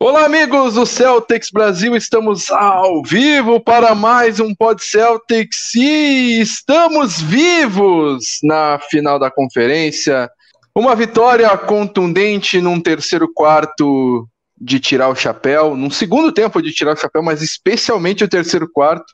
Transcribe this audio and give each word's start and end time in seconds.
Olá, 0.00 0.26
amigos 0.26 0.74
do 0.74 0.86
Celtics 0.86 1.50
Brasil, 1.50 1.96
estamos 1.96 2.52
ao 2.52 3.02
vivo 3.02 3.58
para 3.58 3.96
mais 3.96 4.38
um 4.38 4.54
Pod 4.54 4.80
Celtics 4.80 5.74
e 5.74 6.40
estamos 6.40 7.20
vivos 7.20 8.38
na 8.44 8.78
final 8.78 9.18
da 9.18 9.28
conferência. 9.28 10.30
Uma 10.72 10.94
vitória 10.94 11.50
contundente 11.58 12.60
num 12.60 12.80
terceiro 12.80 13.28
quarto 13.34 14.28
de 14.56 14.78
tirar 14.78 15.08
o 15.08 15.16
chapéu, 15.16 15.76
num 15.76 15.90
segundo 15.90 16.30
tempo 16.30 16.62
de 16.62 16.72
tirar 16.72 16.94
o 16.94 16.96
chapéu, 16.96 17.20
mas 17.20 17.42
especialmente 17.42 18.22
o 18.22 18.28
terceiro 18.28 18.70
quarto, 18.70 19.12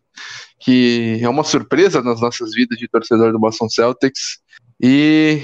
que 0.61 1.19
é 1.23 1.29
uma 1.31 1.45
surpresa 1.45 2.03
nas 2.03 2.21
nossas 2.21 2.53
vidas 2.53 2.79
de 2.79 2.87
torcedor 2.89 3.33
do 3.33 3.41
Boston 3.41 3.71
Celtics. 3.71 4.39
E 4.79 5.41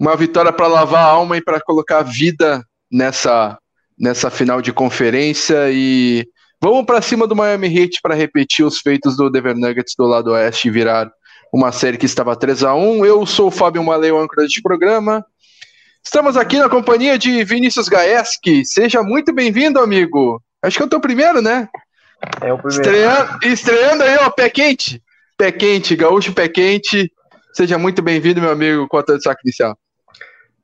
uma 0.00 0.16
vitória 0.16 0.50
para 0.50 0.66
lavar 0.66 1.04
a 1.04 1.10
alma 1.10 1.36
e 1.36 1.44
para 1.44 1.60
colocar 1.60 2.00
vida 2.00 2.64
nessa 2.90 3.58
nessa 3.98 4.30
final 4.30 4.62
de 4.62 4.72
conferência 4.72 5.70
e 5.70 6.26
vamos 6.60 6.84
para 6.86 7.02
cima 7.02 7.26
do 7.26 7.34
Miami 7.34 7.66
Heat 7.66 8.00
para 8.02 8.14
repetir 8.14 8.64
os 8.64 8.78
feitos 8.78 9.16
do 9.16 9.28
Denver 9.28 9.56
Nuggets 9.56 9.94
do 9.96 10.06
lado 10.06 10.32
oeste 10.32 10.68
e 10.68 10.70
virar 10.70 11.10
uma 11.52 11.72
série 11.72 11.98
que 11.98 12.06
estava 12.06 12.36
3 12.36 12.62
a 12.64 12.74
1. 12.74 13.04
Eu 13.04 13.26
sou 13.26 13.48
o 13.48 13.50
Fábio 13.50 13.82
Maleu, 13.82 14.18
âncora 14.18 14.42
deste 14.42 14.62
programa. 14.62 15.24
Estamos 16.04 16.36
aqui 16.36 16.58
na 16.58 16.68
companhia 16.68 17.18
de 17.18 17.42
Vinícius 17.44 17.88
Gaeski. 17.88 18.64
Seja 18.64 19.02
muito 19.02 19.32
bem-vindo, 19.32 19.80
amigo. 19.80 20.42
Acho 20.62 20.76
que 20.76 20.82
é 20.82 20.86
o 20.86 20.88
teu 20.88 21.00
primeiro, 21.00 21.42
né? 21.42 21.68
É 22.40 22.52
o 22.52 22.58
primeiro. 22.58 22.82
Estreando, 22.82 23.38
estreando 23.44 24.02
aí, 24.04 24.16
ó, 24.16 24.30
pé 24.30 24.48
quente. 24.48 25.02
Pé 25.36 25.52
quente, 25.52 25.96
gaúcho 25.96 26.32
pé 26.32 26.48
quente. 26.48 27.10
Seja 27.52 27.78
muito 27.78 28.02
bem-vindo, 28.02 28.40
meu 28.40 28.50
amigo, 28.50 28.86
com 28.88 28.96
a 28.96 29.02
tua 29.02 29.16
destaque 29.16 29.42
inicial. 29.44 29.76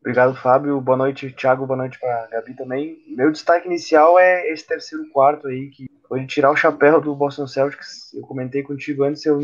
Obrigado, 0.05 0.37
Fábio. 0.37 0.79
Boa 0.83 0.99
noite, 0.99 1.31
Thiago. 1.31 1.67
Boa 1.67 1.79
noite 1.79 1.99
para 1.99 2.29
Gabi 2.31 2.55
também. 2.55 2.99
Meu 3.09 3.33
destaque 3.33 3.67
inicial 3.67 4.19
é 4.19 4.53
esse 4.53 4.67
terceiro 4.67 5.09
quarto 5.09 5.49
aí, 5.49 5.71
que 5.71 5.87
foi 6.07 6.21
de 6.21 6.27
tirar 6.27 6.51
o 6.51 6.57
chapéu 6.57 7.01
do 7.01 7.15
Boston 7.15 7.47
Celtics. 7.47 8.13
Eu 8.13 8.21
comentei 8.21 8.63
contigo 8.63 9.03
antes, 9.03 9.25
eu 9.25 9.41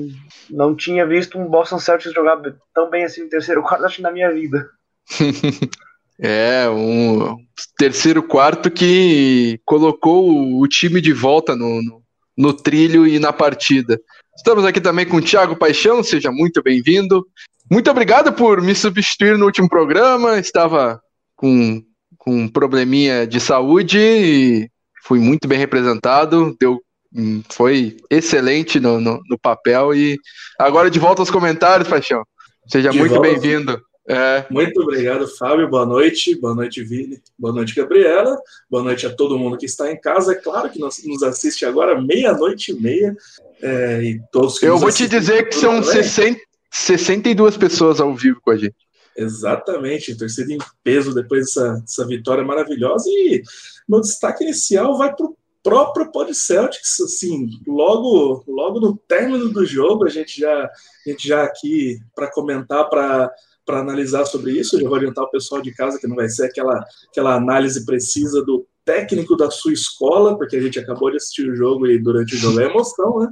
não 0.50 0.76
tinha 0.76 1.06
visto 1.06 1.38
um 1.38 1.46
Boston 1.46 1.78
Celtics 1.78 2.12
jogar 2.12 2.42
tão 2.74 2.90
bem 2.90 3.04
assim 3.04 3.22
no 3.22 3.30
terceiro 3.30 3.62
quarto, 3.64 3.86
acho 3.86 4.02
na 4.02 4.10
minha 4.10 4.30
vida. 4.30 4.68
é, 6.20 6.68
um 6.68 7.38
terceiro 7.78 8.22
quarto 8.22 8.70
que 8.70 9.58
colocou 9.64 10.60
o 10.60 10.68
time 10.68 11.00
de 11.00 11.14
volta 11.14 11.56
no, 11.56 11.82
no, 11.82 12.02
no 12.36 12.52
trilho 12.52 13.06
e 13.06 13.18
na 13.18 13.32
partida. 13.32 13.98
Estamos 14.36 14.66
aqui 14.66 14.80
também 14.80 15.06
com 15.06 15.16
o 15.16 15.22
Thiago 15.22 15.56
Paixão, 15.56 16.02
seja 16.02 16.30
muito 16.30 16.62
bem-vindo. 16.62 17.26
Muito 17.70 17.88
obrigado 17.88 18.32
por 18.32 18.60
me 18.60 18.74
substituir 18.74 19.38
no 19.38 19.46
último 19.46 19.68
programa. 19.68 20.40
Estava 20.40 21.00
com, 21.36 21.80
com 22.18 22.36
um 22.36 22.48
probleminha 22.48 23.24
de 23.24 23.38
saúde 23.38 23.96
e 23.96 24.68
fui 25.04 25.20
muito 25.20 25.46
bem 25.46 25.56
representado. 25.56 26.56
Deu, 26.58 26.80
hum, 27.14 27.42
foi 27.48 27.96
excelente 28.10 28.80
no, 28.80 29.00
no, 29.00 29.20
no 29.28 29.38
papel. 29.38 29.94
E 29.94 30.18
agora 30.58 30.90
de 30.90 30.98
volta 30.98 31.22
aos 31.22 31.30
comentários, 31.30 31.88
Paixão. 31.88 32.24
Seja 32.66 32.90
de 32.90 32.98
muito 32.98 33.20
bem-vindo. 33.20 33.80
É. 34.08 34.44
Muito 34.50 34.82
obrigado, 34.82 35.28
Fábio. 35.38 35.68
Boa 35.68 35.86
noite. 35.86 36.34
Boa 36.40 36.56
noite, 36.56 36.82
Vini. 36.82 37.20
Boa 37.38 37.54
noite, 37.54 37.72
Gabriela. 37.76 38.36
Boa 38.68 38.82
noite 38.82 39.06
a 39.06 39.14
todo 39.14 39.38
mundo 39.38 39.56
que 39.56 39.66
está 39.66 39.88
em 39.92 40.00
casa. 40.00 40.32
É 40.32 40.34
claro 40.34 40.70
que 40.70 40.80
nos, 40.80 41.04
nos 41.04 41.22
assiste 41.22 41.64
agora, 41.64 42.02
meia-noite 42.02 42.72
e 42.72 42.74
meia. 42.74 43.16
É, 43.62 44.02
e 44.02 44.20
todos 44.32 44.58
que 44.58 44.66
Eu 44.66 44.76
vou 44.76 44.90
te 44.90 45.06
dizer 45.06 45.48
que 45.48 45.54
são 45.54 45.80
60, 45.80 46.40
62 46.70 47.56
pessoas 47.56 48.00
ao 48.00 48.14
vivo 48.14 48.40
com 48.40 48.50
a 48.50 48.56
gente. 48.56 48.76
Exatamente, 49.16 50.16
torcida 50.16 50.52
em 50.52 50.58
peso 50.82 51.14
depois 51.14 51.46
dessa, 51.46 51.74
dessa 51.74 52.06
vitória 52.06 52.44
maravilhosa. 52.44 53.04
E 53.08 53.42
meu 53.88 54.00
destaque 54.00 54.44
inicial 54.44 54.96
vai 54.96 55.14
para 55.14 55.26
o 55.26 55.36
próprio 55.62 56.10
Pod 56.10 56.34
Celtics. 56.34 57.00
Assim, 57.00 57.48
logo, 57.66 58.44
logo 58.46 58.80
no 58.80 58.96
término 58.96 59.48
do 59.48 59.66
jogo, 59.66 60.04
a 60.04 60.08
gente 60.08 60.40
já, 60.40 60.64
a 60.64 61.10
gente 61.10 61.26
já 61.26 61.42
aqui 61.42 61.98
para 62.14 62.30
comentar, 62.30 62.88
para 62.88 63.30
para 63.70 63.80
analisar 63.80 64.24
sobre 64.24 64.52
isso. 64.52 64.74
Eu 64.74 64.80
já 64.80 64.88
vou 64.88 64.96
orientar 64.96 65.24
o 65.24 65.30
pessoal 65.30 65.62
de 65.62 65.72
casa 65.72 65.98
que 65.98 66.06
não 66.08 66.16
vai 66.16 66.28
ser 66.28 66.46
aquela, 66.46 66.84
aquela 67.08 67.36
análise 67.36 67.84
precisa 67.86 68.42
do 68.42 68.66
técnico 68.84 69.36
da 69.36 69.48
sua 69.48 69.72
escola, 69.72 70.36
porque 70.36 70.56
a 70.56 70.60
gente 70.60 70.78
acabou 70.78 71.10
de 71.10 71.18
assistir 71.18 71.48
o 71.48 71.54
jogo 71.54 71.86
e 71.86 71.96
durante 71.96 72.34
o 72.34 72.38
jogo 72.38 72.60
é 72.60 72.64
emoção, 72.64 73.20
né? 73.20 73.28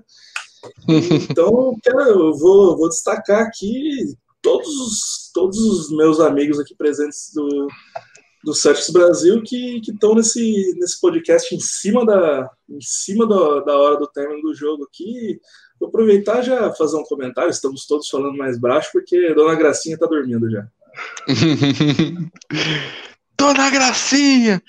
Então, 1.31 1.77
eu 1.87 2.35
vou, 2.35 2.77
vou 2.77 2.89
destacar 2.89 3.43
aqui 3.43 4.17
todos, 4.43 5.31
todos 5.35 5.59
os 5.59 5.97
meus 5.97 6.21
amigos 6.21 6.59
aqui 6.59 6.75
presentes 6.75 7.33
do, 7.35 7.69
do 8.45 8.55
Celtics 8.55 8.91
Brasil 8.91 9.43
que 9.43 9.81
estão 9.81 10.15
nesse, 10.15 10.75
nesse 10.79 11.01
podcast 11.01 11.55
em 11.55 11.61
cima, 11.61 12.05
da, 12.05 12.51
em 12.69 12.81
cima 12.81 13.27
do, 13.27 13.61
da 13.61 13.77
hora 13.77 13.99
do 13.99 14.07
término 14.07 14.43
do 14.43 14.55
jogo 14.55 14.85
aqui. 14.85 15.41
Vou 15.79 15.89
aproveitar 15.89 16.43
já 16.43 16.73
fazer 16.73 16.97
um 16.97 17.05
comentário. 17.05 17.51
Estamos 17.51 17.87
todos 17.87 18.09
falando 18.09 18.37
mais 18.37 18.59
baixo 18.59 18.91
porque 18.93 19.35
Dona 19.35 19.55
Gracinha 19.55 19.95
está 19.95 20.07
dormindo 20.07 20.51
já. 20.51 20.67
Dona 23.39 23.71
Gracinha! 23.71 24.63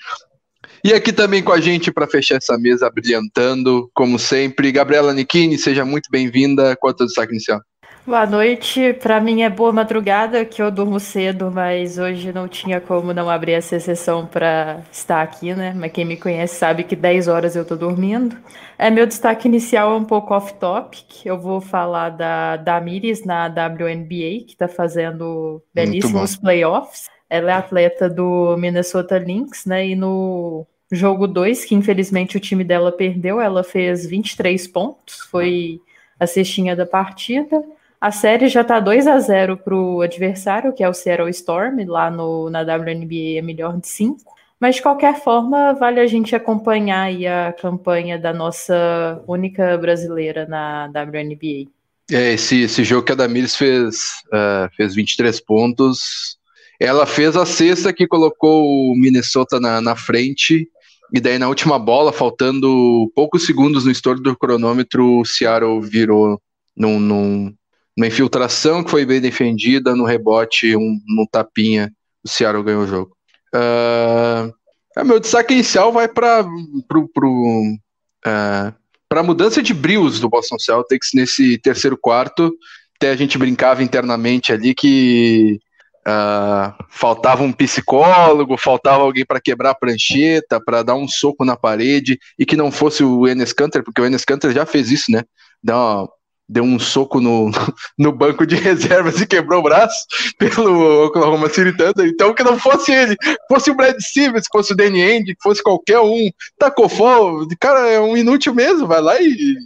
E 0.82 0.94
aqui 0.94 1.12
também 1.12 1.42
com 1.42 1.52
a 1.52 1.60
gente 1.60 1.92
para 1.92 2.06
fechar 2.06 2.36
essa 2.36 2.56
mesa, 2.56 2.90
brilhantando, 2.90 3.90
como 3.94 4.18
sempre, 4.18 4.72
Gabriela 4.72 5.12
Nichini, 5.12 5.58
seja 5.58 5.84
muito 5.84 6.10
bem-vinda. 6.10 6.74
Qual 6.76 6.90
é 6.90 6.94
o 6.94 6.96
teu 6.96 7.06
destaque 7.06 7.32
inicial? 7.32 7.60
Boa 8.06 8.24
noite. 8.24 8.94
Para 8.94 9.20
mim 9.20 9.42
é 9.42 9.50
boa 9.50 9.72
madrugada, 9.72 10.42
que 10.44 10.62
eu 10.62 10.70
durmo 10.70 10.98
cedo, 10.98 11.50
mas 11.50 11.98
hoje 11.98 12.32
não 12.32 12.48
tinha 12.48 12.80
como 12.80 13.12
não 13.12 13.28
abrir 13.28 13.52
essa 13.52 13.78
sessão 13.78 14.26
para 14.26 14.80
estar 14.90 15.20
aqui, 15.20 15.54
né? 15.54 15.74
Mas 15.76 15.92
quem 15.92 16.06
me 16.06 16.16
conhece 16.16 16.56
sabe 16.56 16.82
que 16.82 16.96
10 16.96 17.28
horas 17.28 17.54
eu 17.54 17.64
tô 17.64 17.76
dormindo. 17.76 18.36
É 18.78 18.90
meu 18.90 19.06
destaque 19.06 19.46
inicial 19.46 19.92
é 19.92 19.96
um 19.96 20.04
pouco 20.04 20.32
off-topic. 20.32 21.26
Eu 21.26 21.38
vou 21.38 21.60
falar 21.60 22.08
da 22.08 22.56
Damiris 22.56 23.22
na 23.24 23.46
WNBA, 23.46 24.46
que 24.46 24.52
está 24.52 24.66
fazendo 24.66 25.62
belíssimos 25.74 26.36
playoffs. 26.36 27.04
Ela 27.30 27.52
é 27.52 27.54
atleta 27.54 28.10
do 28.10 28.56
Minnesota 28.58 29.16
Lynx, 29.16 29.64
né? 29.64 29.86
E 29.86 29.94
no 29.94 30.66
jogo 30.90 31.26
2, 31.26 31.64
que 31.64 31.74
infelizmente 31.74 32.36
o 32.36 32.40
time 32.40 32.64
dela 32.64 32.90
perdeu, 32.90 33.40
ela 33.40 33.62
fez 33.62 34.04
23 34.04 34.66
pontos, 34.66 35.20
foi 35.30 35.80
a 36.18 36.26
cestinha 36.26 36.74
da 36.74 36.84
partida. 36.84 37.62
A 38.00 38.10
série 38.10 38.48
já 38.48 38.64
tá 38.64 38.80
2 38.80 39.06
a 39.06 39.18
0 39.18 39.58
para 39.58 39.74
o 39.74 40.00
adversário, 40.00 40.72
que 40.72 40.82
é 40.82 40.88
o 40.88 40.94
Seattle 40.94 41.30
Storm, 41.30 41.84
lá 41.86 42.10
no, 42.10 42.50
na 42.50 42.62
WNBA 42.62 43.38
é 43.38 43.42
melhor 43.42 43.78
de 43.78 43.86
5. 43.86 44.18
Mas 44.58 44.76
de 44.76 44.82
qualquer 44.82 45.22
forma, 45.22 45.72
vale 45.72 46.00
a 46.00 46.06
gente 46.06 46.36
acompanhar 46.36 47.10
a 47.48 47.52
campanha 47.52 48.18
da 48.18 48.32
nossa 48.32 49.22
única 49.26 49.76
brasileira 49.78 50.46
na 50.46 50.86
WNBA. 50.86 51.70
É, 52.10 52.32
esse, 52.32 52.62
esse 52.62 52.84
jogo 52.84 53.06
que 53.06 53.12
a 53.12 53.14
Damiris 53.14 53.56
fez, 53.56 54.22
uh, 54.26 54.68
fez 54.76 54.94
23 54.94 55.40
pontos, 55.40 56.38
ela 56.80 57.04
fez 57.04 57.36
a 57.36 57.44
sexta 57.44 57.92
que 57.92 58.06
colocou 58.06 58.64
o 58.66 58.96
Minnesota 58.96 59.60
na, 59.60 59.82
na 59.82 59.94
frente, 59.94 60.66
e 61.12 61.20
daí 61.20 61.38
na 61.38 61.48
última 61.48 61.78
bola, 61.78 62.10
faltando 62.12 63.12
poucos 63.14 63.44
segundos 63.44 63.84
no 63.84 63.90
estouro 63.90 64.20
do 64.20 64.34
cronômetro, 64.36 65.20
o 65.20 65.24
Seattle 65.24 65.82
virou 65.82 66.40
num, 66.74 66.98
num, 66.98 67.54
numa 67.94 68.06
infiltração 68.06 68.82
que 68.82 68.90
foi 68.90 69.04
bem 69.04 69.20
defendida, 69.20 69.94
no 69.94 70.04
rebote, 70.04 70.74
um, 70.74 70.98
no 71.06 71.26
tapinha, 71.30 71.92
o 72.24 72.28
Seattle 72.28 72.64
ganhou 72.64 72.84
o 72.84 72.86
jogo. 72.86 73.14
Uh, 73.54 75.04
meu 75.04 75.20
destaque 75.20 75.52
inicial 75.52 75.92
vai 75.92 76.08
para 76.08 76.42
uh, 76.42 77.78
a 78.24 79.22
mudança 79.22 79.62
de 79.62 79.74
brios 79.74 80.18
do 80.18 80.30
Boston 80.30 80.58
Celtics 80.58 81.10
nesse 81.12 81.58
terceiro 81.58 81.98
quarto. 81.98 82.54
Até 82.96 83.10
a 83.10 83.16
gente 83.16 83.36
brincava 83.36 83.82
internamente 83.82 84.52
ali 84.52 84.74
que 84.74 85.58
Uh, 86.06 86.72
faltava 86.88 87.42
um 87.42 87.52
psicólogo, 87.52 88.56
faltava 88.56 89.02
alguém 89.02 89.24
para 89.24 89.40
quebrar 89.40 89.70
a 89.70 89.74
prancheta, 89.74 90.58
para 90.58 90.82
dar 90.82 90.94
um 90.94 91.06
soco 91.06 91.44
na 91.44 91.56
parede, 91.56 92.18
e 92.38 92.46
que 92.46 92.56
não 92.56 92.72
fosse 92.72 93.04
o 93.04 93.28
Enes 93.28 93.52
Kanter, 93.52 93.84
porque 93.84 94.00
o 94.00 94.06
Enes 94.06 94.24
Kanter 94.24 94.52
já 94.52 94.64
fez 94.64 94.90
isso, 94.90 95.12
né? 95.12 95.24
Deu, 95.62 96.08
deu 96.48 96.64
um 96.64 96.78
soco 96.78 97.20
no, 97.20 97.50
no 97.96 98.12
banco 98.12 98.46
de 98.46 98.56
reservas 98.56 99.20
e 99.20 99.26
quebrou 99.26 99.60
o 99.60 99.62
braço 99.62 100.04
pelo 100.38 101.06
Oklahoma 101.06 101.48
City 101.48 101.76
Thunder. 101.76 102.06
Então, 102.06 102.34
que 102.34 102.42
não 102.42 102.58
fosse 102.58 102.92
ele, 102.92 103.16
fosse 103.46 103.70
o 103.70 103.76
Brad 103.76 103.96
Stevens, 104.00 104.46
fosse 104.50 104.72
o 104.72 104.76
Danny 104.76 105.24
que 105.24 105.36
fosse 105.40 105.62
qualquer 105.62 106.00
um, 106.00 106.30
tacou 106.58 106.88
fogo, 106.88 107.46
cara, 107.60 107.88
é 107.88 108.00
um 108.00 108.16
inútil 108.16 108.54
mesmo, 108.54 108.86
vai 108.86 109.00
lá 109.00 109.20
e 109.20 109.56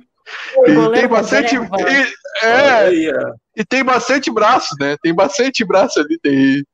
e 0.66 0.92
tem 0.92 1.08
bastante. 1.08 1.54
E, 1.56 2.46
é, 2.46 2.90
e 3.56 3.64
tem 3.64 3.84
bastante 3.84 4.30
braço, 4.30 4.74
né? 4.80 4.96
Tem 5.02 5.14
bastante 5.14 5.64
braço 5.64 6.00
ali. 6.00 6.18
Tem. 6.18 6.64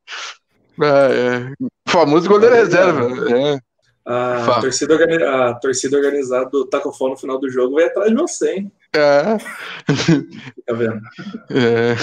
É, 0.82 0.86
é. 0.86 1.66
Famoso 1.88 2.28
goleiro 2.28 2.54
reserva. 2.54 3.08
É. 3.30 3.58
A, 4.06 4.60
torcida, 4.60 4.96
a 5.48 5.54
torcida 5.54 5.96
organizada 5.96 6.48
do 6.50 6.66
Tacofó 6.66 7.10
no 7.10 7.16
final 7.16 7.38
do 7.38 7.50
jogo 7.50 7.74
vai 7.74 7.84
atrás 7.84 8.10
de 8.10 8.16
você, 8.16 8.54
hein? 8.54 8.72
É. 8.94 9.38
Fica 9.94 10.74
vendo. 10.74 11.00
É. 11.50 11.94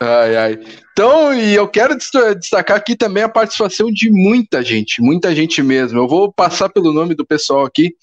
Ai, 0.00 0.36
ai. 0.36 0.58
Então, 0.92 1.32
e 1.32 1.54
eu 1.54 1.66
quero 1.68 1.96
destacar 1.96 2.76
aqui 2.76 2.96
também 2.96 3.22
a 3.22 3.28
participação 3.28 3.90
de 3.90 4.10
muita 4.10 4.62
gente, 4.62 5.00
muita 5.00 5.34
gente 5.34 5.62
mesmo. 5.62 5.98
Eu 5.98 6.08
vou 6.08 6.32
passar 6.32 6.68
pelo 6.68 6.92
nome 6.92 7.14
do 7.14 7.24
pessoal 7.24 7.64
aqui. 7.64 7.94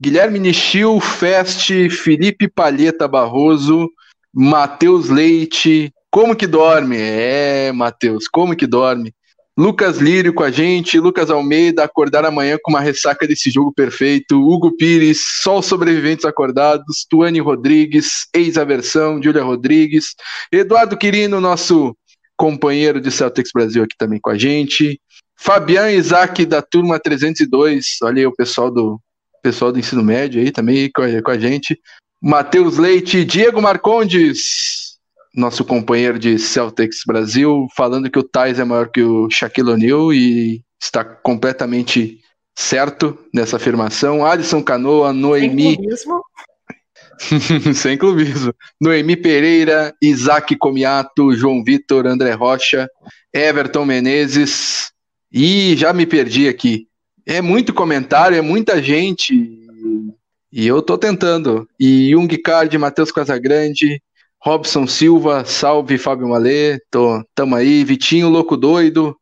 Guilherme 0.00 0.38
Nichil, 0.38 1.00
Fest, 1.00 1.70
Felipe 1.90 2.46
Palheta 2.46 3.08
Barroso, 3.08 3.90
Matheus 4.32 5.08
Leite. 5.08 5.92
Como 6.10 6.36
que 6.36 6.46
dorme? 6.46 6.96
É, 6.98 7.72
Matheus, 7.72 8.28
como 8.28 8.54
que 8.54 8.66
dorme? 8.66 9.12
Lucas 9.58 9.98
Lírio 9.98 10.32
com 10.32 10.44
a 10.44 10.52
gente, 10.52 11.00
Lucas 11.00 11.30
Almeida, 11.30 11.82
acordar 11.82 12.24
amanhã 12.24 12.56
com 12.62 12.70
uma 12.70 12.80
ressaca 12.80 13.26
desse 13.26 13.50
jogo 13.50 13.72
perfeito, 13.72 14.40
Hugo 14.40 14.76
Pires, 14.76 15.20
só 15.42 15.58
os 15.58 15.66
sobreviventes 15.66 16.24
acordados, 16.24 17.04
Tuane 17.10 17.40
Rodrigues, 17.40 18.28
ex-aversão, 18.32 19.20
Júlia 19.20 19.42
Rodrigues, 19.42 20.14
Eduardo 20.52 20.96
Quirino, 20.96 21.40
nosso 21.40 21.92
companheiro 22.36 23.00
de 23.00 23.10
Celtics 23.10 23.50
Brasil 23.52 23.82
aqui 23.82 23.96
também 23.98 24.20
com 24.20 24.30
a 24.30 24.38
gente, 24.38 25.00
Fabian 25.36 25.90
Isaac 25.90 26.46
da 26.46 26.62
turma 26.62 27.00
302, 27.00 27.96
olha 28.04 28.20
aí 28.20 28.26
o 28.26 28.36
pessoal 28.36 28.70
do 28.70 29.00
pessoal 29.48 29.72
do 29.72 29.78
ensino 29.78 30.04
médio 30.04 30.42
aí 30.42 30.50
também 30.50 30.90
com 30.94 31.00
a, 31.00 31.22
com 31.22 31.30
a 31.30 31.38
gente, 31.38 31.80
Matheus 32.20 32.76
Leite, 32.76 33.24
Diego 33.24 33.62
Marcondes, 33.62 34.98
nosso 35.34 35.64
companheiro 35.64 36.18
de 36.18 36.38
Celtics 36.38 37.00
Brasil, 37.06 37.66
falando 37.74 38.10
que 38.10 38.18
o 38.18 38.22
Thais 38.22 38.58
é 38.58 38.64
maior 38.64 38.90
que 38.90 39.02
o 39.02 39.30
Shaquille 39.30 39.70
O'Neal 39.70 40.12
e 40.12 40.62
está 40.78 41.02
completamente 41.02 42.20
certo 42.54 43.18
nessa 43.32 43.56
afirmação. 43.56 44.26
Alisson 44.26 44.62
Canoa, 44.62 45.14
Noemi. 45.14 45.62
Sem 45.62 45.76
clubismo. 45.76 46.22
Sem 47.74 47.96
clubismo. 47.96 48.54
Noemi 48.78 49.16
Pereira, 49.16 49.94
Isaac 50.02 50.56
Comiato, 50.56 51.32
João 51.32 51.64
Vitor, 51.64 52.06
André 52.06 52.32
Rocha, 52.32 52.86
Everton 53.32 53.86
Menezes. 53.86 54.90
E 55.32 55.74
já 55.74 55.92
me 55.94 56.04
perdi 56.04 56.48
aqui. 56.48 56.87
É 57.28 57.42
muito 57.42 57.74
comentário, 57.74 58.38
é 58.38 58.40
muita 58.40 58.82
gente. 58.82 59.34
E 60.50 60.66
eu 60.66 60.80
tô 60.80 60.96
tentando. 60.96 61.68
E 61.78 62.10
Jung 62.10 62.38
Card, 62.38 62.78
Matheus 62.78 63.12
Casagrande, 63.12 64.00
Robson 64.40 64.86
Silva, 64.86 65.44
salve 65.44 65.98
Fábio 65.98 66.28
Malê, 66.28 66.78
tô, 66.90 67.22
tamo 67.34 67.54
aí, 67.54 67.84
Vitinho 67.84 68.30
Louco 68.30 68.56
Doido, 68.56 69.14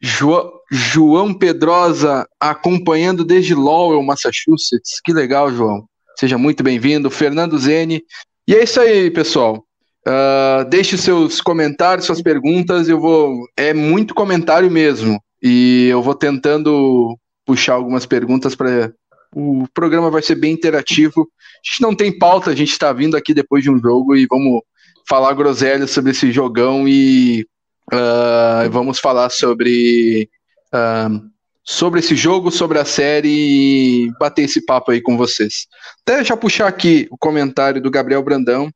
jo, 0.00 0.50
João 0.72 1.34
Pedrosa 1.34 2.26
acompanhando 2.40 3.22
desde 3.22 3.54
Lowell, 3.54 4.02
Massachusetts, 4.02 4.98
que 5.04 5.12
legal, 5.12 5.52
João, 5.52 5.84
seja 6.18 6.38
muito 6.38 6.62
bem-vindo, 6.62 7.10
Fernando 7.10 7.58
Zene, 7.58 8.02
e 8.46 8.54
é 8.54 8.62
isso 8.62 8.80
aí, 8.80 9.10
pessoal, 9.10 9.64
uh, 10.06 10.64
deixe 10.70 10.96
seus 10.96 11.40
comentários, 11.40 12.06
suas 12.06 12.22
perguntas, 12.22 12.88
eu 12.88 13.00
vou, 13.00 13.46
é 13.56 13.74
muito 13.74 14.14
comentário 14.14 14.70
mesmo, 14.70 15.20
e 15.42 15.88
eu 15.90 16.02
vou 16.02 16.14
tentando 16.14 17.16
puxar 17.46 17.74
algumas 17.74 18.06
perguntas 18.06 18.54
para 18.54 18.92
o 19.34 19.66
programa 19.72 20.10
vai 20.10 20.22
ser 20.22 20.34
bem 20.34 20.52
interativo. 20.52 21.22
A 21.22 21.70
gente 21.70 21.82
não 21.82 21.94
tem 21.94 22.16
pauta, 22.16 22.50
a 22.50 22.54
gente 22.54 22.72
está 22.72 22.92
vindo 22.92 23.16
aqui 23.16 23.32
depois 23.32 23.62
de 23.62 23.70
um 23.70 23.78
jogo 23.78 24.16
e 24.16 24.26
vamos 24.26 24.62
falar 25.08 25.34
groselha 25.34 25.86
sobre 25.86 26.10
esse 26.10 26.32
jogão 26.32 26.86
e 26.88 27.46
uh, 27.92 28.70
vamos 28.70 28.98
falar 28.98 29.30
sobre 29.30 30.28
uh, 30.74 31.30
sobre 31.64 32.00
esse 32.00 32.16
jogo, 32.16 32.50
sobre 32.50 32.78
a 32.78 32.84
série 32.84 33.28
e 33.28 34.10
bater 34.18 34.42
esse 34.42 34.64
papo 34.64 34.90
aí 34.90 35.00
com 35.00 35.16
vocês. 35.16 35.66
Até 36.02 36.24
já 36.24 36.36
puxar 36.36 36.66
aqui 36.66 37.06
o 37.10 37.18
comentário 37.18 37.80
do 37.80 37.90
Gabriel 37.90 38.22
Brandão. 38.22 38.70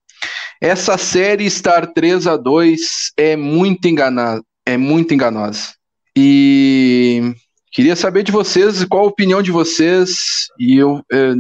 Essa 0.61 0.97
série 0.97 1.45
estar 1.45 1.89
3 1.93 2.27
a 2.27 2.37
2 2.37 3.13
é 3.17 3.37
muito 3.37 3.89
enganada, 3.89 4.43
é 4.65 4.77
muito 4.77 5.13
enganosa. 5.13 5.75
E 6.17 7.35
Queria 7.75 7.97
saber 7.97 8.23
de 8.23 8.31
vocês, 8.31 8.85
qual 8.85 9.03
a 9.03 9.09
opinião 9.09 9.43
de 9.43 9.51
vocês, 9.51 10.47
e 10.61 10.79
eu 10.79 11.03
é, 11.13 11.33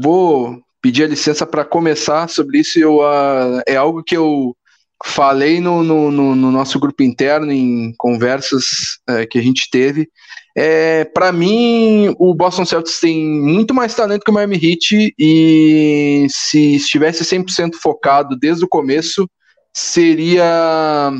vou 0.00 0.60
pedir 0.80 1.02
a 1.02 1.08
licença 1.08 1.44
para 1.44 1.64
começar 1.64 2.28
sobre 2.28 2.60
isso. 2.60 2.78
Eu, 2.78 2.98
uh, 2.98 3.60
é 3.66 3.74
algo 3.74 4.00
que 4.00 4.16
eu 4.16 4.56
falei 5.04 5.60
no, 5.60 5.82
no, 5.82 6.08
no, 6.12 6.52
nosso 6.52 6.78
grupo 6.78 7.02
interno, 7.02 7.50
em 7.50 7.92
conversas 7.98 9.00
é, 9.08 9.26
que 9.26 9.40
a 9.40 9.42
gente 9.42 9.68
teve. 9.72 10.08
É, 10.56 11.04
para 11.04 11.32
mim, 11.32 12.14
o 12.16 12.32
Boston 12.32 12.64
Celtics 12.64 13.00
tem 13.00 13.26
muito 13.26 13.74
mais 13.74 13.92
talento 13.92 14.22
que 14.22 14.30
o 14.30 14.34
Miami 14.34 14.60
Heat, 14.62 15.12
e 15.18 16.28
se 16.30 16.76
estivesse 16.76 17.24
100% 17.24 17.74
focado 17.82 18.36
desde 18.38 18.64
o 18.64 18.68
começo, 18.68 19.28
seria 19.74 21.12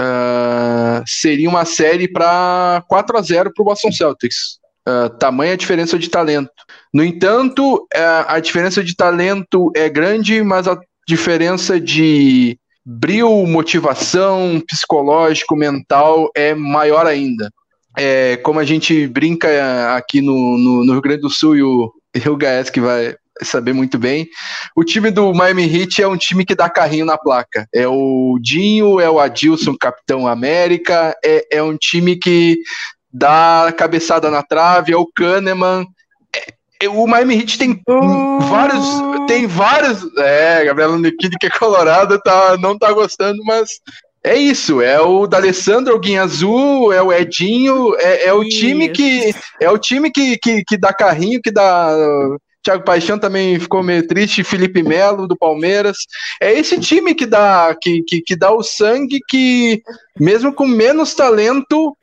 uh, 0.00 1.04
seria 1.06 1.48
uma 1.48 1.64
série 1.64 2.08
para 2.08 2.82
4 2.88 3.18
a 3.18 3.22
0 3.22 3.52
para 3.54 3.62
o 3.62 3.64
Boston 3.64 3.92
Celtics. 3.92 4.58
Uh, 4.88 5.10
tamanha 5.18 5.56
diferença 5.56 5.98
de 5.98 6.08
talento. 6.08 6.50
No 6.92 7.04
entanto, 7.04 7.86
uh, 7.94 8.24
a 8.26 8.40
diferença 8.40 8.82
de 8.82 8.96
talento 8.96 9.70
é 9.76 9.88
grande, 9.88 10.42
mas 10.42 10.66
a 10.66 10.78
diferença 11.06 11.78
de 11.78 12.58
brilho, 12.84 13.46
motivação, 13.46 14.60
psicológico, 14.66 15.54
mental 15.54 16.30
é 16.34 16.54
maior 16.54 17.06
ainda. 17.06 17.50
É, 17.96 18.36
como 18.38 18.58
a 18.60 18.64
gente 18.64 19.06
brinca 19.08 19.48
aqui 19.96 20.20
no, 20.20 20.56
no, 20.56 20.84
no 20.84 20.92
Rio 20.92 21.02
Grande 21.02 21.22
do 21.22 21.30
Sul 21.30 21.56
e 21.56 21.62
o, 21.62 21.92
e 22.14 22.28
o 22.28 22.36
Gaes 22.36 22.70
que 22.70 22.80
vai, 22.80 23.16
saber 23.44 23.72
muito 23.72 23.98
bem. 23.98 24.28
O 24.74 24.84
time 24.84 25.10
do 25.10 25.32
Miami 25.32 25.64
Heat 25.64 26.02
é 26.02 26.08
um 26.08 26.16
time 26.16 26.44
que 26.44 26.54
dá 26.54 26.68
carrinho 26.68 27.04
na 27.04 27.18
placa. 27.18 27.66
É 27.74 27.86
o 27.86 28.38
Dinho, 28.40 29.00
é 29.00 29.08
o 29.08 29.18
Adilson, 29.18 29.76
capitão 29.76 30.26
América, 30.26 31.16
é, 31.24 31.58
é 31.58 31.62
um 31.62 31.76
time 31.76 32.16
que 32.16 32.58
dá 33.12 33.72
cabeçada 33.76 34.30
na 34.30 34.42
trave, 34.42 34.92
é 34.92 34.96
o 34.96 35.06
Kahneman. 35.06 35.86
É, 36.34 36.86
é, 36.86 36.88
o 36.88 37.06
Miami 37.06 37.38
Heat 37.40 37.58
tem 37.58 37.82
vários. 38.48 38.86
Tem 39.26 39.46
vários. 39.46 40.06
É, 40.18 40.64
Gabriela 40.64 40.98
Nikid, 40.98 41.36
que 41.38 41.46
é 41.46 41.50
colorado, 41.50 42.20
tá, 42.20 42.56
não 42.58 42.78
tá 42.78 42.92
gostando, 42.92 43.42
mas 43.44 43.68
é 44.22 44.36
isso, 44.36 44.82
é 44.82 45.00
o 45.00 45.26
D'Alessandro, 45.26 45.94
o 45.94 45.98
Guinha 45.98 46.22
Azul, 46.22 46.92
é 46.92 47.00
o 47.00 47.10
Edinho, 47.10 47.96
é, 47.96 48.26
é 48.26 48.32
o 48.32 48.44
time 48.44 48.90
que 48.90 49.34
é 49.58 49.70
o 49.70 49.78
time 49.78 50.10
que, 50.10 50.36
que, 50.36 50.62
que 50.62 50.76
dá 50.76 50.92
carrinho, 50.92 51.40
que 51.42 51.50
dá 51.50 51.96
Thiago 52.62 52.84
Paixão 52.84 53.18
também 53.18 53.58
ficou 53.58 53.82
meio 53.82 54.06
triste, 54.06 54.44
Felipe 54.44 54.82
Melo 54.82 55.26
do 55.26 55.36
Palmeiras. 55.36 55.96
É 56.40 56.52
esse 56.52 56.78
time 56.78 57.14
que 57.14 57.26
dá 57.26 57.74
que, 57.80 58.02
que, 58.02 58.20
que 58.20 58.36
dá 58.36 58.52
o 58.52 58.62
sangue 58.62 59.18
que, 59.28 59.82
mesmo 60.18 60.52
com 60.52 60.66
menos 60.66 61.14
talento, 61.14 61.96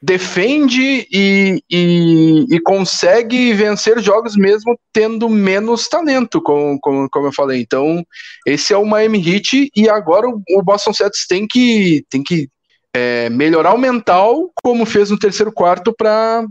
defende 0.00 1.06
e, 1.10 1.62
e, 1.70 2.46
e, 2.50 2.60
consegue 2.60 3.52
vencer 3.54 3.98
jogos 4.00 4.36
mesmo 4.36 4.78
tendo 4.92 5.28
menos 5.28 5.88
talento, 5.88 6.40
como, 6.40 6.78
como, 6.80 7.08
como 7.10 7.26
eu 7.26 7.32
falei. 7.32 7.60
Então, 7.60 8.04
esse 8.46 8.72
é 8.72 8.76
o 8.76 8.84
Miami 8.84 9.18
Heat 9.18 9.70
e 9.74 9.88
agora 9.88 10.28
o, 10.28 10.40
o 10.50 10.62
Boston 10.62 10.92
Celtics 10.92 11.26
tem 11.26 11.46
que, 11.46 12.04
tem 12.10 12.22
que 12.22 12.48
é, 12.94 13.28
melhorar 13.30 13.74
o 13.74 13.78
mental, 13.78 14.50
como 14.62 14.86
fez 14.86 15.10
no 15.10 15.18
terceiro 15.18 15.50
quarto, 15.50 15.94
para 15.96 16.44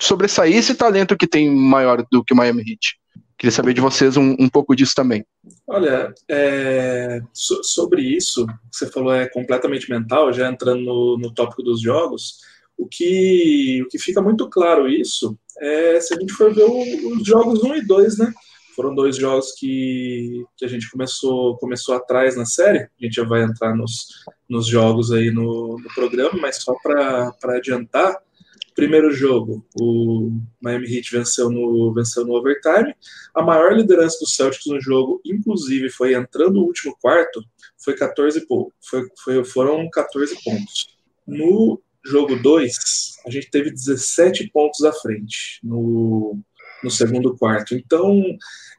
sobressair 0.00 0.56
esse 0.56 0.74
talento 0.74 1.16
que 1.16 1.26
tem 1.26 1.50
maior 1.50 2.04
do 2.10 2.24
que 2.24 2.32
o 2.32 2.36
Miami 2.36 2.62
Heat. 2.62 2.98
Queria 3.38 3.52
saber 3.52 3.72
de 3.72 3.80
vocês 3.80 4.16
um, 4.16 4.36
um 4.38 4.48
pouco 4.48 4.76
disso 4.76 4.92
também. 4.94 5.24
Olha, 5.66 6.12
é, 6.28 7.20
so, 7.32 7.64
sobre 7.64 8.02
isso, 8.02 8.46
você 8.70 8.86
falou 8.86 9.14
é 9.14 9.28
completamente 9.28 9.88
mental, 9.88 10.30
já 10.32 10.50
entrando 10.50 10.82
no, 10.82 11.18
no 11.18 11.32
tópico 11.32 11.62
dos 11.62 11.80
jogos, 11.80 12.38
o 12.76 12.86
que, 12.86 13.82
o 13.82 13.88
que 13.88 13.98
fica 13.98 14.20
muito 14.20 14.48
claro 14.48 14.88
isso 14.88 15.38
é 15.58 16.00
se 16.00 16.14
a 16.14 16.18
gente 16.18 16.32
for 16.32 16.54
ver 16.54 16.64
o, 16.64 17.16
os 17.16 17.26
jogos 17.26 17.62
1 17.62 17.76
e 17.76 17.86
2, 17.86 18.18
né? 18.18 18.32
Foram 18.74 18.94
dois 18.94 19.16
jogos 19.16 19.52
que, 19.52 20.44
que 20.56 20.64
a 20.64 20.68
gente 20.68 20.90
começou, 20.90 21.56
começou 21.58 21.94
atrás 21.94 22.36
na 22.36 22.46
série. 22.46 22.78
A 22.78 23.04
gente 23.04 23.14
já 23.14 23.24
vai 23.24 23.42
entrar 23.42 23.74
nos, 23.74 24.06
nos 24.48 24.66
jogos 24.66 25.12
aí 25.12 25.30
no, 25.30 25.76
no 25.78 25.94
programa, 25.94 26.38
mas 26.40 26.62
só 26.62 26.74
para 26.82 27.34
adiantar, 27.56 28.16
Primeiro 28.80 29.12
jogo, 29.12 29.62
o 29.78 30.32
Miami 30.60 30.86
Heat 30.86 31.12
venceu 31.12 31.50
no, 31.50 31.92
venceu 31.92 32.24
no 32.24 32.32
overtime. 32.32 32.94
A 33.34 33.42
maior 33.42 33.76
liderança 33.76 34.18
do 34.18 34.26
Celtics 34.26 34.66
no 34.66 34.80
jogo, 34.80 35.20
inclusive, 35.24 35.90
foi 35.90 36.14
entrando 36.14 36.54
no 36.54 36.62
último 36.62 36.96
quarto, 37.00 37.44
foi 37.76 37.94
14 37.94 38.46
foi, 38.80 39.06
foi, 39.22 39.44
foram 39.44 39.88
14 39.90 40.34
pontos. 40.42 40.96
No 41.26 41.80
jogo 42.04 42.36
2, 42.36 42.72
a 43.26 43.30
gente 43.30 43.50
teve 43.50 43.70
17 43.70 44.50
pontos 44.50 44.82
à 44.82 44.92
frente 44.92 45.60
no, 45.62 46.38
no 46.82 46.90
segundo 46.90 47.36
quarto. 47.36 47.74
Então, 47.74 48.22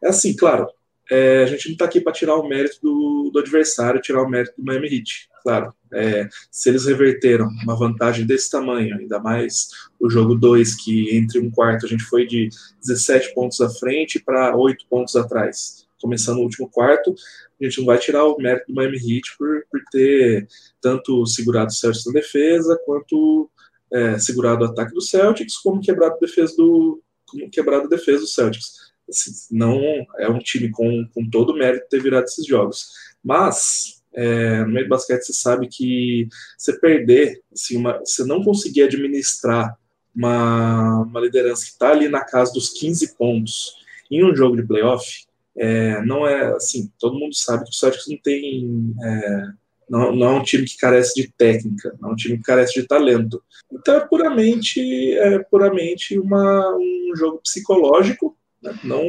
é 0.04 0.10
assim, 0.10 0.36
claro, 0.36 0.68
é, 1.12 1.44
a 1.44 1.46
gente 1.46 1.68
não 1.68 1.74
está 1.74 1.86
aqui 1.86 2.02
para 2.02 2.14
tirar 2.14 2.36
o 2.38 2.48
mérito 2.48 2.80
do, 2.82 3.30
do, 3.32 3.40
adversário, 3.40 4.02
tirar 4.02 4.24
o 4.24 4.30
mérito 4.30 4.56
do 4.58 4.64
Miami 4.64 4.88
Heat. 4.88 5.30
Claro, 5.42 5.74
é, 5.94 6.30
se 6.50 6.70
eles 6.70 6.86
reverteram 6.86 7.48
uma 7.64 7.76
vantagem 7.76 8.26
desse 8.26 8.50
tamanho, 8.50 8.98
ainda 8.98 9.20
mais 9.20 9.70
o 10.00 10.10
jogo 10.10 10.36
2, 10.36 10.76
que 10.84 11.16
entre 11.16 11.40
um 11.40 11.50
quarto 11.50 11.86
a 11.86 11.90
gente 11.90 12.04
foi 12.04 12.26
de 12.26 12.50
17 12.86 13.34
pontos 13.34 13.60
à 13.60 13.70
frente 13.70 14.20
para 14.20 14.56
8 14.56 14.86
pontos 14.90 15.16
atrás. 15.16 15.86
começando 16.02 16.40
o 16.40 16.44
último 16.44 16.68
quarto, 16.68 17.14
a 17.62 17.64
gente 17.64 17.78
não 17.78 17.86
vai 17.86 18.00
tirar 18.00 18.26
o 18.26 18.38
mérito 18.38 18.66
do 18.68 18.74
Miami 18.74 18.98
Heat 18.98 19.38
por, 19.38 19.64
por 19.70 19.80
ter 19.92 20.48
tanto 20.82 21.26
segurado 21.28 21.70
o 21.70 21.74
Celtics 21.74 22.08
na 22.08 22.14
defesa, 22.14 22.80
quanto 22.86 23.52
é, 23.94 24.18
segurado 24.18 24.64
o 24.64 24.68
ataque 24.68 24.94
do 24.94 25.02
Celtics, 25.02 25.58
como 25.58 25.80
quebrado 25.82 26.16
a 26.16 26.20
defesa 26.20 26.56
do, 26.58 27.04
como 27.28 27.50
quebrado 27.52 27.86
a 27.86 27.90
defesa 27.90 28.22
do 28.22 28.28
Celtics. 28.28 28.92
Assim, 29.08 29.32
não 29.52 29.80
é 30.18 30.30
um 30.30 30.40
time 30.40 30.72
com, 30.72 31.08
com 31.14 31.30
todo 31.30 31.52
o 31.52 31.58
mérito 31.58 31.88
ter 31.90 32.02
virado 32.02 32.24
esses 32.24 32.48
jogos. 32.48 32.88
Mas, 33.24 34.01
é, 34.14 34.60
no 34.62 34.72
meio 34.72 34.86
do 34.86 34.90
basquete, 34.90 35.24
você 35.24 35.34
sabe 35.34 35.68
que 35.68 36.28
você 36.58 36.78
perder, 36.80 37.42
assim, 37.52 37.78
uma, 37.78 38.00
você 38.00 38.24
não 38.24 38.44
conseguir 38.44 38.84
administrar 38.84 39.76
uma, 40.16 41.02
uma 41.02 41.20
liderança 41.20 41.64
que 41.64 41.72
está 41.72 41.92
ali 41.92 42.08
na 42.08 42.24
casa 42.24 42.54
dos 42.54 42.70
15 42.70 43.16
pontos 43.16 43.76
em 44.10 44.24
um 44.24 44.36
jogo 44.36 44.58
de 44.58 44.68
playoff, 44.68 45.26
é, 45.56 46.02
não 46.04 46.26
é 46.26 46.54
assim, 46.54 46.92
todo 47.00 47.18
mundo 47.18 47.36
sabe 47.36 47.66
que 47.66 47.72
o 47.72 47.74
Celtics 47.74 48.08
não 48.08 48.18
tem. 48.18 48.94
É, 49.04 49.44
não, 49.90 50.16
não 50.16 50.28
é 50.28 50.40
um 50.40 50.44
time 50.44 50.64
que 50.64 50.78
carece 50.78 51.22
de 51.22 51.30
técnica, 51.38 51.94
não 52.00 52.10
é 52.10 52.14
um 52.14 52.16
time 52.16 52.38
que 52.38 52.44
carece 52.44 52.80
de 52.80 52.88
talento. 52.88 53.44
Então 53.72 53.96
é 53.96 54.00
puramente, 54.00 55.14
é 55.18 55.40
puramente 55.40 56.18
uma, 56.18 56.78
um 56.78 57.14
jogo 57.16 57.42
psicológico. 57.44 58.38
Não, 58.84 59.04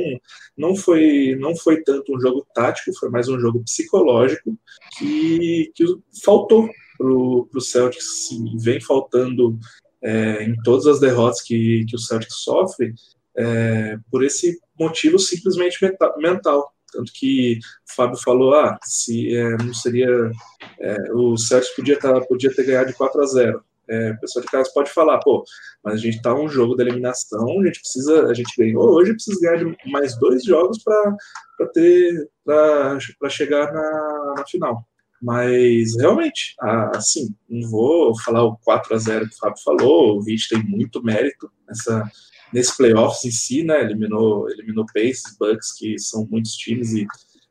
não, 0.57 0.75
foi, 0.75 1.37
não 1.39 1.55
foi 1.55 1.83
tanto 1.83 2.15
um 2.15 2.21
jogo 2.21 2.47
tático, 2.55 2.99
foi 2.99 3.11
mais 3.11 3.29
um 3.29 3.39
jogo 3.39 3.63
psicológico 3.65 4.57
que, 4.99 5.71
que 5.75 5.85
faltou 6.25 6.71
para 6.99 7.07
o 7.07 7.61
Celtics, 7.61 8.31
vem 8.57 8.81
faltando 8.81 9.59
é, 10.03 10.45
em 10.45 10.55
todas 10.63 10.87
as 10.87 11.01
derrotas 11.01 11.43
que, 11.43 11.85
que 11.89 11.97
o 11.97 11.99
Celtic 11.99 12.31
sofre, 12.31 12.95
é, 13.37 13.99
por 14.11 14.25
esse 14.25 14.59
motivo 14.79 15.19
simplesmente 15.19 15.79
mental. 16.19 16.73
Tanto 16.93 17.11
que 17.15 17.59
o 17.89 17.95
Fábio 17.95 18.19
falou, 18.19 18.55
ah, 18.55 18.79
se 18.85 19.35
é, 19.35 19.57
não 19.57 19.73
seria. 19.73 20.31
É, 20.79 21.13
o 21.13 21.37
Celtic 21.39 21.75
podia, 21.75 21.99
tá, 21.99 22.21
podia 22.21 22.55
ter 22.55 22.65
ganhado 22.65 22.89
de 22.89 22.97
4 22.97 23.23
a 23.23 23.27
0. 23.27 23.65
É, 23.89 24.13
pessoa 24.15 24.45
de 24.45 24.51
casa 24.51 24.71
pode 24.73 24.91
falar, 24.91 25.19
pô, 25.19 25.45
mas 25.85 25.95
a 25.95 25.97
gente 25.99 26.23
tá 26.23 26.35
um 26.35 26.49
jogo 26.49 26.75
da 26.77 26.85
eliminação, 26.85 27.61
a 27.61 27.67
gente 27.67 27.81
precisa, 27.81 28.27
a 28.27 28.35
gente 28.35 28.53
ganhou 28.57 28.91
hoje, 28.95 29.13
precisa 29.13 29.41
ganhar 29.41 29.77
mais 29.87 30.17
dois 30.19 30.45
jogos 30.45 30.83
para 30.83 31.67
ter 31.75 32.29
para 32.45 33.29
chegar 33.29 33.73
na, 33.73 34.35
na 34.39 34.47
final. 34.47 34.87
Mas 35.23 35.97
realmente, 35.97 36.55
assim, 36.95 37.33
não 37.49 37.71
vou 37.71 38.21
falar 38.23 38.43
o 38.45 38.57
4 38.59 38.95
a 38.95 38.99
0 38.99 39.29
que 39.29 39.35
o 39.35 39.39
Fábio 39.39 39.63
falou, 39.63 40.19
o 40.19 40.29
Heat 40.29 40.49
tem 40.49 40.65
muito 40.65 41.03
mérito 41.03 41.49
nessa, 41.67 42.11
nesse 42.53 42.77
playoffs 42.77 43.25
em 43.25 43.31
si, 43.31 43.63
né? 43.63 43.83
Eliminou, 43.83 44.51
eliminou 44.51 44.85
Pacers, 44.93 45.37
Bucks, 45.39 45.73
que 45.79 45.97
são 45.97 46.27
muitos 46.29 46.55
times 46.55 46.93
e 46.93 47.07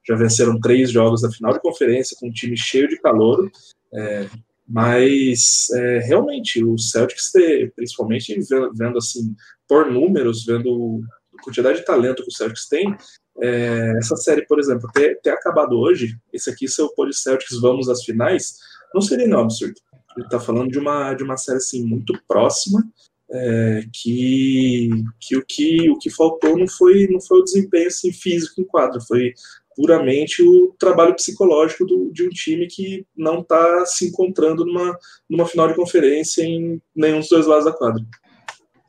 já 0.06 0.16
venceram 0.16 0.60
três 0.60 0.92
jogos 0.92 1.22
da 1.22 1.32
final 1.32 1.54
de 1.54 1.62
conferência 1.62 2.18
com 2.20 2.28
um 2.28 2.32
time 2.32 2.58
cheio 2.58 2.90
de 2.90 2.98
calor. 2.98 3.50
É, 3.94 4.28
mas 4.72 5.68
é, 5.74 6.00
realmente 6.00 6.64
o 6.64 6.78
Celtics, 6.78 7.32
principalmente 7.76 8.40
vendo, 8.74 8.98
assim 8.98 9.36
por 9.68 9.92
números, 9.92 10.46
vendo 10.46 11.02
a 11.38 11.44
quantidade 11.44 11.80
de 11.80 11.86
talento 11.86 12.24
que 12.24 12.30
o 12.30 12.34
Celtics 12.34 12.68
tem, 12.70 12.96
é, 13.42 13.94
essa 13.98 14.16
série, 14.16 14.46
por 14.46 14.60
exemplo, 14.60 14.90
ter, 14.94 15.20
ter 15.22 15.32
acabado 15.32 15.78
hoje, 15.78 16.18
esse 16.32 16.50
aqui, 16.50 16.68
seu 16.68 16.90
Poli 16.94 17.14
Celtics 17.14 17.60
vamos 17.60 17.90
às 17.90 18.04
finais, 18.04 18.56
não 18.94 19.02
seria 19.02 19.28
nenhum 19.28 19.42
absurdo. 19.42 19.76
Ele 20.16 20.26
está 20.26 20.40
falando 20.40 20.70
de 20.70 20.80
uma, 20.80 21.14
de 21.14 21.24
uma 21.24 21.38
série 21.38 21.58
assim, 21.58 21.84
muito 21.86 22.14
próxima, 22.28 22.82
é, 23.30 23.86
que, 23.94 24.90
que, 25.20 25.38
o 25.38 25.46
que 25.46 25.90
o 25.90 25.98
que 25.98 26.10
faltou 26.10 26.58
não 26.58 26.68
foi, 26.68 27.08
não 27.10 27.22
foi 27.22 27.40
o 27.40 27.44
desempenho 27.44 27.88
assim, 27.88 28.12
físico 28.12 28.62
em 28.62 28.66
quadro, 28.66 29.02
foi 29.02 29.34
puramente 29.76 30.42
o 30.42 30.74
trabalho 30.78 31.16
psicológico 31.16 31.86
do, 31.86 32.12
de 32.12 32.26
um 32.26 32.30
time 32.30 32.68
que 32.68 33.06
não 33.16 33.40
está 33.40 33.86
se 33.86 34.08
encontrando 34.08 34.66
numa, 34.66 34.98
numa 35.30 35.48
final 35.48 35.68
de 35.68 35.76
conferência 35.76 36.44
em 36.44 36.82
nenhum 36.96 37.20
dos 37.20 37.30
dois 37.30 37.46
lados 37.46 37.66
da 37.66 37.74
quadra. 37.74 38.02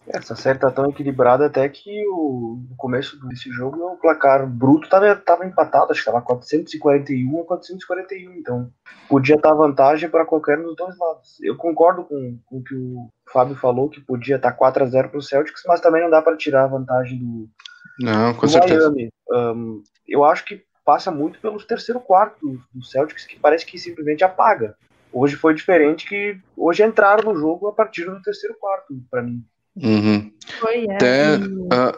Essa 0.08 0.34
série 0.34 0.58
tá 0.58 0.68
tão 0.68 0.90
equilibrada 0.90 1.46
até 1.46 1.68
que 1.68 2.04
o, 2.08 2.60
no 2.68 2.76
começo 2.76 3.16
desse 3.28 3.48
jogo 3.50 3.78
o 3.84 3.96
placar 3.96 4.48
bruto 4.48 4.88
tava, 4.88 5.14
tava 5.14 5.46
empatado, 5.46 5.92
acho 5.92 6.00
que 6.00 6.10
tava 6.10 6.20
441 6.20 7.40
a 7.40 7.44
441, 7.44 8.32
então 8.34 8.68
podia 9.08 9.36
estar 9.36 9.54
vantagem 9.54 10.10
para 10.10 10.26
qualquer 10.26 10.58
um 10.58 10.64
dos 10.64 10.76
dois 10.76 10.98
lados. 10.98 11.38
Eu 11.40 11.56
concordo 11.56 12.02
com, 12.04 12.36
com 12.44 12.58
o 12.58 12.64
que 12.64 12.74
o 12.74 13.08
Fábio 13.32 13.54
falou, 13.54 13.88
que 13.88 14.00
podia 14.00 14.36
estar 14.36 14.52
4 14.52 14.82
a 14.82 14.86
0 14.86 15.08
pro 15.08 15.22
Celtics, 15.22 15.62
mas 15.68 15.80
também 15.80 16.02
não 16.02 16.10
dá 16.10 16.20
para 16.20 16.36
tirar 16.36 16.64
a 16.64 16.68
vantagem 16.68 17.20
do, 17.20 17.48
não, 17.98 18.34
com 18.34 18.46
do 18.46 18.52
certeza. 18.52 18.90
Miami. 18.90 19.10
Um, 19.30 19.82
eu 20.06 20.24
acho 20.24 20.44
que 20.44 20.62
passa 20.84 21.10
muito 21.10 21.40
pelos 21.40 21.64
terceiro 21.64 22.00
quarto 22.00 22.38
do, 22.40 22.62
do 22.74 22.84
Celtics, 22.84 23.24
que 23.24 23.38
parece 23.38 23.64
que 23.64 23.78
simplesmente 23.78 24.24
apaga. 24.24 24.76
Hoje 25.12 25.36
foi 25.36 25.54
diferente 25.54 26.08
que 26.08 26.38
hoje 26.56 26.82
entraram 26.82 27.32
no 27.32 27.38
jogo 27.38 27.68
a 27.68 27.72
partir 27.72 28.04
do 28.04 28.22
terceiro 28.22 28.56
quarto, 28.58 28.94
para 29.10 29.22
mim. 29.22 29.44
Uhum. 29.76 30.32
Foi, 30.58 30.86
é. 30.86 30.94
Até, 30.94 31.36
uh, 31.36 31.90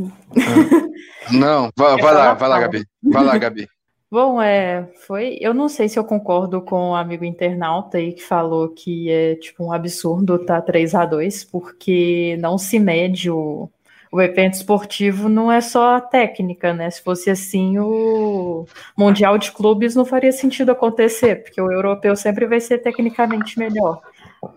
uh, 0.00 0.92
não, 1.32 1.70
vai, 1.76 1.96
vai 2.00 2.14
lá, 2.14 2.34
vai 2.34 2.48
lá, 2.48 2.60
Gabi. 2.60 2.86
Vai 3.02 3.24
lá, 3.24 3.38
Gabi. 3.38 3.68
Bom, 4.10 4.42
é, 4.42 4.90
foi. 5.06 5.38
Eu 5.40 5.54
não 5.54 5.70
sei 5.70 5.88
se 5.88 5.98
eu 5.98 6.04
concordo 6.04 6.60
com 6.60 6.90
o 6.90 6.94
amigo 6.94 7.24
internauta 7.24 7.96
aí 7.96 8.12
que 8.12 8.22
falou 8.22 8.68
que 8.68 9.10
é 9.10 9.36
tipo 9.36 9.64
um 9.64 9.72
absurdo 9.72 10.44
tá 10.44 10.60
3 10.60 10.94
a 10.94 11.06
2 11.06 11.44
porque 11.44 12.36
não 12.38 12.58
se 12.58 12.78
mede 12.78 13.30
o, 13.30 13.70
o 14.12 14.20
evento 14.20 14.54
esportivo, 14.54 15.26
não 15.26 15.50
é 15.50 15.62
só 15.62 15.96
a 15.96 16.00
técnica, 16.00 16.74
né? 16.74 16.90
Se 16.90 17.02
fosse 17.02 17.30
assim, 17.30 17.78
o 17.78 18.66
Mundial 18.96 19.38
de 19.38 19.50
Clubes 19.50 19.96
não 19.96 20.04
faria 20.04 20.30
sentido 20.30 20.70
acontecer, 20.70 21.42
porque 21.42 21.60
o 21.60 21.72
europeu 21.72 22.14
sempre 22.14 22.46
vai 22.46 22.60
ser 22.60 22.78
tecnicamente 22.78 23.58
melhor. 23.58 24.02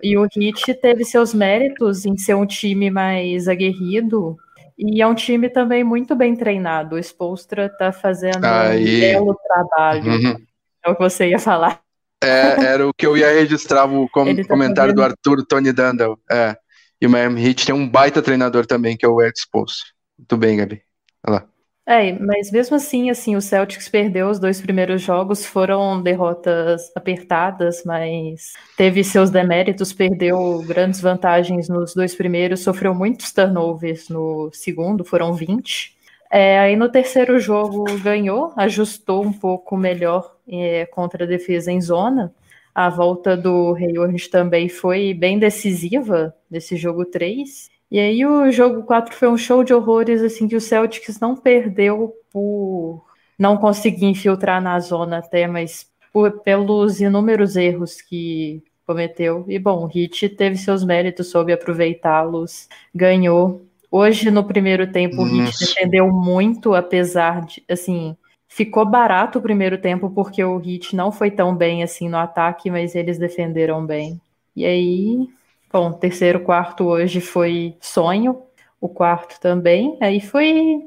E 0.03 0.17
o 0.17 0.25
Heat 0.25 0.73
teve 0.81 1.05
seus 1.05 1.33
méritos 1.33 2.05
em 2.05 2.17
ser 2.17 2.33
um 2.33 2.45
time 2.45 2.91
mais 2.91 3.47
aguerrido 3.47 4.37
e 4.77 5.01
é 5.01 5.07
um 5.07 5.15
time 5.15 5.49
também 5.49 5.83
muito 5.83 6.15
bem 6.15 6.35
treinado. 6.35 6.95
O 6.95 6.99
Spolstra 6.99 7.67
está 7.67 7.93
fazendo 7.93 8.43
Aí. 8.43 8.97
um 8.97 8.99
belo 8.99 9.39
trabalho. 9.47 10.11
Uhum. 10.11 10.45
É 10.83 10.89
o 10.89 10.95
que 10.95 11.01
você 11.01 11.29
ia 11.29 11.39
falar. 11.39 11.79
É, 12.21 12.65
era 12.65 12.87
o 12.87 12.93
que 12.93 13.05
eu 13.05 13.15
ia 13.15 13.31
registrar 13.31 13.85
o 13.85 14.09
com 14.09 14.25
tá 14.35 14.47
comentário 14.47 14.93
do 14.93 15.01
Arthur 15.01 15.45
Tony 15.45 15.71
Dandel. 15.71 16.19
É. 16.29 16.57
E 17.01 17.07
o 17.07 17.09
Miami 17.09 17.45
Heat 17.45 17.65
tem 17.65 17.75
um 17.75 17.87
baita 17.87 18.21
treinador 18.21 18.65
também, 18.65 18.95
que 18.95 19.05
é 19.05 19.09
o 19.09 19.21
Eric 19.21 19.39
Spolstra. 19.39 19.87
Muito 20.17 20.37
bem, 20.37 20.57
Gabi. 20.57 20.81
Olha 21.27 21.35
lá. 21.35 21.47
É, 21.87 22.13
mas 22.13 22.51
mesmo 22.51 22.75
assim, 22.75 23.11
assim, 23.11 23.35
o 23.35 23.41
Celtics 23.41 23.87
perdeu 23.87 24.27
os 24.27 24.39
dois 24.39 24.59
primeiros 24.59 25.03
jogos, 25.03 25.45
foram 25.45 26.01
derrotas 26.01 26.91
apertadas, 26.95 27.83
mas 27.85 28.53
teve 28.75 29.03
seus 29.03 29.29
deméritos, 29.29 29.93
perdeu 29.93 30.63
grandes 30.65 30.99
vantagens 30.99 31.69
nos 31.69 31.93
dois 31.93 32.15
primeiros, 32.15 32.61
sofreu 32.61 32.95
muitos 32.95 33.31
turnovers 33.31 34.09
no 34.09 34.49
segundo, 34.51 35.05
foram 35.05 35.35
20. 35.35 35.95
É, 36.31 36.57
aí 36.57 36.75
no 36.75 36.89
terceiro 36.89 37.39
jogo 37.39 37.85
ganhou, 37.99 38.51
ajustou 38.57 39.23
um 39.23 39.31
pouco 39.31 39.77
melhor 39.77 40.35
é, 40.49 40.87
contra 40.87 41.23
a 41.23 41.27
defesa 41.27 41.71
em 41.71 41.79
zona. 41.79 42.33
A 42.75 42.89
volta 42.89 43.37
do 43.37 43.73
Hayward 43.73 44.29
também 44.29 44.67
foi 44.67 45.13
bem 45.13 45.39
decisiva 45.39 46.35
nesse 46.51 46.75
jogo 46.75 47.05
3. 47.05 47.69
E 47.89 47.97
aí 47.97 48.25
o 48.25 48.51
jogo 48.51 48.83
4 48.83 49.15
foi 49.15 49.29
um 49.29 49.37
show 49.37 49.63
de 49.63 49.73
horrores, 49.73 50.21
assim, 50.21 50.45
que 50.45 50.57
o 50.57 50.61
Celtics 50.61 51.17
não 51.17 51.37
perdeu 51.37 52.13
por 52.33 53.05
não 53.39 53.55
conseguir 53.55 54.07
infiltrar 54.07 54.61
na 54.61 54.77
zona 54.81 55.19
até, 55.19 55.47
mas 55.47 55.89
por, 56.11 56.41
pelos 56.41 56.99
inúmeros 56.99 57.55
erros 57.55 58.01
que 58.01 58.61
cometeu. 58.85 59.45
E 59.47 59.57
bom, 59.57 59.85
o 59.85 59.87
Hit 59.87 60.27
teve 60.29 60.57
seus 60.57 60.83
méritos, 60.83 61.29
soube 61.29 61.53
aproveitá-los, 61.53 62.67
ganhou. 62.93 63.65
Hoje, 63.89 64.29
no 64.29 64.43
primeiro 64.43 64.91
tempo, 64.91 65.21
o 65.21 65.23
Hit 65.23 65.57
defendeu 65.59 66.11
muito, 66.11 66.73
apesar 66.73 67.45
de, 67.45 67.63
assim, 67.69 68.17
ficou 68.55 68.85
barato 68.85 69.39
o 69.39 69.41
primeiro 69.41 69.77
tempo, 69.77 70.09
porque 70.09 70.43
o 70.43 70.57
Hit 70.57 70.95
não 70.95 71.11
foi 71.11 71.29
tão 71.29 71.55
bem 71.55 71.83
assim 71.83 72.07
no 72.07 72.17
ataque, 72.17 72.71
mas 72.71 72.95
eles 72.95 73.17
defenderam 73.17 73.85
bem. 73.85 74.19
E 74.55 74.65
aí, 74.65 75.27
Bom, 75.75 75.91
terceiro, 75.91 76.39
quarto 76.39 76.85
hoje 76.85 77.19
foi 77.19 77.75
sonho, 77.81 78.41
o 78.79 78.87
quarto 78.87 79.37
também, 79.41 79.97
aí 80.01 80.21
foi, 80.21 80.79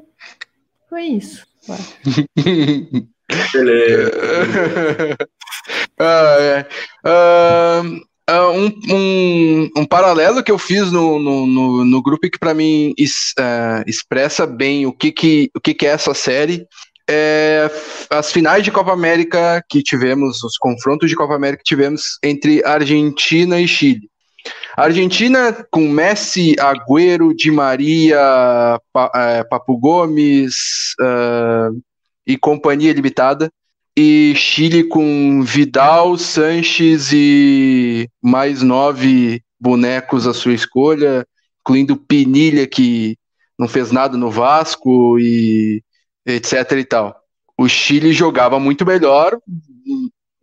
foi 0.89 1.03
isso. 1.03 1.45
Beleza. 3.53 4.11
ah, 5.99 6.37
é. 6.39 6.65
uh, 7.05 8.51
um, 8.51 8.95
um, 8.95 9.69
um, 9.77 9.85
paralelo 9.85 10.43
que 10.43 10.51
eu 10.51 10.57
fiz 10.57 10.91
no, 10.91 11.19
no, 11.19 11.45
no, 11.45 11.85
no 11.85 12.01
grupo 12.01 12.27
que 12.27 12.39
para 12.39 12.55
mim 12.55 12.95
is, 12.97 13.35
uh, 13.37 13.87
expressa 13.87 14.47
bem 14.47 14.87
o 14.87 14.91
que, 14.91 15.11
que, 15.11 15.51
o 15.55 15.61
que, 15.61 15.75
que 15.75 15.85
é 15.85 15.91
essa 15.91 16.15
série 16.15 16.65
é 17.09 17.69
as 18.09 18.31
finais 18.31 18.63
de 18.63 18.71
Copa 18.71 18.93
América 18.93 19.63
que 19.67 19.81
tivemos, 19.81 20.43
os 20.43 20.57
confrontos 20.57 21.09
de 21.09 21.15
Copa 21.15 21.35
América 21.35 21.63
que 21.63 21.69
tivemos 21.69 22.19
entre 22.23 22.63
Argentina 22.63 23.59
e 23.59 23.67
Chile. 23.67 24.09
Argentina 24.77 25.65
com 25.71 25.81
Messi, 25.89 26.55
Agüero, 26.59 27.35
Di 27.35 27.51
Maria, 27.51 28.79
pa, 28.93 29.11
é, 29.13 29.43
Papu 29.43 29.77
Gomes 29.77 30.93
uh, 31.01 31.77
e 32.25 32.37
companhia 32.37 32.93
limitada. 32.93 33.51
E 33.97 34.33
Chile 34.35 34.85
com 34.85 35.41
Vidal, 35.43 36.17
Sanches 36.17 37.11
e 37.11 38.07
mais 38.21 38.61
nove 38.61 39.41
bonecos 39.59 40.25
à 40.25 40.33
sua 40.33 40.53
escolha, 40.53 41.25
incluindo 41.59 41.97
Pinilha, 41.97 42.65
que 42.65 43.17
não 43.57 43.67
fez 43.67 43.91
nada 43.91 44.15
no 44.15 44.31
Vasco, 44.31 45.19
e 45.19 45.83
etc 46.29 46.71
e 46.73 46.85
tal. 46.85 47.15
O 47.57 47.67
Chile 47.67 48.13
jogava 48.13 48.59
muito 48.59 48.85
melhor, 48.85 49.37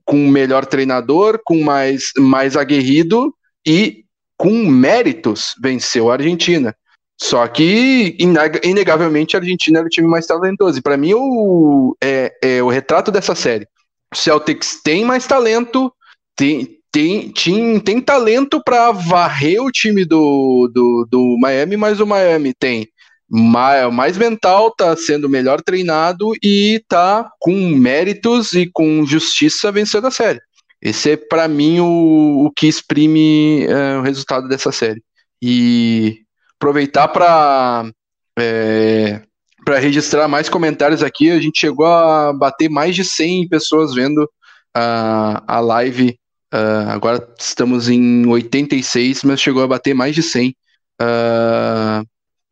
com 0.05 0.17
um 0.17 0.31
melhor 0.31 0.67
treinador, 0.67 1.41
com 1.45 1.63
mais, 1.63 2.13
mais 2.19 2.57
aguerrido 2.57 3.35
e 3.67 4.05
com 4.37 4.53
méritos 4.67 5.55
venceu 5.61 6.11
a 6.11 6.15
Argentina. 6.15 6.75
Só 7.19 7.47
que, 7.49 8.17
inegavelmente, 8.63 9.37
a 9.37 9.41
Argentina 9.41 9.79
era 9.79 9.87
o 9.87 9.91
time 9.91 10.07
mais 10.07 10.27
talentoso. 10.27 10.79
E 10.79 10.83
para 10.83 10.99
mim, 10.99 11.15
o, 11.15 11.97
é, 12.03 12.33
é, 12.43 12.63
o 12.63 12.69
retrato 12.69 13.11
dessa 13.11 13.35
série. 13.35 13.67
O 14.13 14.17
Celtics 14.17 14.81
tem 14.85 15.05
mais 15.05 15.27
talento, 15.27 15.91
tem, 16.37 16.79
tem, 16.93 17.33
tem, 17.33 17.81
tem 17.81 18.01
talento 18.01 18.63
para 18.63 18.93
varrer 18.93 19.63
o 19.63 19.73
time 19.73 20.05
do, 20.05 20.71
do, 20.73 21.09
do 21.11 21.37
Miami, 21.41 21.77
mas 21.77 21.99
o 21.99 22.07
Miami 22.07 22.53
tem 22.53 22.87
mais, 23.29 23.93
mais 23.93 24.17
mental, 24.17 24.71
tá 24.71 24.97
sendo 24.97 25.29
melhor 25.29 25.61
treinado 25.61 26.33
e 26.43 26.83
tá 26.89 27.31
com 27.41 27.53
méritos 27.53 28.53
e 28.53 28.67
com 28.67 29.05
justiça 29.05 29.73
vencendo 29.73 30.07
a 30.07 30.11
série. 30.11 30.41
Esse 30.81 31.13
é, 31.13 31.17
para 31.17 31.49
mim, 31.49 31.81
o, 31.81 32.47
o 32.47 32.51
que 32.51 32.67
exprime 32.67 33.65
é, 33.65 33.99
o 33.99 34.03
resultado 34.03 34.49
dessa 34.49 34.71
série. 34.71 35.03
E 35.43 36.21
aproveitar 36.59 37.09
para 37.09 37.91
é, 38.39 39.23
para 39.67 39.81
registrar 39.81 40.29
mais 40.29 40.49
comentários 40.49 41.03
aqui. 41.03 41.29
A 41.29 41.41
gente 41.41 41.59
chegou 41.59 41.87
a 41.87 42.33
bater 42.33 42.71
mais 42.71 42.95
de 42.95 43.05
100 43.05 43.49
pessoas 43.49 43.93
vendo 43.93 44.31
a, 44.73 45.43
a 45.45 45.59
live. 45.59 46.17
Uh, 46.55 46.89
agora 46.91 47.29
estamos 47.37 47.89
em 47.89 48.25
86, 48.25 49.25
mas 49.25 49.41
chegou 49.41 49.65
a 49.65 49.67
bater 49.67 49.93
mais 49.93 50.15
de 50.15 50.23
100. 50.23 50.51
Uh, 50.51 50.55
ah, 51.01 52.03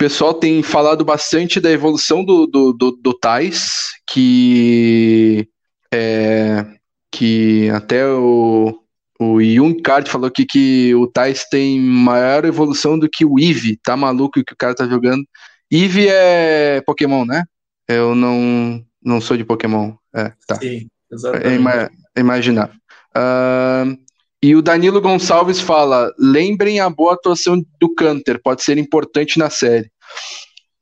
pessoal 0.04 0.34
tem 0.34 0.62
falado 0.62 1.02
bastante 1.02 1.58
da 1.58 1.70
evolução 1.70 2.22
do, 2.22 2.46
do, 2.46 2.74
do, 2.74 2.90
do 2.90 3.14
Tais, 3.14 3.88
que, 4.06 5.48
é, 5.90 6.62
que 7.10 7.70
até 7.70 8.06
o, 8.06 8.78
o 9.18 9.42
Jung 9.42 9.80
Card 9.80 10.10
falou 10.10 10.28
aqui 10.28 10.44
que 10.44 10.94
o 10.94 11.06
Tais 11.06 11.46
tem 11.48 11.80
maior 11.80 12.44
evolução 12.44 12.98
do 12.98 13.08
que 13.08 13.24
o 13.24 13.38
Eve. 13.40 13.78
Tá 13.82 13.96
maluco 13.96 14.40
o 14.40 14.44
que 14.44 14.52
o 14.52 14.56
cara 14.58 14.74
tá 14.74 14.86
jogando. 14.86 15.24
Eve 15.72 16.06
é 16.06 16.82
Pokémon, 16.82 17.24
né? 17.24 17.44
Eu 17.88 18.14
não, 18.14 18.84
não 19.02 19.22
sou 19.22 19.38
de 19.38 19.44
Pokémon. 19.44 19.94
É, 20.14 20.32
tá. 20.46 20.56
Sim, 20.56 20.86
exatamente. 21.10 21.48
É, 21.48 21.54
ima 21.54 21.90
é 22.14 22.20
imaginável. 22.20 22.76
Uh, 23.16 23.96
e 24.42 24.54
o 24.54 24.60
Danilo 24.60 25.00
Gonçalves 25.00 25.60
fala: 25.60 26.12
lembrem 26.18 26.78
a 26.78 26.90
boa 26.90 27.14
atuação 27.14 27.64
do 27.80 27.94
Canter, 27.94 28.38
pode 28.42 28.62
ser 28.62 28.76
importante 28.76 29.38
na 29.38 29.48
série. 29.48 29.90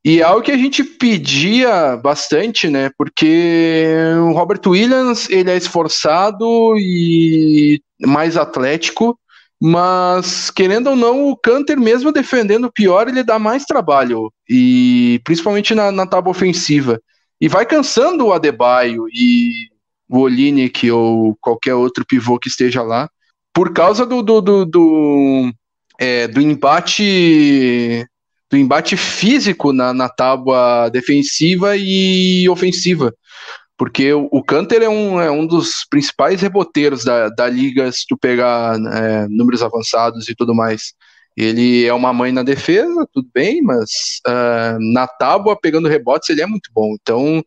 E 0.05 0.21
é 0.21 0.23
algo 0.25 0.43
que 0.43 0.51
a 0.51 0.57
gente 0.57 0.83
pedia 0.83 1.97
bastante, 1.97 2.69
né? 2.69 2.91
Porque 2.99 3.95
o 4.29 4.33
Robert 4.33 4.61
Williams 4.67 5.31
ele 5.31 5.51
é 5.51 5.57
esforçado 5.57 6.75
e 6.77 7.81
mais 8.01 8.37
atlético, 8.37 9.17
mas 9.61 10.51
querendo 10.51 10.91
ou 10.91 10.97
não, 10.97 11.29
o 11.29 11.37
Canter, 11.37 11.79
mesmo 11.79 12.11
defendendo 12.11 12.73
pior, 12.73 13.07
ele 13.07 13.23
dá 13.23 13.39
mais 13.39 13.65
trabalho, 13.65 14.33
e 14.51 15.21
principalmente 15.23 15.73
na, 15.73 15.93
na 15.93 16.05
tábua 16.05 16.33
ofensiva. 16.33 17.01
E 17.41 17.47
vai 17.47 17.65
cansando 17.65 18.27
o 18.27 18.33
Adebayo 18.33 19.07
e 19.09 19.69
o 20.09 20.19
Olinick 20.19 20.91
ou 20.91 21.37
qualquer 21.41 21.75
outro 21.75 22.05
pivô 22.05 22.41
que 22.41 22.49
esteja 22.49 22.83
lá, 22.83 23.09
por 23.55 23.73
causa 23.73 24.05
do, 24.05 24.21
do, 24.21 24.41
do, 24.41 24.65
do, 24.65 25.53
é, 25.97 26.27
do 26.27 26.41
embate 26.41 28.05
do 28.53 28.59
embate 28.59 28.99
físico 28.99 29.73
na, 29.73 29.95
na 29.95 30.11
tábua 30.11 30.91
defensiva 30.91 31.75
e 31.75 32.47
ofensiva. 32.51 33.15
Porque 33.79 34.13
o, 34.13 34.45
Canter 34.45 34.83
é 34.83 34.89
um, 34.89 35.19
é 35.19 35.31
um 35.31 35.47
dos 35.47 35.87
principais 35.89 36.43
reboteiros 36.43 37.03
da, 37.03 37.31
da 37.31 37.49
liga, 37.49 37.91
se 37.91 38.05
tu 38.07 38.17
pegar 38.17 38.79
é, 38.79 39.27
números 39.27 39.63
avançados 39.63 40.29
e 40.29 40.35
tudo 40.35 40.55
mais. 40.55 40.93
Ele 41.35 41.87
é 41.87 41.95
uma 41.95 42.13
mãe 42.13 42.31
na 42.31 42.43
defesa, 42.43 43.09
tudo 43.11 43.27
bem, 43.33 43.63
mas 43.63 44.21
uh, 44.29 44.79
na 44.93 45.07
tábua, 45.07 45.59
pegando 45.59 45.89
rebotes, 45.89 46.29
ele 46.29 46.43
é 46.43 46.47
muito 46.47 46.71
bom. 46.75 46.95
Então, 47.01 47.43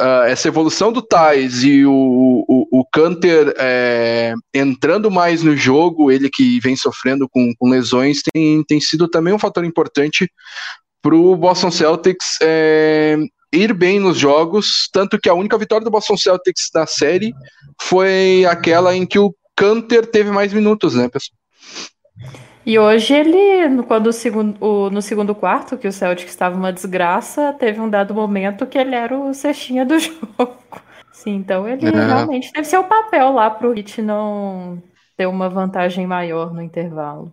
uh, 0.00 0.24
essa 0.26 0.48
evolução 0.48 0.92
do 0.92 1.02
Thais 1.02 1.62
e 1.62 1.84
o, 1.84 1.92
o, 1.92 2.80
o 2.80 2.84
Canter 2.92 3.54
é, 3.58 4.34
entrando 4.52 5.10
mais 5.10 5.42
no 5.42 5.56
jogo, 5.56 6.10
ele 6.10 6.28
que 6.30 6.60
vem 6.60 6.76
sofrendo 6.76 7.28
com, 7.28 7.52
com 7.58 7.68
lesões, 7.68 8.20
tem, 8.32 8.62
tem 8.64 8.80
sido 8.80 9.08
também 9.08 9.32
um 9.32 9.38
fator 9.38 9.64
importante 9.64 10.30
para 11.02 11.14
o 11.14 11.36
Boston 11.36 11.70
Celtics 11.70 12.38
é, 12.40 13.16
ir 13.52 13.72
bem 13.74 14.00
nos 14.00 14.18
jogos, 14.18 14.88
tanto 14.92 15.18
que 15.18 15.28
a 15.28 15.34
única 15.34 15.58
vitória 15.58 15.84
do 15.84 15.90
Boston 15.90 16.16
Celtics 16.16 16.70
na 16.74 16.86
série 16.86 17.32
foi 17.80 18.44
aquela 18.48 18.96
em 18.96 19.06
que 19.06 19.18
o 19.18 19.34
Canter 19.56 20.06
teve 20.06 20.30
mais 20.30 20.52
minutos, 20.52 20.94
né, 20.94 21.08
pessoal? 21.08 21.43
E 22.66 22.78
hoje 22.78 23.12
ele, 23.14 23.82
quando 23.82 24.06
o 24.06 24.12
segundo, 24.12 24.56
o, 24.64 24.88
no 24.90 25.02
segundo 25.02 25.34
quarto, 25.34 25.76
que 25.76 25.86
o 25.86 25.92
Celtics 25.92 26.32
estava 26.32 26.56
uma 26.56 26.72
desgraça, 26.72 27.54
teve 27.58 27.80
um 27.80 27.90
dado 27.90 28.14
momento 28.14 28.66
que 28.66 28.78
ele 28.78 28.94
era 28.94 29.16
o 29.16 29.34
cestinha 29.34 29.84
do 29.84 29.98
jogo. 30.00 30.56
Sim, 31.12 31.36
então 31.36 31.68
ele 31.68 31.86
é. 31.86 31.90
realmente 31.90 32.50
deve 32.52 32.66
ser 32.66 32.78
o 32.78 32.84
papel 32.84 33.32
lá 33.32 33.50
para 33.50 33.68
o 33.68 33.72
Hit 33.72 34.00
não 34.02 34.82
ter 35.16 35.26
uma 35.26 35.48
vantagem 35.48 36.06
maior 36.06 36.52
no 36.52 36.62
intervalo. 36.62 37.32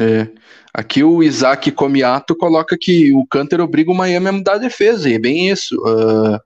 É. 0.00 0.28
Aqui 0.72 1.02
o 1.02 1.22
Isaac 1.22 1.70
Comiato 1.72 2.36
coloca 2.36 2.76
que 2.80 3.12
o 3.14 3.26
Canter 3.26 3.60
obriga 3.60 3.90
o 3.90 3.94
Miami 3.94 4.28
a 4.28 4.32
mudar 4.32 4.54
a 4.54 4.58
defesa, 4.58 5.08
e 5.08 5.14
é 5.14 5.18
bem 5.18 5.50
isso. 5.50 5.74
Uh, 5.76 6.36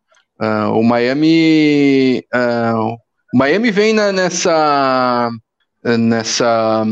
uh, 0.43 0.73
o 0.73 0.83
Miami. 0.83 2.25
Uh, 2.35 2.97
o 3.35 3.39
Miami 3.39 3.71
vem 3.71 3.93
na, 3.93 4.13
nessa. 4.13 5.31
nessa. 5.85 6.85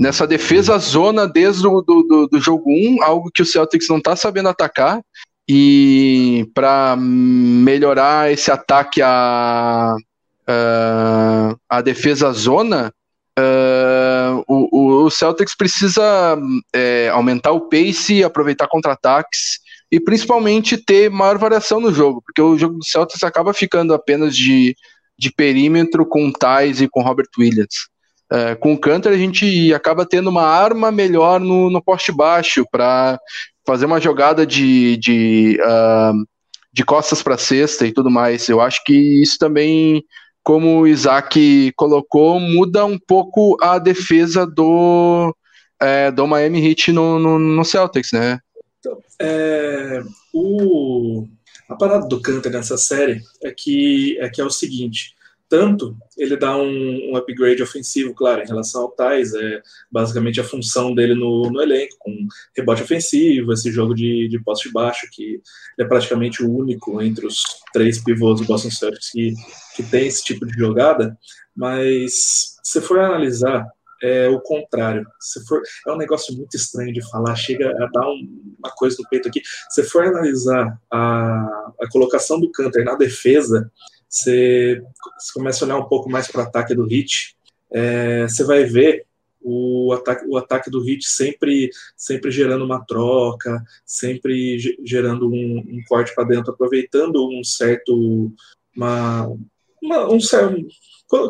Nessa 0.00 0.26
defesa 0.26 0.78
zona 0.78 1.28
desde 1.28 1.66
o 1.66 1.82
do, 1.82 2.02
do, 2.02 2.26
do 2.26 2.40
jogo 2.40 2.70
1, 2.70 3.02
algo 3.02 3.30
que 3.30 3.42
o 3.42 3.46
Celtics 3.46 3.86
não 3.90 3.98
está 3.98 4.16
sabendo 4.16 4.48
atacar. 4.48 5.02
E 5.46 6.48
para 6.54 6.96
melhorar 6.96 8.32
esse 8.32 8.50
ataque 8.50 9.02
à, 9.02 9.94
à 11.68 11.80
defesa 11.82 12.32
zona, 12.32 12.90
Uh, 13.38 14.42
o, 14.46 15.04
o, 15.04 15.10
Celtics 15.10 15.56
precisa 15.56 16.36
é, 16.74 17.08
aumentar 17.08 17.52
o 17.52 17.70
pace, 17.70 18.22
aproveitar 18.22 18.66
contra-ataques 18.68 19.60
e 19.90 19.98
principalmente 19.98 20.76
ter 20.76 21.08
maior 21.08 21.38
variação 21.38 21.80
no 21.80 21.94
jogo, 21.94 22.20
porque 22.20 22.42
o 22.42 22.58
jogo 22.58 22.76
do 22.76 22.84
Celtics 22.84 23.22
acaba 23.22 23.54
ficando 23.54 23.94
apenas 23.94 24.36
de, 24.36 24.76
de 25.18 25.32
perímetro 25.32 26.04
com 26.04 26.30
Thais 26.30 26.82
e 26.82 26.88
com 26.88 27.02
Robert 27.02 27.28
Williams. 27.38 27.88
Uh, 28.32 28.56
com 28.60 28.74
o 28.74 28.78
Cantor 28.78 29.12
a 29.12 29.16
gente 29.16 29.74
acaba 29.74 30.06
tendo 30.06 30.30
uma 30.30 30.44
arma 30.44 30.92
melhor 30.92 31.40
no, 31.40 31.68
no 31.68 31.82
poste 31.82 32.12
baixo 32.12 32.64
para 32.70 33.18
fazer 33.66 33.86
uma 33.86 34.00
jogada 34.00 34.46
de, 34.46 34.96
de, 34.98 35.58
uh, 35.60 36.14
de 36.72 36.84
costas 36.84 37.22
para 37.22 37.36
cesta 37.36 37.86
e 37.86 37.92
tudo 37.92 38.10
mais. 38.10 38.48
Eu 38.48 38.60
acho 38.60 38.82
que 38.84 39.22
isso 39.22 39.36
também 39.38 40.04
como 40.42 40.80
o 40.80 40.86
Isaac 40.86 41.72
colocou, 41.76 42.40
muda 42.40 42.84
um 42.84 42.98
pouco 42.98 43.56
a 43.60 43.78
defesa 43.78 44.46
do, 44.46 45.34
é, 45.80 46.10
do 46.10 46.26
Miami 46.26 46.66
Heat 46.66 46.92
no, 46.92 47.18
no, 47.18 47.38
no 47.38 47.64
Celtics, 47.64 48.12
né? 48.12 48.40
Então, 48.78 48.98
é, 49.20 50.02
o, 50.32 51.26
a 51.68 51.76
parada 51.76 52.08
do 52.08 52.20
Canter 52.20 52.50
nessa 52.50 52.78
série 52.78 53.20
é 53.42 53.52
que 53.52 54.18
é, 54.18 54.28
que 54.30 54.40
é 54.40 54.44
o 54.44 54.50
seguinte: 54.50 55.14
tanto 55.50 55.96
ele 56.16 56.36
dá 56.36 56.56
um, 56.56 57.10
um, 57.10 57.16
upgrade 57.16 57.60
ofensivo, 57.60 58.14
claro, 58.14 58.40
em 58.40 58.46
relação 58.46 58.82
ao 58.82 58.92
Tais, 58.92 59.34
é 59.34 59.60
basicamente 59.90 60.40
a 60.40 60.44
função 60.44 60.94
dele 60.94 61.14
no, 61.14 61.50
no 61.50 61.60
elenco, 61.60 61.96
com 61.98 62.16
rebote 62.56 62.84
ofensivo, 62.84 63.52
esse 63.52 63.72
jogo 63.72 63.92
de, 63.92 64.28
de 64.28 64.40
poste 64.44 64.70
baixo, 64.70 65.08
que 65.10 65.42
é 65.78 65.84
praticamente 65.84 66.44
o 66.44 66.50
único 66.50 67.02
entre 67.02 67.26
os 67.26 67.42
três 67.72 68.02
pivôs 68.02 68.40
do 68.40 68.46
Boston 68.46 68.70
Celtics 68.70 69.10
que, 69.10 69.34
que 69.74 69.82
tem 69.82 70.06
esse 70.06 70.22
tipo 70.22 70.46
de 70.46 70.56
jogada, 70.56 71.18
mas 71.54 72.56
se 72.62 72.80
for 72.80 73.00
analisar, 73.00 73.66
é 74.02 74.28
o 74.28 74.40
contrário. 74.40 75.04
Se 75.18 75.44
for, 75.46 75.60
é 75.86 75.92
um 75.92 75.96
negócio 75.96 76.34
muito 76.34 76.56
estranho 76.56 76.92
de 76.92 77.06
falar, 77.10 77.34
chega 77.34 77.70
a 77.70 77.86
dar 77.92 78.08
um, 78.08 78.54
uma 78.58 78.70
coisa 78.70 78.96
no 78.98 79.08
peito 79.08 79.28
aqui. 79.28 79.42
Se 79.68 79.82
for 79.82 80.04
analisar 80.04 80.78
a, 80.90 81.72
a 81.80 81.88
colocação 81.90 82.40
do 82.40 82.50
Canter 82.50 82.84
na 82.84 82.94
defesa, 82.94 83.70
você, 84.10 84.82
você 85.18 85.32
começa 85.32 85.64
a 85.64 85.66
olhar 85.66 85.78
um 85.78 85.88
pouco 85.88 86.10
mais 86.10 86.26
para 86.26 86.40
o 86.40 86.44
ataque 86.44 86.74
do 86.74 86.84
Hit, 86.84 87.36
é, 87.72 88.22
você 88.22 88.44
vai 88.44 88.64
ver 88.64 89.06
o 89.40 89.92
ataque, 89.92 90.26
o 90.26 90.36
ataque 90.36 90.70
do 90.70 90.86
Heat 90.86 91.04
sempre, 91.04 91.70
sempre 91.96 92.30
gerando 92.30 92.64
uma 92.64 92.84
troca, 92.84 93.62
sempre 93.86 94.58
gerando 94.84 95.30
um, 95.30 95.58
um 95.58 95.80
corte 95.88 96.14
para 96.14 96.24
dentro, 96.24 96.52
aproveitando 96.52 97.26
um 97.26 97.42
certo. 97.42 98.32
Uma, 98.76 99.26
uma, 99.82 100.12
um 100.12 100.20
certo 100.20 100.56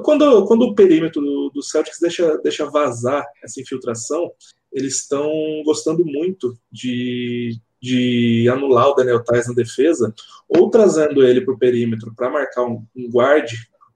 quando, 0.03 0.45
quando 0.45 0.63
o 0.63 0.75
perímetro 0.75 1.23
do, 1.23 1.51
do 1.55 1.63
Celtics 1.63 1.99
deixa, 1.99 2.37
deixa 2.43 2.67
vazar 2.67 3.25
essa 3.43 3.63
infiltração, 3.63 4.31
eles 4.71 5.01
estão 5.01 5.33
gostando 5.65 6.05
muito 6.05 6.55
de, 6.71 7.59
de 7.81 8.49
anular 8.49 8.89
o 8.89 8.95
Daniel 8.95 9.25
Tais 9.25 9.49
na 9.49 9.55
defesa, 9.55 10.15
ou 10.49 10.71
trazendo 10.71 11.25
ele 11.25 11.41
para 11.41 11.55
o 11.55 11.59
perímetro 11.59 12.13
para 12.15 12.31
marcar 12.31 12.65
um, 12.65 12.85
um 12.95 13.09
guard, 13.09 13.51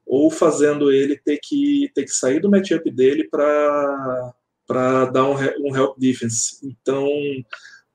ou 0.06 0.30
fazendo 0.30 0.92
ele 0.92 1.16
ter 1.16 1.38
que, 1.42 1.90
ter 1.94 2.04
que 2.04 2.12
sair 2.12 2.40
do 2.40 2.50
matchup 2.50 2.90
dele 2.90 3.28
para 3.28 5.06
dar 5.12 5.24
um, 5.24 5.36
um 5.60 5.76
help 5.76 5.98
defense. 5.98 6.58
Então, 6.62 7.08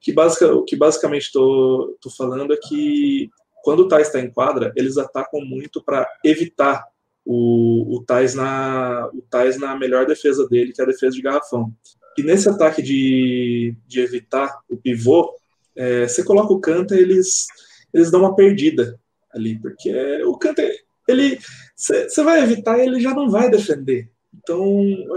que 0.01 0.11
basic, 0.11 0.43
o 0.45 0.63
que 0.63 0.75
basicamente 0.75 1.25
estou 1.25 1.97
falando 2.17 2.53
é 2.53 2.57
que 2.57 3.29
quando 3.63 3.81
o 3.81 3.87
Thais 3.87 4.07
está 4.07 4.19
em 4.19 4.31
quadra, 4.31 4.71
eles 4.75 4.97
atacam 4.97 5.41
muito 5.41 5.83
para 5.83 6.07
evitar 6.23 6.85
o, 7.25 7.97
o, 7.97 8.03
Thais 8.03 8.33
na, 8.33 9.09
o 9.13 9.21
Thais 9.29 9.59
na 9.59 9.75
melhor 9.75 10.05
defesa 10.05 10.47
dele, 10.47 10.73
que 10.73 10.81
é 10.81 10.83
a 10.83 10.87
defesa 10.87 11.15
de 11.15 11.21
garrafão. 11.21 11.71
E 12.17 12.23
nesse 12.23 12.49
ataque 12.49 12.81
de, 12.81 13.75
de 13.85 13.99
evitar 13.99 14.59
o 14.69 14.77
pivô, 14.77 15.35
é, 15.79 16.07
você 16.07 16.23
coloca 16.23 16.53
o 16.53 16.59
Kanta, 16.59 16.93
eles, 16.95 17.47
eles 17.93 18.11
dão 18.11 18.19
uma 18.19 18.35
perdida 18.35 18.99
ali, 19.33 19.57
porque 19.59 19.91
o 20.23 20.37
Kanta 20.37 20.61
ele 21.07 21.39
você 21.75 22.23
vai 22.23 22.43
evitar, 22.43 22.77
ele 22.77 22.99
já 22.99 23.13
não 23.13 23.29
vai 23.29 23.49
defender. 23.49 24.11
Então, 24.33 24.63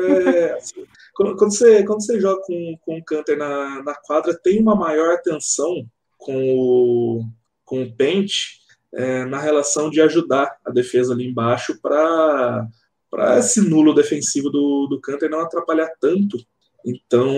é, 0.01 0.53
assim, 0.57 0.85
quando, 1.15 1.37
quando, 1.37 1.53
você, 1.53 1.83
quando 1.85 2.05
você 2.05 2.21
joga 2.21 2.41
com, 2.43 2.79
com 2.81 2.99
o 2.99 3.05
Canter 3.05 3.37
na, 3.37 3.83
na 3.83 3.95
quadra, 3.95 4.33
tem 4.33 4.61
uma 4.61 4.77
maior 4.77 5.15
atenção 5.15 5.85
com 6.17 6.55
o, 6.55 7.25
com 7.65 7.83
o 7.83 7.93
Pente 7.95 8.61
é, 8.95 9.25
na 9.25 9.39
relação 9.39 9.91
de 9.91 10.01
ajudar 10.01 10.57
a 10.65 10.71
defesa 10.71 11.13
ali 11.13 11.27
embaixo 11.27 11.79
para 11.81 12.69
esse 13.39 13.61
nulo 13.61 13.93
defensivo 13.93 14.51
do, 14.51 14.87
do 14.87 15.01
Canter 15.01 15.29
não 15.29 15.41
atrapalhar 15.41 15.91
tanto. 16.01 16.39
Então, 16.85 17.33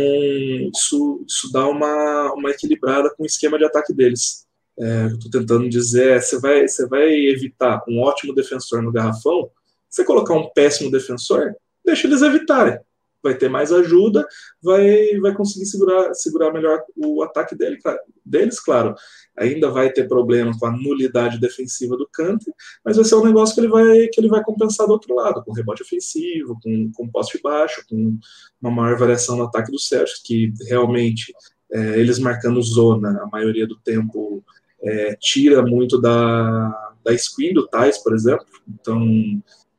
isso, 0.74 1.24
isso 1.28 1.52
dá 1.52 1.66
uma, 1.66 2.32
uma 2.34 2.50
equilibrada 2.50 3.12
com 3.14 3.22
o 3.22 3.26
esquema 3.26 3.58
de 3.58 3.64
ataque 3.64 3.92
deles 3.92 4.44
é, 4.78 5.06
estou 5.06 5.30
tentando 5.30 5.68
dizer 5.68 6.16
é, 6.16 6.20
você 6.20 6.38
vai, 6.38 6.66
você 6.66 6.86
vai 6.86 7.08
evitar 7.26 7.82
um 7.88 8.00
ótimo 8.00 8.34
defensor 8.34 8.82
no 8.82 8.92
garrafão, 8.92 9.50
você 9.88 10.04
colocar 10.04 10.34
um 10.34 10.50
péssimo 10.50 10.90
defensor, 10.90 11.54
deixa 11.84 12.06
eles 12.06 12.22
evitarem. 12.22 12.78
Vai 13.24 13.34
ter 13.34 13.48
mais 13.48 13.72
ajuda, 13.72 14.24
vai, 14.62 15.18
vai 15.18 15.34
conseguir 15.34 15.66
segurar, 15.66 16.14
segurar 16.14 16.52
melhor 16.52 16.80
o 16.94 17.22
ataque 17.22 17.56
dele, 17.56 17.78
deles, 18.24 18.60
claro. 18.60 18.94
Ainda 19.36 19.70
vai 19.70 19.90
ter 19.90 20.06
problema 20.06 20.56
com 20.58 20.66
a 20.66 20.70
nulidade 20.70 21.40
defensiva 21.40 21.96
do 21.96 22.08
Kante, 22.12 22.52
mas 22.84 22.96
vai 22.96 23.04
ser 23.04 23.16
um 23.16 23.24
negócio 23.24 23.54
que 23.54 23.60
ele 23.62 23.68
vai, 23.68 24.06
que 24.08 24.20
ele 24.20 24.28
vai 24.28 24.44
compensar 24.44 24.86
do 24.86 24.92
outro 24.92 25.14
lado, 25.14 25.42
com 25.42 25.52
rebote 25.52 25.82
ofensivo, 25.82 26.56
com, 26.62 26.92
com 26.92 27.08
poste 27.08 27.40
baixo, 27.42 27.82
com 27.88 28.16
uma 28.60 28.70
maior 28.70 28.96
variação 28.96 29.36
no 29.36 29.44
ataque 29.44 29.72
do 29.72 29.78
Celtics, 29.78 30.22
que 30.22 30.52
realmente 30.68 31.32
é, 31.72 31.98
eles 31.98 32.18
marcando 32.18 32.62
zona 32.62 33.22
a 33.22 33.26
maioria 33.26 33.66
do 33.66 33.76
tempo 33.76 34.44
é, 34.82 35.16
tira 35.18 35.62
muito 35.62 36.00
da, 36.00 36.92
da 37.04 37.16
screen 37.16 37.54
do 37.54 37.66
Thais, 37.66 37.98
por 37.98 38.14
exemplo. 38.14 38.46
Então, 38.68 39.02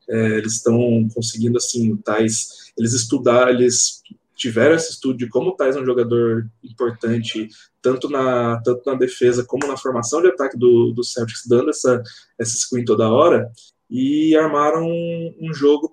é, 0.08 0.38
eles 0.38 0.54
estão 0.54 1.08
conseguindo, 1.14 1.56
assim, 1.56 1.92
o 1.92 1.96
Thais, 1.96 2.65
eles 2.76 2.92
estudaram, 2.92 3.50
eles 3.50 4.02
tiveram 4.36 4.74
esse 4.74 4.90
estudo 4.92 5.16
de 5.16 5.28
como 5.28 5.50
o 5.50 5.56
Thais 5.56 5.76
é 5.76 5.80
um 5.80 5.86
jogador 5.86 6.46
importante, 6.62 7.48
tanto 7.80 8.08
na, 8.08 8.60
tanto 8.62 8.82
na 8.84 8.94
defesa 8.94 9.44
como 9.44 9.66
na 9.66 9.76
formação 9.76 10.20
de 10.20 10.28
ataque 10.28 10.58
do, 10.58 10.92
do 10.92 11.02
Celtics, 11.02 11.46
dando 11.48 11.70
essa, 11.70 12.02
essa 12.38 12.56
screen 12.58 12.84
toda 12.84 13.10
hora, 13.10 13.50
e 13.88 14.36
armaram 14.36 14.86
um, 14.86 15.34
um 15.40 15.54
jogo 15.54 15.92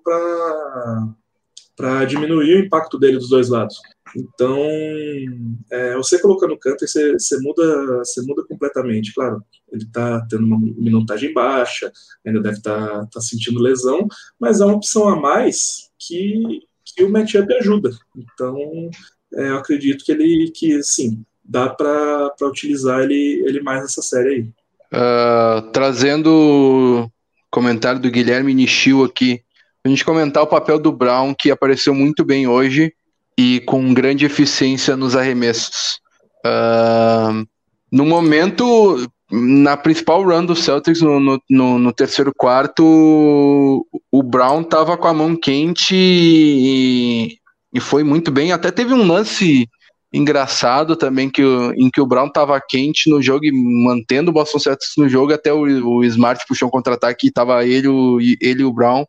para 1.76 2.04
diminuir 2.04 2.56
o 2.56 2.64
impacto 2.66 2.98
dele 2.98 3.18
dos 3.18 3.30
dois 3.30 3.48
lados. 3.48 3.80
Então, 4.16 4.58
é, 5.70 5.96
você 5.96 6.20
colocando 6.20 6.54
o 6.54 6.58
Canter, 6.58 6.88
você, 6.88 7.12
você, 7.14 7.38
muda, 7.40 7.98
você 7.98 8.22
muda 8.22 8.44
completamente. 8.46 9.12
Claro, 9.12 9.42
ele 9.72 9.82
está 9.82 10.24
tendo 10.28 10.44
uma 10.44 10.58
minutagem 10.58 11.32
baixa, 11.32 11.90
ainda 12.24 12.40
deve 12.40 12.58
estar 12.58 12.88
tá, 12.88 13.06
tá 13.14 13.20
sentindo 13.20 13.60
lesão, 13.60 14.06
mas 14.38 14.60
é 14.60 14.64
uma 14.64 14.76
opção 14.76 15.08
a 15.08 15.20
mais 15.20 15.90
que, 15.98 16.60
que 16.94 17.04
o 17.04 17.10
matchup 17.10 17.52
ajuda. 17.54 17.90
Então, 18.16 18.90
é, 19.34 19.48
eu 19.48 19.56
acredito 19.56 20.04
que 20.04 20.12
ele, 20.12 20.50
que 20.54 20.82
sim, 20.82 21.24
dá 21.44 21.68
para 21.68 22.32
utilizar 22.42 23.00
ele, 23.00 23.42
ele 23.46 23.60
mais 23.60 23.82
nessa 23.82 24.02
série 24.02 24.28
aí. 24.28 24.48
Uh, 24.92 25.70
trazendo 25.72 27.10
comentário 27.50 28.00
do 28.00 28.10
Guilherme 28.10 28.54
Nishio 28.54 29.04
aqui, 29.04 29.42
a 29.84 29.88
gente 29.88 30.04
comentar 30.04 30.42
o 30.42 30.46
papel 30.46 30.78
do 30.78 30.92
Brown, 30.92 31.34
que 31.34 31.50
apareceu 31.50 31.94
muito 31.94 32.24
bem 32.24 32.46
hoje 32.46 32.92
e 33.36 33.60
com 33.66 33.92
grande 33.92 34.24
eficiência 34.24 34.96
nos 34.96 35.16
arremessos. 35.16 36.00
Uh, 36.46 37.46
no 37.90 38.04
momento, 38.04 39.10
na 39.34 39.76
principal 39.76 40.22
run 40.22 40.46
do 40.46 40.54
Celtics, 40.54 41.00
no, 41.00 41.18
no, 41.18 41.78
no, 41.78 41.92
terceiro 41.92 42.32
quarto, 42.32 42.84
o 44.10 44.22
Brown 44.22 44.60
estava 44.60 44.96
com 44.96 45.08
a 45.08 45.14
mão 45.14 45.34
quente 45.34 45.94
e, 45.96 47.36
e, 47.72 47.80
foi 47.80 48.04
muito 48.04 48.30
bem. 48.30 48.52
Até 48.52 48.70
teve 48.70 48.94
um 48.94 49.04
lance 49.04 49.68
engraçado 50.12 50.94
também 50.94 51.28
que, 51.28 51.42
em 51.76 51.90
que 51.90 52.00
o 52.00 52.06
Brown 52.06 52.28
estava 52.28 52.60
quente 52.60 53.10
no 53.10 53.20
jogo 53.20 53.44
e 53.44 53.50
mantendo 53.52 54.30
o 54.30 54.34
Boston 54.34 54.60
Celtics 54.60 54.92
no 54.96 55.08
jogo 55.08 55.32
até 55.32 55.52
o, 55.52 55.62
o 55.62 56.04
Smart 56.04 56.44
puxou 56.46 56.68
um 56.68 56.70
contra-ataque 56.70 57.26
e 57.26 57.28
estava 57.28 57.66
ele, 57.66 57.88
o, 57.88 58.20
ele 58.20 58.62
e 58.62 58.64
o 58.64 58.72
Brown. 58.72 59.04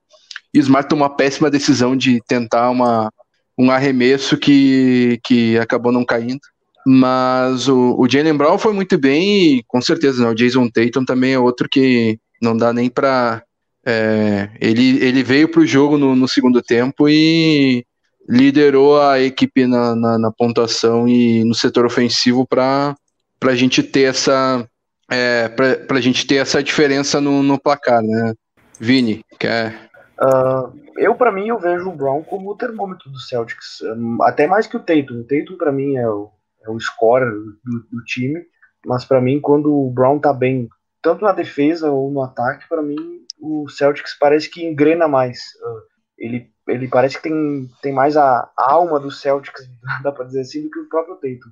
E 0.52 0.60
o 0.60 0.62
Smart 0.62 0.90
tomou 0.90 1.04
uma 1.04 1.16
péssima 1.16 1.52
decisão 1.52 1.96
de 1.96 2.20
tentar 2.28 2.72
uma, 2.72 3.12
um 3.58 3.70
arremesso 3.70 4.38
que, 4.38 5.20
que 5.24 5.58
acabou 5.60 5.92
não 5.92 6.04
caindo. 6.04 6.42
Mas 6.86 7.68
o, 7.68 7.96
o 7.98 8.08
Jalen 8.08 8.38
Brown 8.38 8.60
foi 8.60 8.72
muito 8.72 8.98
bem 8.98 9.58
e 9.58 9.64
com 9.64 9.82
certeza 9.82 10.24
né, 10.24 10.30
o 10.30 10.36
Jason 10.36 10.70
Tatum 10.70 11.04
também 11.04 11.34
é 11.34 11.40
outro 11.40 11.68
que 11.68 12.20
não 12.42 12.56
dá 12.56 12.72
nem 12.72 12.90
para. 12.90 13.42
É, 13.84 14.50
ele, 14.60 15.04
ele 15.04 15.24
veio 15.24 15.50
para 15.50 15.62
o 15.62 15.66
jogo 15.66 15.98
no, 15.98 16.16
no, 16.16 16.28
segundo 16.28 16.62
tempo 16.62 17.08
e 17.08 17.86
liderou 18.28 19.00
a 19.00 19.20
equipe 19.20 19.68
na, 19.68 19.96
na, 19.96 20.18
na 20.18 20.32
pontuação 20.32 21.08
e 21.08 21.44
no 21.44 21.54
setor 21.54 21.86
ofensivo 21.86 22.48
para 22.48 22.96
a 23.44 23.56
gente 23.56 23.84
ter 23.84 24.04
essa 24.04 24.68
é, 25.10 25.48
para 25.50 25.98
a 25.98 26.02
gente 26.02 26.26
ter 26.26 26.36
essa 26.36 26.64
diferença 26.64 27.22
no, 27.22 27.44
no 27.44 27.60
placar, 27.60 28.02
né? 28.02 28.34
Vini, 28.80 29.24
quer? 29.40 29.90
Uh, 30.20 30.72
eu, 30.98 31.16
para 31.16 31.32
mim, 31.32 31.48
eu 31.48 31.60
vejo 31.60 31.90
o 31.90 31.96
Brown 31.96 32.24
como 32.24 32.52
o 32.52 32.56
termômetro 32.56 33.10
do 33.10 33.20
Celtics, 33.20 33.80
até 34.22 34.48
mais 34.48 34.66
que 34.66 34.78
o 34.78 34.80
Tatum. 34.80 35.20
O 35.20 35.24
Tatum, 35.24 35.58
para 35.58 35.72
mim, 35.72 35.96
é 35.96 36.08
o, 36.08 36.30
é 36.66 36.70
o 36.70 36.80
scorer 36.80 37.32
do, 37.32 37.80
do 37.92 38.04
time, 38.06 38.46
mas 38.86 39.06
para 39.06 39.22
mim, 39.22 39.40
quando 39.40 39.74
o 39.74 39.92
Brown 39.92 40.20
tá 40.20 40.34
bem, 40.34 40.70
tanto 41.02 41.24
na 41.24 41.32
defesa 41.32 41.92
ou 41.92 42.12
no 42.12 42.22
ataque, 42.22 42.68
para 42.68 42.82
mim, 42.82 42.96
o 43.40 43.68
Celtics 43.70 44.18
parece 44.20 44.50
que 44.50 44.66
engrena 44.66 45.08
mais. 45.08 45.40
Uh, 45.62 45.82
ele, 46.18 46.50
ele 46.68 46.88
parece 46.88 47.18
que 47.18 47.24
tem, 47.24 47.70
tem 47.82 47.94
mais 47.94 48.16
a, 48.16 48.50
a 48.58 48.72
alma 48.72 49.00
do 49.00 49.12
Celtics, 49.12 49.68
dá 50.04 50.12
para 50.12 50.26
dizer 50.26 50.42
assim, 50.42 50.64
do 50.64 50.70
que 50.70 50.80
o 50.80 50.90
próprio 50.90 51.16
Tatum. 51.16 51.52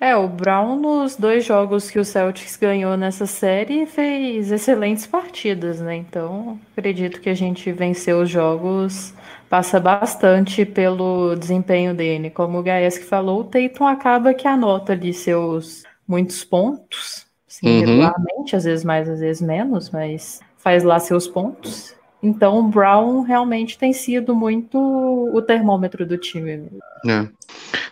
É, 0.00 0.16
o 0.16 0.26
Brown 0.26 0.80
nos 0.80 1.14
dois 1.14 1.44
jogos 1.44 1.88
que 1.88 1.96
o 1.96 2.04
Celtics 2.04 2.56
ganhou 2.56 2.96
nessa 2.96 3.24
série 3.24 3.86
fez 3.86 4.50
excelentes 4.50 5.06
partidas, 5.06 5.80
né? 5.80 5.94
Então, 5.94 6.58
acredito 6.76 7.20
que 7.20 7.30
a 7.30 7.34
gente 7.34 7.70
venceu 7.70 8.20
os 8.20 8.28
jogos 8.28 9.14
passa 9.52 9.78
bastante 9.78 10.64
pelo 10.64 11.34
desempenho 11.34 11.94
dele. 11.94 12.30
Como 12.30 12.58
o 12.58 12.62
Gaeski 12.62 13.04
falou, 13.04 13.40
o 13.40 13.44
Tatum 13.44 13.86
acaba 13.86 14.32
que 14.32 14.48
anota 14.48 14.94
ali 14.94 15.12
seus 15.12 15.82
muitos 16.08 16.42
pontos, 16.42 17.26
assim, 17.46 17.66
uhum. 17.66 17.80
regularmente, 17.80 18.56
às 18.56 18.64
vezes 18.64 18.82
mais, 18.82 19.06
às 19.10 19.20
vezes 19.20 19.42
menos, 19.42 19.90
mas 19.90 20.40
faz 20.56 20.82
lá 20.82 20.98
seus 20.98 21.28
pontos. 21.28 21.94
Então, 22.22 22.60
o 22.60 22.62
Brown 22.62 23.20
realmente 23.20 23.76
tem 23.76 23.92
sido 23.92 24.34
muito 24.34 24.78
o 24.78 25.42
termômetro 25.42 26.06
do 26.06 26.16
time. 26.16 26.70
É. 27.06 27.28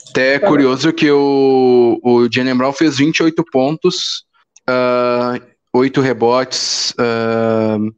Até 0.09 0.35
é 0.37 0.39
curioso 0.39 0.91
que 0.95 1.11
o, 1.11 2.01
o 2.03 2.27
Jalen 2.33 2.57
Brown 2.57 2.73
fez 2.73 2.97
28 2.97 3.45
pontos, 3.53 4.25
uh, 4.67 5.37
ah, 5.37 5.41
8 5.75 6.01
rebotes 6.01 6.93
uh, 6.93 7.95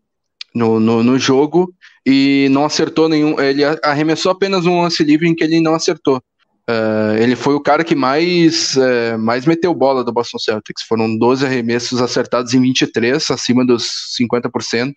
no, 0.52 0.80
no, 0.80 1.04
no, 1.04 1.16
jogo 1.16 1.72
e 2.06 2.48
não 2.50 2.64
acertou 2.64 3.08
nenhum. 3.08 3.40
Ele 3.40 3.62
arremessou 3.82 4.32
apenas 4.32 4.66
um 4.66 4.82
lance 4.82 5.02
livre 5.04 5.28
em 5.28 5.34
que 5.34 5.44
ele 5.44 5.60
não 5.60 5.74
acertou. 5.74 6.22
Uh, 6.68 7.16
ele 7.18 7.34
foi 7.34 7.54
o 7.54 7.60
cara 7.60 7.82
que 7.82 7.94
mais, 7.94 8.76
uh, 8.76 9.18
mais 9.18 9.44
meteu 9.46 9.74
bola 9.74 10.04
do 10.04 10.12
Boston 10.12 10.38
Celtics. 10.38 10.84
Foram 10.84 11.16
12 11.16 11.44
arremessos 11.44 12.00
acertados 12.00 12.54
em 12.54 12.60
23, 12.60 13.30
acima 13.30 13.66
dos 13.66 13.88
50%, 14.20 14.92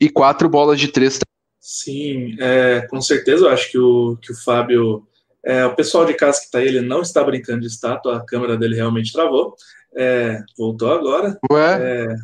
e 0.00 0.08
quatro 0.08 0.48
bolas 0.48 0.78
de 0.78 0.88
três. 0.88 1.18
Sim, 1.60 2.36
é, 2.40 2.86
com 2.88 3.00
certeza 3.02 3.44
eu 3.44 3.50
acho 3.50 3.70
que 3.70 3.78
o, 3.78 4.16
que 4.22 4.32
o 4.32 4.36
Fábio 4.42 5.06
É, 5.44 5.66
o 5.66 5.74
pessoal 5.74 6.06
de 6.06 6.14
casa 6.14 6.38
que 6.38 6.46
está 6.46 6.58
aí, 6.58 6.66
ele 6.66 6.80
não 6.80 7.02
está 7.02 7.22
brincando 7.22 7.60
de 7.60 7.66
estátua, 7.66 8.16
a 8.16 8.24
câmera 8.24 8.56
dele 8.56 8.76
realmente 8.76 9.12
travou. 9.12 9.54
É, 9.96 10.40
voltou 10.56 10.92
agora. 10.92 11.36
Ué? 11.50 11.78
É, 11.80 12.16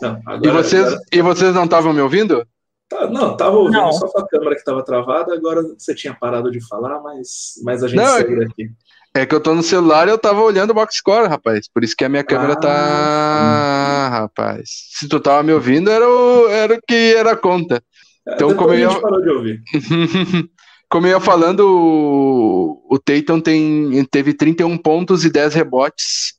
não, 0.00 0.20
agora, 0.26 0.46
e, 0.46 0.50
vocês, 0.50 0.86
agora... 0.86 1.02
e 1.12 1.22
vocês 1.22 1.54
não 1.54 1.64
estavam 1.64 1.92
me 1.92 2.00
ouvindo? 2.00 2.46
Tá, 2.92 3.06
não, 3.08 3.36
tava 3.36 3.56
ouvindo 3.56 3.78
Não. 3.80 3.92
só 3.92 4.06
a 4.16 4.28
câmera 4.28 4.50
que 4.54 4.60
estava 4.60 4.84
travada, 4.84 5.34
agora 5.34 5.62
você 5.78 5.94
tinha 5.94 6.14
parado 6.14 6.50
de 6.50 6.60
falar, 6.66 7.00
mas, 7.00 7.54
mas 7.64 7.82
a 7.82 7.88
gente 7.88 7.96
Não, 7.96 8.16
é 8.16 8.18
segue 8.18 8.44
aqui. 8.44 8.70
É 9.14 9.26
que 9.26 9.34
eu 9.34 9.40
tô 9.40 9.54
no 9.54 9.62
celular 9.62 10.08
e 10.08 10.10
eu 10.10 10.16
tava 10.18 10.40
olhando 10.40 10.70
o 10.70 10.74
box 10.74 10.96
score, 10.96 11.28
rapaz. 11.28 11.68
Por 11.68 11.84
isso 11.84 11.94
que 11.94 12.04
a 12.04 12.08
minha 12.08 12.24
câmera 12.24 12.54
Ah. 12.54 12.56
tá. 12.60 14.08
Rapaz. 14.10 14.68
Se 14.94 15.06
tu 15.08 15.20
tava 15.20 15.42
me 15.42 15.52
ouvindo, 15.52 15.90
era 15.90 16.08
o, 16.08 16.48
era 16.48 16.74
o 16.74 16.78
que 16.86 17.14
era 17.14 17.32
a 17.32 17.36
conta. 17.36 17.82
Então, 18.26 18.48
Depois 18.48 18.56
como 18.56 18.70
a 18.70 18.76
eu 18.78 18.88
gente 18.88 18.94
ia- 18.96 19.02
parou 19.02 19.20
de 19.22 19.28
ouvir. 19.30 19.62
Como 20.88 21.06
eu 21.06 21.12
ia 21.12 21.20
falando, 21.20 21.60
o, 21.66 22.94
o 22.94 22.98
Tatum 22.98 23.40
tem, 23.40 24.04
teve 24.10 24.34
31 24.34 24.76
pontos 24.76 25.24
e 25.24 25.30
10 25.30 25.54
rebotes. 25.54 26.34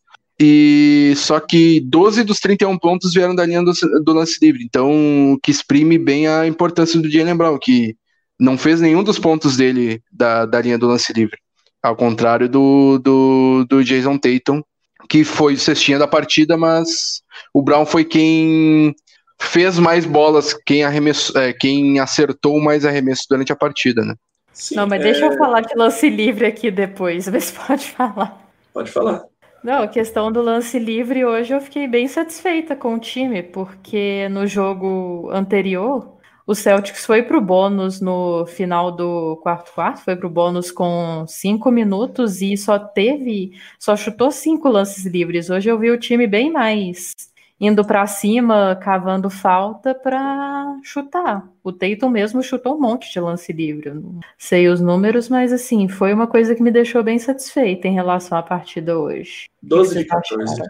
E 0.45 1.13
só 1.15 1.39
que 1.39 1.79
12 1.79 2.25
dos 2.25 2.39
31 2.41 2.77
pontos 2.77 3.13
vieram 3.13 3.33
da 3.33 3.45
linha 3.45 3.63
do, 3.63 3.71
do 4.03 4.11
lance 4.11 4.37
livre. 4.41 4.61
Então, 4.61 5.39
que 5.41 5.49
exprime 5.49 5.97
bem 5.97 6.27
a 6.27 6.45
importância 6.45 6.99
do 6.99 7.09
Jalen 7.09 7.37
Brown, 7.37 7.57
que 7.57 7.95
não 8.37 8.57
fez 8.57 8.81
nenhum 8.81 9.01
dos 9.01 9.17
pontos 9.17 9.55
dele 9.55 10.03
da, 10.11 10.45
da 10.45 10.59
linha 10.59 10.77
do 10.77 10.87
lance 10.87 11.13
livre. 11.13 11.37
Ao 11.81 11.95
contrário 11.95 12.49
do, 12.49 12.99
do, 12.99 13.65
do 13.69 13.83
Jason 13.85 14.17
Tatum, 14.17 14.61
que 15.07 15.23
foi 15.23 15.53
o 15.53 15.57
cestinha 15.59 15.97
da 15.97 16.07
partida, 16.07 16.57
mas 16.57 17.21
o 17.53 17.61
Brown 17.61 17.85
foi 17.85 18.03
quem 18.03 18.93
fez 19.39 19.79
mais 19.79 20.05
bolas, 20.05 20.53
quem, 20.65 20.83
arremessou, 20.83 21.41
é, 21.41 21.53
quem 21.53 21.99
acertou 21.99 22.59
mais 22.59 22.85
arremesso 22.85 23.23
durante 23.29 23.53
a 23.53 23.55
partida, 23.55 24.03
né? 24.03 24.15
Sim, 24.51 24.75
Não, 24.75 24.87
mas 24.87 24.99
é, 24.99 25.03
deixa 25.05 25.25
eu 25.25 25.37
falar 25.37 25.61
de 25.61 25.73
lance 25.73 26.09
livre 26.09 26.45
aqui 26.45 26.69
depois, 26.69 27.25
se 27.25 27.53
pode 27.53 27.85
falar. 27.91 28.45
Pode 28.73 28.91
falar. 28.91 29.23
Não, 29.63 29.83
a 29.83 29.87
questão 29.87 30.29
do 30.29 30.41
lance 30.41 30.77
livre, 30.77 31.23
hoje 31.23 31.53
eu 31.53 31.61
fiquei 31.61 31.87
bem 31.87 32.05
satisfeita 32.07 32.75
com 32.75 32.95
o 32.95 32.99
time, 32.99 33.41
porque 33.41 34.27
no 34.29 34.45
jogo 34.45 35.29
anterior, 35.31 36.17
o 36.45 36.53
Celtics 36.53 37.05
foi 37.05 37.23
pro 37.23 37.39
bônus 37.39 38.01
no 38.01 38.45
final 38.45 38.91
do 38.91 39.37
quarto 39.37 39.71
quarto, 39.73 40.03
foi 40.03 40.17
pro 40.17 40.29
bônus 40.29 40.69
com 40.69 41.25
cinco 41.27 41.71
minutos 41.71 42.41
e 42.41 42.57
só 42.57 42.77
teve, 42.77 43.53
só 43.79 43.95
chutou 43.95 44.31
cinco 44.31 44.67
lances 44.67 45.05
livres. 45.05 45.49
Hoje 45.49 45.69
eu 45.69 45.79
vi 45.79 45.91
o 45.91 45.99
time 45.99 46.27
bem 46.27 46.51
mais 46.51 47.13
indo 47.59 47.85
pra 47.85 48.05
cima, 48.07 48.75
cavando 48.81 49.29
falta 49.29 49.95
pra 49.95 50.77
chutar. 50.83 51.47
O 51.63 51.71
Tatum 51.71 52.09
mesmo 52.09 52.43
chutou 52.43 52.75
um 52.75 52.79
monte 52.81 53.11
de 53.11 53.19
lance 53.19 53.53
livre. 53.53 53.89
Eu 53.89 53.95
não 53.95 54.19
sei 54.37 54.67
os 54.67 54.81
números, 54.81 55.29
mas 55.29 55.53
assim, 55.53 55.87
foi 55.87 56.13
uma 56.13 56.27
coisa 56.27 56.53
que 56.55 56.61
me 56.63 56.71
deixou 56.71 57.03
bem 57.03 57.17
satisfeita 57.19 57.87
em 57.87 57.93
relação 57.93 58.37
à 58.37 58.43
partida 58.43 58.97
hoje. 58.99 59.47
12 59.61 59.89
de 59.89 60.07
Vocês 60.07 60.11
acharam? 60.11 60.45
14. 60.45 60.61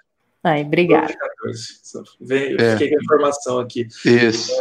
Ai, 0.44 0.56
12 0.58 0.68
obrigada. 0.68 1.08
de 1.08 1.18
14. 1.18 1.80
Só 1.84 2.04
Vem, 2.20 2.56
É. 2.60 2.72
Fiquei 2.74 2.90
com 2.90 2.96
a 3.00 3.04
informação 3.04 3.60
aqui. 3.60 3.88
Isso. 4.06 4.52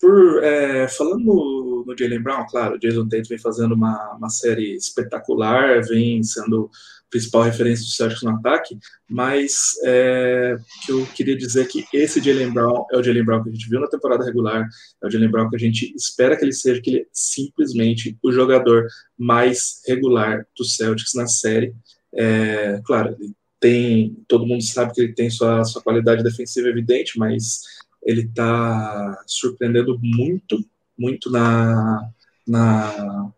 Por, 0.00 0.42
é, 0.42 0.88
falando 0.88 1.24
no, 1.24 1.84
no 1.86 1.96
Jalen 1.98 2.22
Brown, 2.22 2.46
claro, 2.48 2.76
o 2.76 2.78
Jason 2.78 3.08
Tate 3.08 3.28
vem 3.28 3.38
fazendo 3.38 3.74
uma, 3.74 4.14
uma 4.16 4.28
série 4.28 4.74
espetacular, 4.74 5.82
vem 5.82 6.22
sendo 6.22 6.70
principal 7.10 7.42
referência 7.42 7.84
do 7.84 7.90
Celtics 7.90 8.22
no 8.22 8.30
ataque, 8.30 8.78
mas 9.08 9.72
é, 9.84 10.56
que 10.86 10.92
eu 10.92 11.04
queria 11.06 11.36
dizer 11.36 11.62
é 11.62 11.64
que 11.64 11.84
esse 11.92 12.22
Jalen 12.22 12.52
Brown 12.52 12.86
é 12.92 12.96
o 12.96 13.02
Jalen 13.02 13.24
Brown 13.24 13.42
que 13.42 13.50
a 13.50 13.52
gente 13.52 13.68
viu 13.68 13.80
na 13.80 13.88
temporada 13.88 14.24
regular, 14.24 14.66
é 15.02 15.06
o 15.06 15.10
Jalen 15.10 15.30
Brown 15.30 15.50
que 15.50 15.56
a 15.56 15.58
gente 15.58 15.92
espera 15.96 16.36
que 16.36 16.44
ele 16.44 16.52
seja, 16.52 16.80
que 16.80 16.90
ele 16.90 17.00
é 17.00 17.06
simplesmente 17.12 18.16
o 18.22 18.30
jogador 18.30 18.86
mais 19.18 19.82
regular 19.86 20.46
do 20.56 20.64
Celtics 20.64 21.14
na 21.14 21.26
série. 21.26 21.74
É, 22.14 22.80
claro, 22.84 23.16
ele 23.18 23.34
tem, 23.58 24.16
todo 24.26 24.46
mundo 24.46 24.62
sabe 24.62 24.92
que 24.94 25.00
ele 25.02 25.12
tem 25.12 25.28
sua, 25.28 25.64
sua 25.64 25.82
qualidade 25.82 26.22
defensiva 26.22 26.68
evidente, 26.68 27.18
mas 27.18 27.60
ele 28.02 28.22
está 28.22 29.22
surpreendendo 29.26 29.98
muito, 30.02 30.64
muito 30.98 31.30
na, 31.30 32.08
na, 32.46 33.30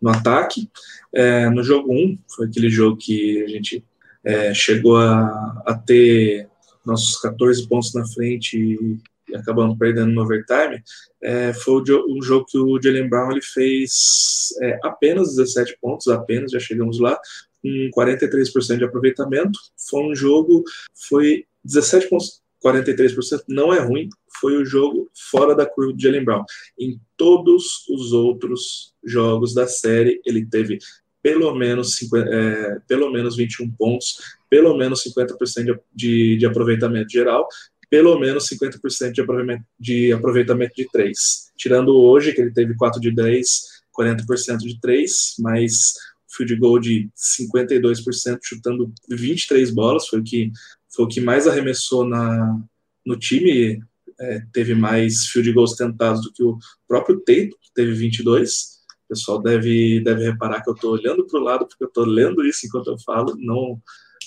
no 0.00 0.10
ataque. 0.10 0.68
É, 1.12 1.48
no 1.50 1.62
jogo 1.62 1.92
1, 1.92 2.18
foi 2.34 2.46
aquele 2.46 2.70
jogo 2.70 2.96
que 2.96 3.42
a 3.42 3.48
gente 3.48 3.84
é, 4.24 4.54
chegou 4.54 4.96
a, 4.96 5.62
a 5.66 5.74
ter 5.74 6.48
nossos 6.84 7.20
14 7.20 7.68
pontos 7.68 7.94
na 7.94 8.06
frente 8.06 8.58
e, 8.58 8.98
e 9.28 9.36
acabamos 9.36 9.78
perdendo 9.78 10.12
no 10.12 10.22
overtime. 10.22 10.82
É, 11.22 11.52
foi 11.52 11.82
o, 11.82 12.16
um 12.16 12.22
jogo 12.22 12.46
que 12.46 12.58
o 12.58 12.80
Jalen 12.80 13.08
Brown 13.08 13.32
ele 13.32 13.42
fez 13.42 14.48
é, 14.62 14.78
apenas 14.82 15.36
17 15.36 15.78
pontos, 15.80 16.08
apenas, 16.08 16.52
já 16.52 16.58
chegamos 16.58 16.98
lá, 16.98 17.18
com 17.62 17.90
43% 17.96 18.78
de 18.78 18.84
aproveitamento. 18.84 19.58
Foi 19.88 20.02
um 20.02 20.14
jogo, 20.14 20.64
foi 21.08 21.44
17 21.64 22.08
pontos, 22.08 22.40
43% 22.64 23.42
não 23.48 23.72
é 23.72 23.80
ruim, 23.80 24.08
foi 24.40 24.56
o 24.56 24.64
jogo 24.64 25.10
fora 25.30 25.54
da 25.54 25.66
curva 25.66 25.92
de 25.92 26.02
Jalen 26.02 26.24
Brown. 26.24 26.44
Em 26.78 27.00
todos 27.16 27.86
os 27.88 28.12
outros 28.12 28.94
jogos 29.04 29.54
da 29.54 29.66
série, 29.66 30.20
ele 30.24 30.46
teve 30.46 30.78
pelo 31.22 31.54
menos, 31.54 31.96
50, 31.96 32.30
é, 32.30 32.78
pelo 32.88 33.10
menos 33.12 33.36
21 33.36 33.70
pontos, 33.72 34.16
pelo 34.48 34.76
menos 34.76 35.04
50% 35.04 35.64
de, 35.64 35.80
de, 35.94 36.36
de 36.38 36.46
aproveitamento 36.46 37.10
geral, 37.10 37.46
pelo 37.90 38.18
menos 38.18 38.48
50% 38.48 39.12
de 39.12 39.20
aproveitamento, 39.20 39.64
de 39.78 40.12
aproveitamento 40.12 40.74
de 40.76 40.88
3. 40.90 41.52
Tirando 41.56 41.94
hoje, 41.96 42.32
que 42.32 42.40
ele 42.40 42.52
teve 42.52 42.74
4 42.74 43.00
de 43.00 43.10
10, 43.10 43.60
40% 43.98 44.58
de 44.58 44.80
3, 44.80 45.34
mas 45.40 45.94
field 46.34 46.56
goal 46.56 46.78
de 46.78 47.10
52%, 47.44 48.38
chutando 48.42 48.92
23 49.10 49.70
bolas, 49.70 50.06
foi 50.06 50.20
o 50.20 50.24
que, 50.24 50.52
foi 50.90 51.04
o 51.04 51.08
que 51.08 51.20
mais 51.20 51.46
arremessou 51.46 52.04
na, 52.04 52.58
no 53.06 53.18
time, 53.18 53.80
é, 54.18 54.42
teve 54.52 54.74
mais 54.74 55.26
field 55.26 55.52
goals 55.52 55.74
tentados 55.74 56.22
do 56.22 56.32
que 56.32 56.42
o 56.42 56.58
próprio 56.86 57.20
Tatum, 57.20 57.56
que 57.60 57.72
teve 57.74 57.92
22. 57.92 58.80
O 59.04 59.08
pessoal 59.08 59.42
deve, 59.42 60.00
deve 60.00 60.24
reparar 60.24 60.62
que 60.62 60.70
eu 60.70 60.74
estou 60.74 60.92
olhando 60.92 61.26
para 61.26 61.40
o 61.40 61.42
lado, 61.42 61.66
porque 61.66 61.84
eu 61.84 61.88
estou 61.88 62.04
lendo 62.04 62.44
isso 62.44 62.66
enquanto 62.66 62.90
eu 62.90 62.98
falo, 62.98 63.34
não, 63.38 63.80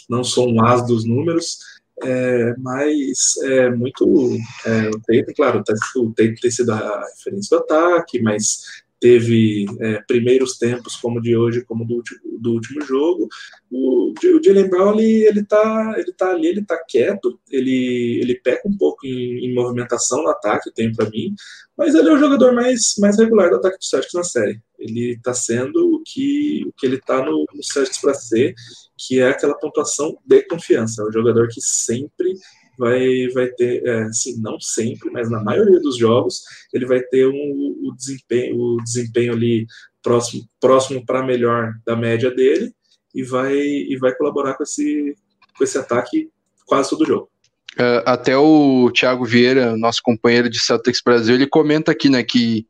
não 0.10 0.23
sou 0.23 0.49
um 0.49 0.63
as 0.63 0.86
dos 0.88 1.06
números, 1.06 1.60
é, 2.02 2.56
mas 2.58 3.38
é 3.43 3.69
muito. 3.69 4.38
É, 4.65 4.89
o 4.89 4.99
Tatum, 4.99 5.34
claro, 5.36 5.63
tá, 5.63 5.73
o 5.95 6.12
Tatum 6.12 6.36
tem 6.41 6.52
sido 6.52 6.71
a 6.71 7.06
referência 7.15 7.58
do 7.58 7.63
ataque, 7.63 8.21
mas 8.21 8.82
teve 9.03 9.65
é, 9.81 10.01
primeiros 10.07 10.57
tempos 10.57 10.95
como 10.95 11.21
de 11.21 11.35
hoje, 11.35 11.65
como 11.65 11.85
do 11.85 12.01
do 12.39 12.53
último 12.53 12.81
jogo. 12.85 13.27
O, 13.69 14.11
o 14.11 14.43
Jalen 14.43 14.69
Brown, 14.69 14.97
ele, 14.97 15.25
ele, 15.25 15.43
tá, 15.45 15.95
ele 15.97 16.13
tá 16.13 16.29
ali, 16.31 16.47
ele 16.47 16.63
tá 16.63 16.81
quieto, 16.87 17.37
ele, 17.49 18.19
ele 18.21 18.35
peca 18.35 18.67
um 18.67 18.77
pouco 18.77 19.05
em, 19.05 19.45
em 19.45 19.53
movimentação 19.53 20.23
no 20.23 20.29
ataque, 20.29 20.71
tem 20.71 20.93
para 20.93 21.09
mim, 21.09 21.35
mas 21.77 21.95
ele 21.95 22.07
é 22.07 22.13
o 22.13 22.17
jogador 22.17 22.53
mais, 22.53 22.95
mais 22.97 23.17
regular 23.17 23.49
do 23.49 23.57
ataque 23.57 23.77
do 23.77 23.83
Celtics 23.83 24.13
na 24.13 24.23
série. 24.23 24.61
Ele 24.79 25.19
tá 25.21 25.33
sendo 25.33 25.95
o 25.95 26.01
que, 26.05 26.63
o 26.67 26.73
que 26.73 26.85
ele 26.85 26.99
tá 26.99 27.25
no, 27.25 27.45
no 27.53 27.63
Celtics 27.63 27.99
para 27.99 28.13
ser, 28.13 28.53
que 28.97 29.19
é 29.19 29.27
aquela 29.27 29.57
pontuação 29.57 30.17
de 30.25 30.43
confiança. 30.43 31.01
É 31.01 31.05
o 31.05 31.11
jogador 31.11 31.47
que 31.49 31.59
sempre 31.61 32.33
vai, 32.77 33.27
vai 33.33 33.47
ter, 33.47 33.86
é, 33.86 34.03
assim, 34.03 34.39
não 34.41 34.59
sempre, 34.59 35.09
mas 35.12 35.29
na 35.29 35.43
maioria 35.43 35.79
dos 35.79 35.97
jogos, 35.97 36.41
ele 36.73 36.86
vai 36.86 37.01
ter 37.01 37.27
um, 37.27 37.75
o, 37.83 37.95
desempenho, 37.95 38.55
o 38.55 38.77
desempenho 38.83 39.33
ali 39.33 39.65
próximo, 40.01 40.43
próximo 40.59 41.05
para 41.05 41.23
melhor 41.23 41.73
da 41.86 41.95
média 41.95 42.31
dele 42.31 42.73
e 43.13 43.23
vai, 43.23 43.55
e 43.55 43.97
vai 43.99 44.13
colaborar 44.15 44.55
com 44.55 44.63
esse, 44.63 45.15
com 45.57 45.63
esse 45.63 45.77
ataque 45.77 46.29
quase 46.65 46.89
todo 46.89 47.05
jogo. 47.05 47.29
Uh, 47.73 48.05
até 48.05 48.38
o 48.38 48.91
Thiago 48.91 49.25
Vieira, 49.25 49.75
nosso 49.75 50.01
companheiro 50.03 50.49
de 50.49 50.59
Celtics 50.59 51.01
Brasil, 51.03 51.36
ele 51.36 51.47
comenta 51.47 51.91
aqui, 51.91 52.07
né, 52.07 52.23
que 52.23 52.67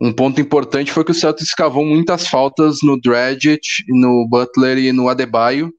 um 0.00 0.12
ponto 0.12 0.40
importante 0.40 0.92
foi 0.92 1.04
que 1.04 1.12
o 1.12 1.14
Celtics 1.14 1.54
cavou 1.54 1.84
muitas 1.84 2.26
faltas 2.26 2.78
no 2.82 3.00
Dragic, 3.00 3.60
no 3.88 4.26
Butler 4.28 4.78
e 4.78 4.92
no 4.92 5.08
Adebayo, 5.08 5.72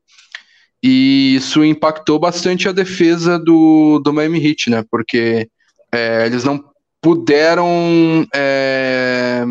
e 0.87 1.35
isso 1.35 1.65
impactou 1.65 2.19
bastante 2.19 2.69
a 2.69 2.71
defesa 2.71 3.39
do, 3.39 3.99
do 4.03 4.13
Miami 4.13 4.45
Heat, 4.45 4.69
né, 4.69 4.83
porque 4.91 5.49
é, 5.91 6.27
eles 6.27 6.43
não 6.43 6.63
puderam 7.01 8.23
é, 8.35 9.43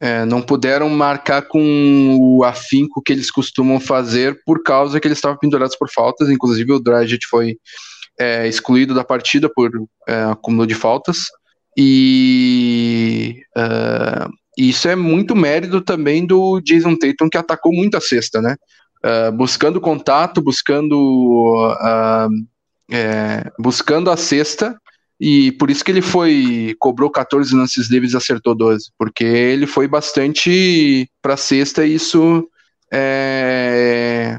é, 0.00 0.24
não 0.24 0.42
puderam 0.42 0.88
marcar 0.88 1.42
com 1.42 2.16
o 2.18 2.42
afinco 2.42 3.00
que 3.00 3.12
eles 3.12 3.30
costumam 3.30 3.78
fazer 3.78 4.42
por 4.44 4.64
causa 4.64 4.98
que 4.98 5.06
eles 5.06 5.18
estavam 5.18 5.38
pendurados 5.38 5.76
por 5.76 5.88
faltas, 5.88 6.28
inclusive 6.28 6.72
o 6.72 6.80
Dragic 6.80 7.24
foi 7.30 7.56
é, 8.18 8.48
excluído 8.48 8.92
da 8.92 9.04
partida 9.04 9.48
por 9.48 9.70
é, 10.08 10.24
acúmulo 10.24 10.66
de 10.66 10.74
faltas. 10.74 11.26
E 11.78 13.36
uh, 13.56 14.28
isso 14.58 14.86
é 14.88 14.94
muito 14.94 15.34
mérito 15.34 15.80
também 15.80 16.26
do 16.26 16.60
Jason 16.60 16.96
Tatum, 16.96 17.30
que 17.30 17.38
atacou 17.38 17.72
muito 17.72 17.96
a 17.96 18.00
cesta, 18.00 18.42
né? 18.42 18.56
Uh, 19.04 19.32
buscando 19.32 19.80
contato, 19.80 20.40
buscando, 20.40 20.96
uh, 21.74 22.28
é, 22.90 23.50
buscando 23.58 24.10
a 24.10 24.16
cesta 24.16 24.80
e 25.20 25.52
por 25.52 25.70
isso 25.70 25.84
que 25.84 25.90
ele 25.90 26.02
foi 26.02 26.74
cobrou 26.78 27.10
14 27.10 27.54
lances 27.54 27.88
livres 27.90 28.12
e 28.12 28.16
acertou 28.16 28.54
12, 28.54 28.90
porque 28.98 29.24
ele 29.24 29.66
foi 29.66 29.88
bastante 29.88 31.08
para 31.20 31.36
sexta 31.36 31.84
e 31.86 31.94
isso 31.94 32.48
é, 32.92 34.36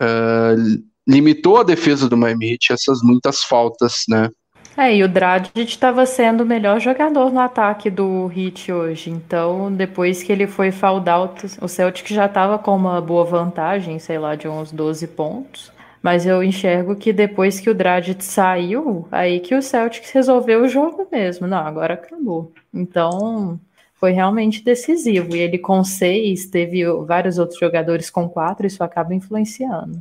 uh, 0.00 0.82
limitou 1.06 1.58
a 1.58 1.62
defesa 1.62 2.08
do 2.08 2.16
Miami 2.16 2.58
essas 2.70 3.00
muitas 3.02 3.42
faltas, 3.44 4.04
né? 4.08 4.28
É, 4.76 4.94
e 4.94 5.02
o 5.02 5.08
Dragic 5.08 5.58
estava 5.58 6.04
sendo 6.04 6.42
o 6.42 6.46
melhor 6.46 6.78
jogador 6.78 7.32
no 7.32 7.40
ataque 7.40 7.88
do 7.88 8.30
Heat 8.36 8.70
hoje. 8.70 9.08
Então, 9.10 9.72
depois 9.72 10.22
que 10.22 10.30
ele 10.30 10.46
foi 10.46 10.70
fouled 10.70 11.08
out, 11.08 11.46
o 11.62 11.66
Celtic 11.66 12.12
já 12.12 12.26
estava 12.26 12.58
com 12.58 12.76
uma 12.76 13.00
boa 13.00 13.24
vantagem, 13.24 13.98
sei 13.98 14.18
lá, 14.18 14.34
de 14.34 14.46
uns 14.46 14.70
12 14.70 15.06
pontos. 15.08 15.72
Mas 16.02 16.26
eu 16.26 16.42
enxergo 16.42 16.94
que 16.94 17.10
depois 17.10 17.58
que 17.58 17.70
o 17.70 17.74
Dragic 17.74 18.22
saiu, 18.22 19.08
aí 19.10 19.40
que 19.40 19.54
o 19.54 19.62
Celtics 19.62 20.10
resolveu 20.10 20.62
o 20.62 20.68
jogo 20.68 21.08
mesmo. 21.10 21.46
Não, 21.46 21.58
agora 21.58 21.94
acabou. 21.94 22.52
Então, 22.72 23.58
foi 23.94 24.12
realmente 24.12 24.62
decisivo. 24.62 25.34
E 25.34 25.40
ele 25.40 25.56
com 25.56 25.82
seis, 25.82 26.46
teve 26.46 26.84
vários 27.06 27.38
outros 27.38 27.58
jogadores 27.58 28.10
com 28.10 28.28
quatro, 28.28 28.66
isso 28.66 28.84
acaba 28.84 29.14
influenciando. 29.14 30.00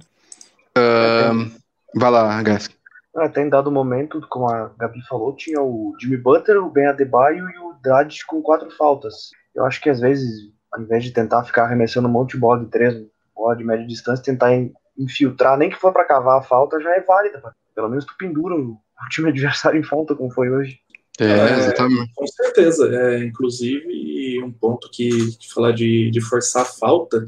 Uh, 0.77 1.49
vai 1.95 2.11
lá, 2.11 2.43
Gask. 2.43 2.73
Até 3.15 3.41
em 3.41 3.49
dado 3.49 3.71
momento, 3.71 4.19
como 4.30 4.49
a 4.49 4.71
Gabi 4.78 5.01
falou, 5.08 5.36
tinha 5.36 5.62
o 5.62 5.95
Jimmy 5.99 6.17
Butler, 6.17 6.62
o 6.62 6.69
Ben 6.69 6.88
Adebayo 6.88 7.49
e 7.49 7.58
o 7.60 7.73
Dragic 7.82 8.25
com 8.25 8.41
quatro 8.41 8.69
faltas. 8.71 9.32
Eu 9.56 9.65
acho 9.65 9.82
que 9.82 9.89
às 9.89 10.01
vezes, 10.01 10.51
ao 10.71 10.82
invés 10.82 11.04
de 11.04 11.12
tentar 11.12 11.43
ficar 11.45 11.63
arremessando 11.63 12.10
um 12.10 12.12
monte 12.12 12.32
de 12.32 12.39
bola 12.39 12.60
de 12.60 12.69
três, 12.69 12.93
bola 13.34 13.56
de 13.56 13.63
média 13.63 13.88
distância, 13.88 14.23
tentar 14.23 14.49
infiltrar, 14.97 15.58
nem 15.58 15.69
que 15.69 15.78
for 15.78 15.93
para 15.93 16.06
cavar 16.06 16.39
a 16.39 16.43
falta, 16.43 16.80
já 16.82 16.93
é 16.93 17.01
válida. 17.01 17.41
Pelo 17.73 17.89
menos 17.89 18.06
tu 18.06 18.13
pendura 18.17 18.56
o 18.56 18.78
time 19.10 19.30
adversário 19.30 19.80
em 19.80 19.84
falta, 19.84 20.15
como 20.15 20.32
foi 20.32 20.49
hoje. 20.49 20.80
É, 21.19 21.58
exatamente. 21.58 22.12
com 22.13 22.28
certeza. 22.28 22.89
É, 22.93 23.23
inclusive, 23.23 24.43
um 24.43 24.51
ponto 24.51 24.89
que, 24.91 25.10
que 25.38 25.54
falar 25.54 25.71
de, 25.71 26.10
de 26.12 26.21
forçar 26.21 26.63
a 26.63 26.65
falta, 26.65 27.23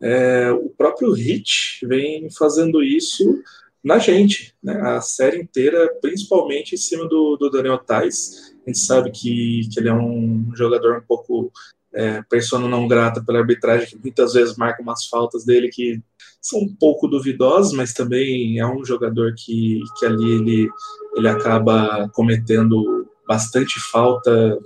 é, 0.00 0.50
o 0.52 0.70
próprio 0.70 1.12
Hit 1.12 1.86
vem 1.86 2.30
fazendo 2.30 2.82
isso 2.82 3.42
na 3.82 3.98
gente, 3.98 4.54
né? 4.62 4.80
A 4.80 5.00
série 5.00 5.40
inteira, 5.40 5.88
principalmente 6.00 6.74
em 6.74 6.78
cima 6.78 7.08
do, 7.08 7.36
do 7.36 7.50
Daniel 7.50 7.78
Tais. 7.78 8.54
A 8.66 8.70
gente 8.70 8.78
sabe 8.78 9.10
que, 9.10 9.68
que 9.72 9.80
ele 9.80 9.88
é 9.88 9.94
um 9.94 10.50
jogador 10.54 10.98
um 10.98 11.06
pouco 11.06 11.52
é, 11.94 12.22
persona 12.22 12.68
não 12.68 12.86
grata 12.86 13.22
pela 13.24 13.38
arbitragem, 13.38 13.88
que 13.88 13.98
muitas 13.98 14.34
vezes 14.34 14.56
marca 14.56 14.82
umas 14.82 15.06
faltas 15.06 15.44
dele 15.44 15.68
que 15.68 16.02
são 16.40 16.60
um 16.60 16.74
pouco 16.74 17.08
duvidosas, 17.08 17.72
mas 17.72 17.92
também 17.92 18.58
é 18.58 18.66
um 18.66 18.84
jogador 18.84 19.34
que, 19.36 19.80
que 19.98 20.06
ali 20.06 20.34
ele, 20.34 20.68
ele 21.16 21.28
acaba 21.28 22.08
cometendo 22.10 23.08
bastante 23.26 23.78
falta, 23.90 24.58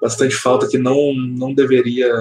bastante 0.00 0.34
falta 0.34 0.68
que 0.68 0.78
não, 0.78 1.14
não 1.14 1.54
deveria 1.54 2.12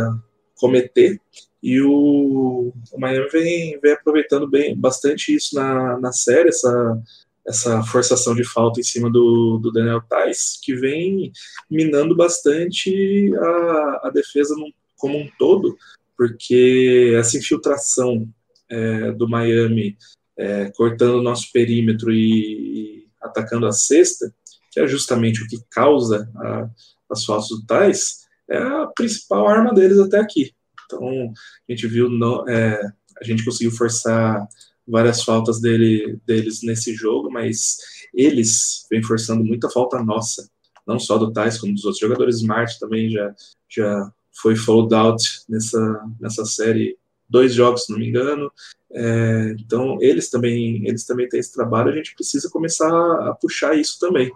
cometer. 0.56 1.20
E 1.62 1.82
o, 1.82 2.74
o 2.92 3.00
Miami 3.00 3.28
vem, 3.30 3.80
vem 3.80 3.92
aproveitando 3.94 4.48
bem 4.48 4.78
bastante 4.78 5.34
isso 5.34 5.56
na, 5.56 6.00
na 6.00 6.12
série, 6.12 6.50
essa, 6.50 7.02
essa 7.48 7.84
forçação 7.84 8.36
de 8.36 8.44
falta 8.44 8.80
em 8.80 8.84
cima 8.84 9.10
do, 9.10 9.58
do 9.62 9.72
Daniel 9.72 10.02
Tais, 10.08 10.60
que 10.62 10.76
vem 10.76 11.32
minando 11.70 12.16
bastante 12.16 13.32
a, 13.36 14.08
a 14.08 14.12
defesa 14.14 14.56
como 14.98 15.18
um 15.18 15.30
todo, 15.40 15.78
porque 16.16 17.14
essa 17.18 17.38
infiltração 17.38 18.28
é, 18.70 19.12
do 19.14 19.30
Miami 19.30 19.98
é, 20.38 20.70
cortando 20.72 21.16
o 21.16 21.24
nosso 21.24 21.52
perímetro 21.52 22.12
e, 22.12 22.20
e, 22.20 23.08
atacando 23.22 23.66
a 23.66 23.72
cesta, 23.72 24.34
que 24.72 24.80
é 24.80 24.88
justamente 24.88 25.42
o 25.42 25.48
que 25.48 25.58
causa 25.72 26.30
a, 26.36 26.70
as 27.10 27.24
faltas 27.24 27.50
do 27.50 27.66
Tais, 27.66 28.28
é 28.50 28.58
a 28.58 28.88
principal 28.96 29.48
arma 29.48 29.74
deles 29.74 30.00
até 30.00 30.20
aqui. 30.20 30.54
Então, 30.88 31.34
a 31.68 31.72
gente 31.72 31.86
viu, 31.88 32.10
no, 32.10 32.48
é, 32.50 32.82
a 33.22 33.24
gente 33.24 33.44
conseguiu 33.44 33.72
forçar 33.72 34.48
várias 34.88 35.24
faltas 35.24 35.60
dele, 35.60 36.18
deles 36.26 36.64
nesse 36.64 36.94
jogo, 36.94 37.30
mas 37.30 37.78
eles 38.14 38.88
vêm 38.90 39.04
forçando 39.04 39.44
muita 39.44 39.70
falta 39.70 40.02
nossa, 40.02 40.50
não 40.88 40.98
só 40.98 41.18
do 41.18 41.32
Tais, 41.32 41.60
como 41.60 41.74
dos 41.74 41.84
outros 41.84 42.00
jogadores. 42.00 42.38
Smart 42.38 42.80
também 42.80 43.10
já, 43.10 43.36
já 43.70 44.12
foi 44.42 44.56
fold 44.56 44.96
out 44.96 45.22
nessa, 45.50 46.06
nessa 46.20 46.46
série, 46.46 46.98
dois 47.30 47.54
jogos, 47.54 47.86
se 47.86 47.92
não 47.92 48.00
me 48.00 48.08
engano. 48.08 48.50
É, 48.92 49.56
então, 49.60 49.98
eles 50.02 50.30
também, 50.30 50.88
eles 50.88 51.06
também 51.06 51.28
têm 51.28 51.42
esse 51.42 51.54
trabalho, 51.54 51.92
a 51.92 51.96
gente 51.96 52.16
precisa 52.16 52.50
começar 52.50 52.90
a 52.90 53.36
puxar 53.36 53.78
isso 53.78 54.00
também. 54.00 54.32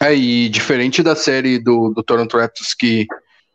É, 0.00 0.14
e 0.14 0.48
diferente 0.48 1.02
da 1.02 1.16
série 1.16 1.58
do, 1.58 1.90
do 1.90 2.02
Toronto 2.02 2.36
Raptors, 2.36 2.74
que 2.74 3.06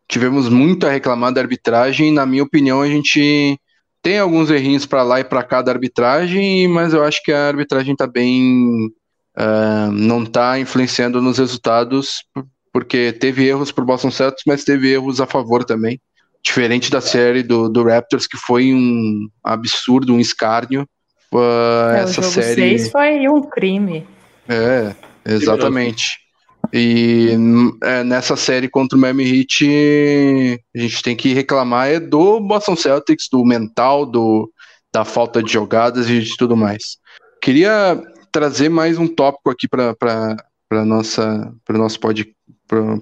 tivemos 0.09 0.49
muito 0.49 0.87
a 0.87 0.91
reclamar 0.91 1.31
da 1.31 1.39
arbitragem. 1.39 2.11
Na 2.11 2.25
minha 2.25 2.43
opinião, 2.43 2.81
a 2.81 2.87
gente 2.87 3.57
tem 4.01 4.17
alguns 4.19 4.49
errinhos 4.49 4.85
para 4.85 5.03
lá 5.03 5.19
e 5.19 5.23
para 5.23 5.43
cá 5.43 5.61
da 5.61 5.71
arbitragem, 5.71 6.67
mas 6.67 6.93
eu 6.93 7.03
acho 7.03 7.23
que 7.23 7.31
a 7.31 7.47
arbitragem 7.47 7.93
está 7.93 8.07
bem. 8.07 8.91
Uh, 9.37 9.91
não 9.93 10.23
está 10.23 10.59
influenciando 10.59 11.21
nos 11.21 11.37
resultados, 11.37 12.25
porque 12.73 13.13
teve 13.13 13.47
erros 13.47 13.71
por 13.71 13.85
Boston 13.85 14.11
Celtics, 14.11 14.43
mas 14.45 14.65
teve 14.65 14.91
erros 14.91 15.21
a 15.21 15.27
favor 15.27 15.63
também. 15.63 16.01
Diferente 16.43 16.89
da 16.89 16.99
série 16.99 17.43
do, 17.43 17.69
do 17.69 17.83
Raptors, 17.83 18.25
que 18.25 18.37
foi 18.37 18.73
um 18.73 19.29
absurdo, 19.43 20.13
um 20.13 20.19
escárnio. 20.19 20.85
Uh, 21.31 21.93
é, 21.93 21.99
essa 22.01 22.19
o 22.19 22.23
jogo 22.23 22.33
série. 22.33 22.79
6 22.79 22.91
foi 22.91 23.29
um 23.29 23.41
crime. 23.43 24.07
É, 24.47 24.95
exatamente. 25.25 26.17
E 26.71 27.35
é, 27.83 28.03
nessa 28.03 28.35
série 28.35 28.69
contra 28.69 28.97
o 28.97 29.01
Miami 29.01 29.23
Heat, 29.23 30.61
a 30.75 30.79
gente 30.79 31.01
tem 31.01 31.15
que 31.15 31.33
reclamar 31.33 31.89
é 31.89 31.99
do 31.99 32.39
Boston 32.39 32.75
Celtics, 32.75 33.27
do 33.31 33.43
mental, 33.43 34.05
do, 34.05 34.51
da 34.93 35.03
falta 35.03 35.41
de 35.41 35.51
jogadas 35.51 36.09
e 36.09 36.19
de 36.19 36.37
tudo 36.37 36.55
mais. 36.55 36.97
Queria 37.41 38.01
trazer 38.31 38.69
mais 38.69 38.97
um 38.97 39.07
tópico 39.07 39.49
aqui 39.49 39.67
para 39.67 39.95
o 40.71 40.85
nosso, 40.85 41.99
pod, 41.99 42.35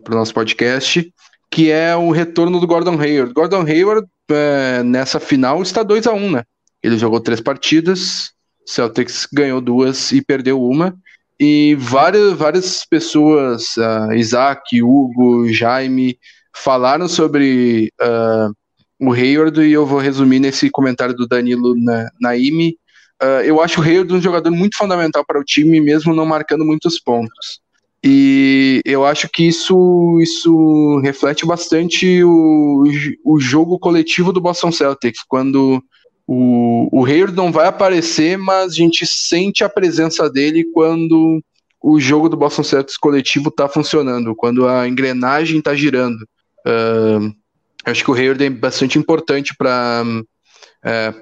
nosso 0.09 0.33
podcast, 0.33 1.13
que 1.51 1.71
é 1.71 1.95
o 1.95 2.11
retorno 2.11 2.59
do 2.59 2.67
Gordon 2.67 2.99
Hayward. 2.99 3.33
Gordon 3.33 3.63
Hayward, 3.63 4.07
é, 4.31 4.83
nessa 4.83 5.19
final, 5.19 5.61
está 5.61 5.83
2 5.83 6.07
a 6.07 6.13
1 6.13 6.15
um, 6.15 6.31
né? 6.31 6.43
Ele 6.81 6.97
jogou 6.97 7.19
três 7.19 7.41
partidas, 7.41 8.31
Celtics 8.65 9.27
ganhou 9.31 9.59
duas 9.59 10.11
e 10.11 10.21
perdeu 10.21 10.61
uma. 10.61 10.95
E 11.39 11.75
várias, 11.75 12.33
várias 12.33 12.85
pessoas, 12.85 13.75
uh, 13.77 14.13
Isaac, 14.13 14.81
Hugo, 14.81 15.47
Jaime, 15.53 16.17
falaram 16.55 17.07
sobre 17.07 17.91
uh, 18.01 18.51
o 18.99 19.13
Hayward 19.13 19.61
e 19.61 19.71
eu 19.71 19.85
vou 19.85 19.99
resumir 19.99 20.39
nesse 20.39 20.69
comentário 20.69 21.15
do 21.15 21.27
Danilo 21.27 21.75
na, 21.77 22.09
Naime. 22.19 22.75
Uh, 23.21 23.41
eu 23.45 23.61
acho 23.61 23.79
o 23.79 23.83
Hayward 23.83 24.11
um 24.13 24.21
jogador 24.21 24.49
muito 24.49 24.77
fundamental 24.77 25.23
para 25.25 25.39
o 25.39 25.43
time, 25.43 25.79
mesmo 25.79 26.13
não 26.13 26.25
marcando 26.25 26.65
muitos 26.65 26.99
pontos. 26.99 27.61
E 28.03 28.81
eu 28.85 29.05
acho 29.05 29.27
que 29.29 29.47
isso, 29.47 30.17
isso 30.21 30.99
reflete 31.03 31.45
bastante 31.45 32.23
o, 32.23 32.83
o 33.25 33.39
jogo 33.39 33.77
coletivo 33.77 34.31
do 34.31 34.41
Boston 34.41 34.71
Celtics, 34.71 35.21
quando 35.27 35.83
o, 36.27 36.89
o 36.91 37.05
Hayward 37.05 37.35
não 37.35 37.51
vai 37.51 37.67
aparecer, 37.67 38.37
mas 38.37 38.73
a 38.73 38.75
gente 38.75 39.05
sente 39.05 39.63
a 39.63 39.69
presença 39.69 40.29
dele 40.29 40.65
quando 40.73 41.41
o 41.81 41.99
jogo 41.99 42.27
do 42.27 42.35
Boston 42.35 42.63
Celtics 42.63 42.97
coletivo 42.97 43.47
está 43.49 43.69
funcionando, 43.69 44.35
quando 44.35 44.67
a 44.67 44.87
engrenagem 44.87 45.59
está 45.59 45.73
girando. 45.73 46.21
Uh, 46.67 47.33
acho 47.85 48.03
que 48.03 48.11
o 48.11 48.13
Hayward 48.13 48.43
é 48.43 48.49
bastante 48.49 48.99
importante 48.99 49.55
para 49.55 50.03
é, 50.83 51.13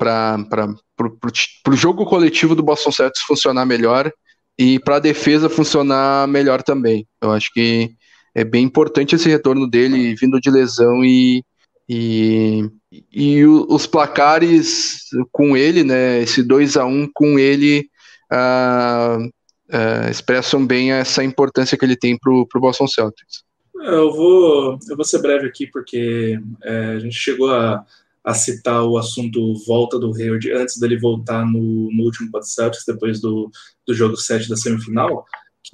o 1.67 1.75
jogo 1.75 2.05
coletivo 2.05 2.55
do 2.55 2.63
Boston 2.63 2.91
Celtics 2.91 3.25
funcionar 3.25 3.65
melhor 3.65 4.11
e 4.57 4.79
para 4.79 4.95
a 4.95 4.99
defesa 4.99 5.49
funcionar 5.49 6.27
melhor 6.27 6.63
também. 6.63 7.05
Eu 7.21 7.31
acho 7.31 7.51
que 7.53 7.91
é 8.33 8.43
bem 8.43 8.63
importante 8.63 9.15
esse 9.15 9.29
retorno 9.29 9.69
dele 9.69 10.15
vindo 10.15 10.39
de 10.39 10.49
lesão 10.49 11.03
e, 11.03 11.43
e, 11.87 12.67
e 13.11 13.45
os 13.45 13.87
placares 13.87 15.05
com 15.31 15.55
ele, 15.55 15.83
né, 15.83 16.21
esse 16.21 16.43
2 16.43 16.77
a 16.77 16.85
1 16.85 17.09
com 17.13 17.39
ele, 17.39 17.87
uh, 18.31 19.25
uh, 19.25 20.09
expressam 20.09 20.65
bem 20.65 20.91
essa 20.91 21.23
importância 21.23 21.77
que 21.77 21.85
ele 21.85 21.95
tem 21.95 22.17
para 22.17 22.31
o 22.31 22.47
Boston 22.55 22.87
Celtics. 22.87 23.43
Eu 23.75 24.11
vou, 24.13 24.79
eu 24.89 24.95
vou 24.95 25.05
ser 25.05 25.21
breve 25.21 25.47
aqui, 25.47 25.67
porque 25.67 26.39
é, 26.63 26.95
a 26.95 26.99
gente 26.99 27.15
chegou 27.15 27.51
a, 27.51 27.85
a 28.23 28.33
citar 28.33 28.83
o 28.83 28.97
assunto 28.97 29.53
volta 29.67 29.99
do 29.99 30.13
Hayward 30.15 30.51
antes 30.53 30.79
dele 30.79 30.97
voltar 30.97 31.45
no, 31.45 31.91
no 31.91 32.03
último 32.03 32.29
Celtics, 32.41 32.85
depois 32.87 33.19
do, 33.19 33.51
do 33.85 33.93
jogo 33.93 34.15
7 34.15 34.49
da 34.49 34.55
semifinal 34.55 35.25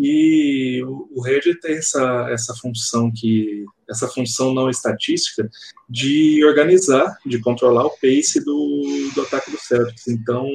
que 0.01 0.81
o 0.83 1.23
Hayward 1.23 1.59
tem 1.61 1.75
essa, 1.75 2.27
essa 2.31 2.55
função 2.55 3.11
que 3.13 3.63
essa 3.87 4.07
função 4.07 4.51
não 4.51 4.67
estatística 4.67 5.47
de 5.87 6.43
organizar, 6.43 7.17
de 7.23 7.39
controlar 7.39 7.85
o 7.85 7.91
pace 7.91 8.43
do, 8.43 9.11
do 9.13 9.21
ataque 9.21 9.51
do 9.51 9.59
Celtics. 9.59 10.07
Então, 10.07 10.47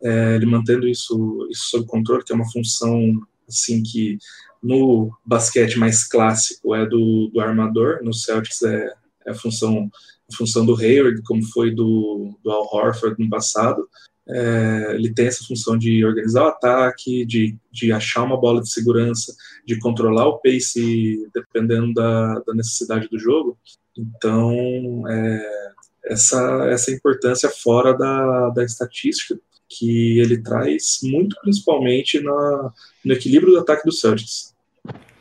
é, 0.00 0.36
ele 0.36 0.46
mantendo 0.46 0.86
isso, 0.86 1.48
isso 1.50 1.70
sob 1.70 1.86
controle, 1.86 2.22
que 2.22 2.32
é 2.32 2.36
uma 2.36 2.50
função 2.52 3.20
assim 3.48 3.82
que 3.82 4.16
no 4.62 5.10
basquete 5.26 5.76
mais 5.76 6.06
clássico 6.06 6.72
é 6.72 6.86
do, 6.86 7.30
do 7.32 7.40
armador, 7.40 7.98
no 8.04 8.14
Celtics 8.14 8.62
é, 8.62 8.92
é 9.26 9.30
a 9.32 9.34
função 9.34 9.90
a 10.30 10.36
função 10.36 10.64
do 10.64 10.76
Hayward, 10.76 11.22
como 11.22 11.42
foi 11.42 11.74
do, 11.74 12.38
do 12.44 12.50
Al 12.50 12.68
Horford 12.70 13.16
no 13.18 13.30
passado. 13.30 13.88
É, 14.30 14.92
ele 14.94 15.12
tem 15.12 15.26
essa 15.26 15.44
função 15.44 15.78
de 15.78 16.04
organizar 16.04 16.44
o 16.44 16.48
ataque, 16.48 17.24
de, 17.24 17.56
de 17.72 17.90
achar 17.92 18.22
uma 18.22 18.38
bola 18.38 18.60
de 18.60 18.70
segurança, 18.70 19.34
de 19.66 19.78
controlar 19.78 20.26
o 20.26 20.38
pace 20.38 21.28
dependendo 21.34 21.94
da, 21.94 22.40
da 22.40 22.54
necessidade 22.54 23.08
do 23.08 23.18
jogo. 23.18 23.58
Então, 23.96 25.08
é, 25.08 25.68
essa, 26.04 26.68
essa 26.70 26.90
importância 26.90 27.48
fora 27.48 27.92
da, 27.96 28.50
da 28.50 28.64
estatística 28.64 29.38
que 29.68 30.18
ele 30.18 30.38
traz 30.42 31.00
muito 31.02 31.36
principalmente 31.42 32.20
na, 32.20 32.72
no 33.04 33.12
equilíbrio 33.12 33.52
do 33.52 33.60
ataque 33.60 33.84
do 33.84 33.92
Celtics. 33.92 34.54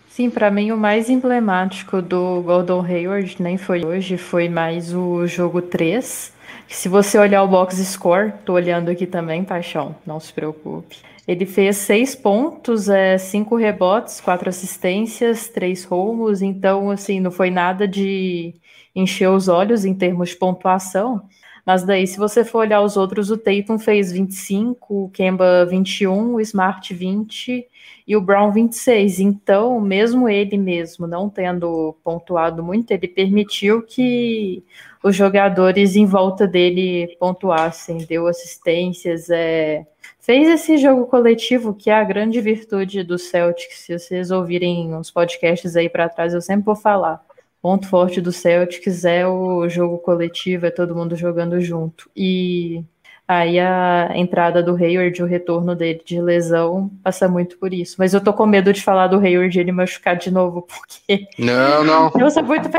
Sim, 0.10 0.30
para 0.30 0.49
mim 0.49 0.72
o 0.72 0.78
mais 0.78 1.10
emblemático 1.10 2.01
do 2.01 2.41
Gordon 2.41 2.84
Hayward 2.84 3.36
nem 3.39 3.58
foi 3.58 3.86
hoje, 3.86 4.18
foi 4.18 4.49
mais 4.49 4.93
o 4.93 5.28
jogo 5.28 5.62
3. 5.62 6.34
Se 6.70 6.89
você 6.89 7.18
olhar 7.18 7.43
o 7.43 7.47
box 7.47 7.78
score, 7.86 8.34
tô 8.45 8.53
olhando 8.53 8.89
aqui 8.89 9.07
também, 9.07 9.43
paixão, 9.43 9.95
não 10.05 10.20
se 10.20 10.34
preocupe. 10.34 10.97
Ele 11.28 11.45
fez 11.45 11.78
seis 11.78 12.13
pontos, 12.13 12.89
é, 12.89 13.18
cinco 13.18 13.55
rebotes, 13.55 14.22
quatro 14.22 14.49
assistências, 14.49 15.47
três 15.49 15.84
roubos, 15.84 16.41
então 16.41 16.91
assim, 16.91 17.20
não 17.20 17.32
foi 17.32 17.49
nada 17.49 17.88
de 17.88 18.53
encher 18.95 19.30
os 19.30 19.47
olhos 19.47 19.86
em 19.86 19.93
termos 19.93 20.30
de 20.30 20.36
pontuação. 20.36 21.22
Mas 21.65 21.84
daí, 21.84 22.07
se 22.07 22.18
você 22.18 22.45
for 22.45 22.59
olhar 22.59 22.82
os 22.82 22.95
outros, 22.95 23.30
o 23.30 23.38
Tatum 23.38 23.78
fez 23.78 24.09
25, 24.11 25.05
o 25.05 25.09
Kemba 25.09 25.65
21, 25.65 26.36
o 26.36 26.41
Smart 26.41 26.93
20 26.93 27.68
e 28.07 28.15
o 28.15 28.22
Brown 28.22 28.51
26. 28.53 29.20
Então, 29.20 29.80
mesmo 29.82 30.30
ele 30.30 30.57
mesmo 30.57 31.05
não 31.05 31.30
tendo 31.30 31.93
pontuado 32.05 32.63
muito, 32.63 32.91
ele 32.91 33.07
permitiu 33.07 33.82
que 33.82 34.63
os 35.08 35.16
jogadores 35.16 35.95
em 35.95 36.05
volta 36.05 36.45
dele 36.45 37.16
pontuassem, 37.20 37.99
deu 37.99 38.28
assistências, 38.28 39.30
é, 39.30 39.86
fez 40.20 40.47
esse 40.49 40.78
jogo 40.78 41.05
coletivo 41.05 41.74
que 41.74 41.89
é 41.89 41.93
a 41.93 42.03
grande 42.03 42.41
virtude 42.41 43.03
do 43.03 43.18
Celtics. 43.18 43.80
Se 43.80 43.97
vocês 43.97 44.32
ouvirem 44.32 44.93
uns 44.93 45.10
podcasts 45.10 45.76
aí 45.76 45.89
para 45.89 46.10
trás, 46.10 46.34
eu 46.34 46.41
sempre 46.41 46.66
vou 46.66 46.76
falar. 46.76 47.22
Ponto 47.62 47.88
forte 47.88 48.22
do 48.22 48.32
Celtics 48.32 49.05
é 49.05 49.26
o 49.28 49.68
jogo 49.70 49.97
coletivo, 49.97 50.66
é 50.66 50.72
todo 50.72 50.95
mundo 50.95 51.16
jogando 51.16 51.60
junto. 51.60 52.10
E 52.16 52.84
Aí 53.28 53.60
a 53.60 54.12
entrada 54.16 54.64
do 54.64 54.74
Hayward, 54.74 55.22
o 55.22 55.26
retorno 55.26 55.76
dele 55.76 56.01
de 56.05 56.22
lesão, 56.22 56.89
passa 57.03 57.28
muito 57.28 57.58
por 57.58 57.74
isso. 57.74 57.97
Mas 57.99 58.14
eu 58.14 58.24
tô 58.24 58.32
com 58.32 58.45
medo 58.45 58.72
de 58.72 58.82
falar 58.82 59.08
do 59.08 59.20
Hayward 59.20 59.60
ele 59.60 59.74
machucar 59.74 60.16
de 60.16 60.32
novo, 60.32 60.62
porque. 60.72 61.28
Não, 61.38 61.84
não. 61.84 62.10
Eu 62.18 62.32
sou 62.32 62.43
muito 62.43 62.70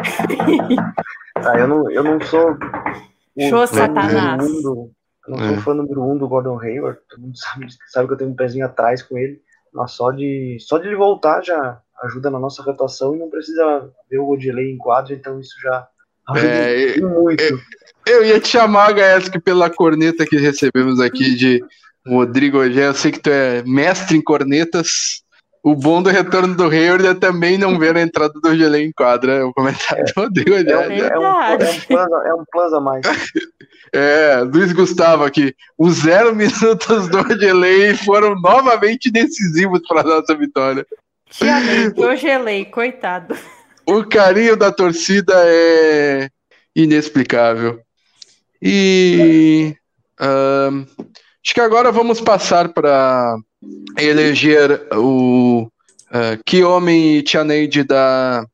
ah, 1.44 1.58
eu 1.58 1.68
não, 1.68 1.90
eu 1.90 2.02
não 2.02 2.20
sou. 2.20 2.56
Show 3.48 3.66
Satanás. 3.66 4.42
Mundo, 4.42 4.90
eu 5.26 5.36
não 5.36 5.38
sou 5.38 5.56
é. 5.56 5.60
fã 5.60 5.74
número 5.74 6.02
um 6.02 6.16
do 6.18 6.28
Gordon 6.28 6.60
Hayward. 6.60 6.98
Todo 7.08 7.20
mundo 7.20 7.36
sabe, 7.38 7.66
sabe 7.88 8.06
que 8.06 8.14
eu 8.14 8.18
tenho 8.18 8.30
um 8.30 8.36
pezinho 8.36 8.66
atrás 8.66 9.02
com 9.02 9.16
ele. 9.16 9.40
Mas 9.72 9.92
só 9.92 10.10
de, 10.10 10.56
só 10.60 10.78
de 10.78 10.88
ele 10.88 10.96
voltar 10.96 11.42
já 11.42 11.80
ajuda 12.02 12.30
na 12.30 12.38
nossa 12.38 12.62
rotação 12.62 13.14
e 13.14 13.18
não 13.18 13.28
precisa 13.28 13.90
ver 14.10 14.18
o 14.18 14.26
Godilei 14.26 14.72
em 14.72 14.78
quadro, 14.78 15.12
então 15.12 15.38
isso 15.40 15.54
já 15.60 15.86
ajuda 16.28 16.48
é, 16.48 17.00
muito. 17.00 17.42
É, 17.42 17.50
eu 18.06 18.24
ia 18.24 18.40
te 18.40 18.48
chamar, 18.48 18.92
Gaesk, 18.92 19.38
pela 19.40 19.68
corneta 19.68 20.24
que 20.24 20.36
recebemos 20.36 21.00
aqui 21.00 21.34
de 21.34 21.62
Rodrigo 22.06 22.58
Ogé. 22.58 22.86
Eu 22.86 22.94
sei 22.94 23.12
que 23.12 23.20
tu 23.20 23.30
é 23.30 23.62
mestre 23.64 24.16
em 24.16 24.22
cornetas. 24.22 25.22
O 25.62 25.74
bom 25.74 26.02
do 26.02 26.08
retorno 26.08 26.54
do 26.54 26.64
Hayward 26.64 27.06
é 27.06 27.14
também 27.14 27.58
não 27.58 27.78
ver 27.78 27.96
a 27.96 28.00
entrada 28.00 28.32
do 28.40 28.56
Gelé 28.56 28.80
em 28.80 28.92
quadra. 28.92 29.34
É 29.34 29.44
o 29.44 29.52
comentário 29.52 30.02
é, 30.02 30.12
do 30.12 30.20
Rodrigo 30.20 30.54
Ogé. 30.54 30.70
É, 30.70 30.78
um, 30.78 30.92
é, 30.92 31.18
um, 31.18 31.24
é, 31.24 31.54
um 31.54 31.80
plus, 31.80 32.26
é 32.26 32.34
um 32.34 32.44
plus 32.50 32.72
a 32.72 32.80
mais. 32.80 33.02
É, 33.90 34.40
Luiz 34.40 34.70
Gustavo 34.72 35.24
aqui. 35.24 35.54
Os 35.78 36.00
zero 36.00 36.34
minutos 36.36 37.08
do 37.08 37.40
Gelei 37.40 37.94
foram 37.94 38.34
novamente 38.38 39.10
decisivos 39.10 39.80
para 39.88 40.02
a 40.02 40.04
nossa 40.04 40.34
vitória. 40.34 40.86
Te 41.30 41.48
amei, 41.48 41.92
eu 41.96 42.16
gelei, 42.16 42.64
coitado. 42.66 43.34
O 43.86 44.04
carinho 44.04 44.56
da 44.56 44.70
torcida 44.70 45.32
é 45.36 46.28
inexplicável. 46.76 47.80
E 48.60 49.74
uh, 50.20 50.86
acho 51.42 51.54
que 51.54 51.60
agora 51.60 51.90
vamos 51.90 52.20
passar 52.20 52.68
para 52.68 53.36
eleger 53.96 54.86
o 54.94 55.68
uh, 56.10 56.42
que 56.44 56.62
homem 56.62 57.16
e 57.16 57.22
Tianeide 57.22 57.84
da 57.84 58.46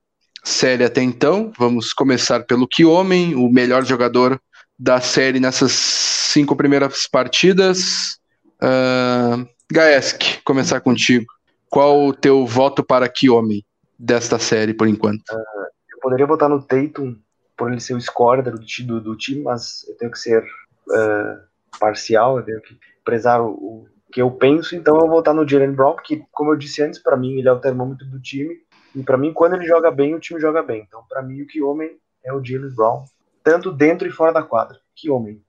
série 0.43 0.85
até 0.85 1.03
então. 1.03 1.53
Vamos 1.59 1.93
começar 1.93 2.45
pelo 2.45 2.69
homem, 2.85 3.35
o 3.35 3.49
melhor 3.49 3.85
jogador 3.85 4.41
da 4.79 5.01
série 5.01 5.41
nessas 5.41 5.73
cinco 5.73 6.57
primeiras 6.57 7.07
partidas. 7.07 8.19
Uh, 8.63 9.47
Gaesk, 9.73 10.43
começar 10.45 10.81
contigo. 10.81 11.27
Qual 11.69 12.07
o 12.07 12.13
teu 12.13 12.47
voto 12.47 12.85
para 12.85 13.09
homem 13.29 13.65
desta 13.99 14.39
série 14.39 14.75
por 14.75 14.87
enquanto? 14.87 15.23
Uh, 15.31 15.65
eu 15.93 15.99
poderia 16.01 16.27
votar 16.27 16.49
no 16.49 16.63
Tatum 16.63 17.17
por 17.57 17.71
ele 17.71 17.81
ser 17.81 17.95
o 17.95 18.01
scorer 18.01 18.43
do, 18.43 18.59
do, 18.59 19.01
do 19.01 19.17
time, 19.17 19.43
mas 19.43 19.87
eu 19.89 19.97
tenho 19.97 20.11
que 20.11 20.19
ser 20.19 20.43
uh, 20.43 21.79
parcial, 21.79 22.39
eu 22.39 22.45
tenho 22.45 22.61
que 22.61 22.79
prezar 23.05 23.41
o, 23.41 23.87
que 24.15 24.23
eu 24.23 24.31
penso, 24.31 24.77
então 24.77 24.95
eu 24.95 25.01
vou 25.01 25.11
votar 25.11 25.35
no 25.35 25.47
Jalen 25.47 25.73
Brown, 25.73 25.97
que, 25.97 26.23
como 26.31 26.53
eu 26.53 26.57
disse 26.57 26.81
antes, 26.81 27.01
para 27.01 27.17
mim 27.17 27.37
ele 27.37 27.49
é 27.49 27.53
o 27.53 27.59
termômetro 27.59 28.07
do 28.07 28.21
time, 28.21 28.57
e 28.95 29.03
para 29.03 29.19
mim, 29.19 29.33
quando 29.33 29.55
ele 29.55 29.67
joga 29.67 29.91
bem, 29.91 30.15
o 30.15 30.21
time 30.21 30.41
joga 30.41 30.63
bem. 30.63 30.85
Então, 30.87 31.03
para 31.09 31.21
mim, 31.21 31.43
o 31.43 31.47
que 31.49 31.61
homem 31.61 31.91
é 32.25 32.33
o 32.33 32.43
Jalen 32.43 32.73
Brown, 32.73 33.05
tanto 33.43 33.73
dentro 33.73 34.07
e 34.07 34.13
fora 34.13 34.33
da 34.33 34.43
quadra. 34.43 34.79
Que 34.95 35.11
homem. 35.11 35.43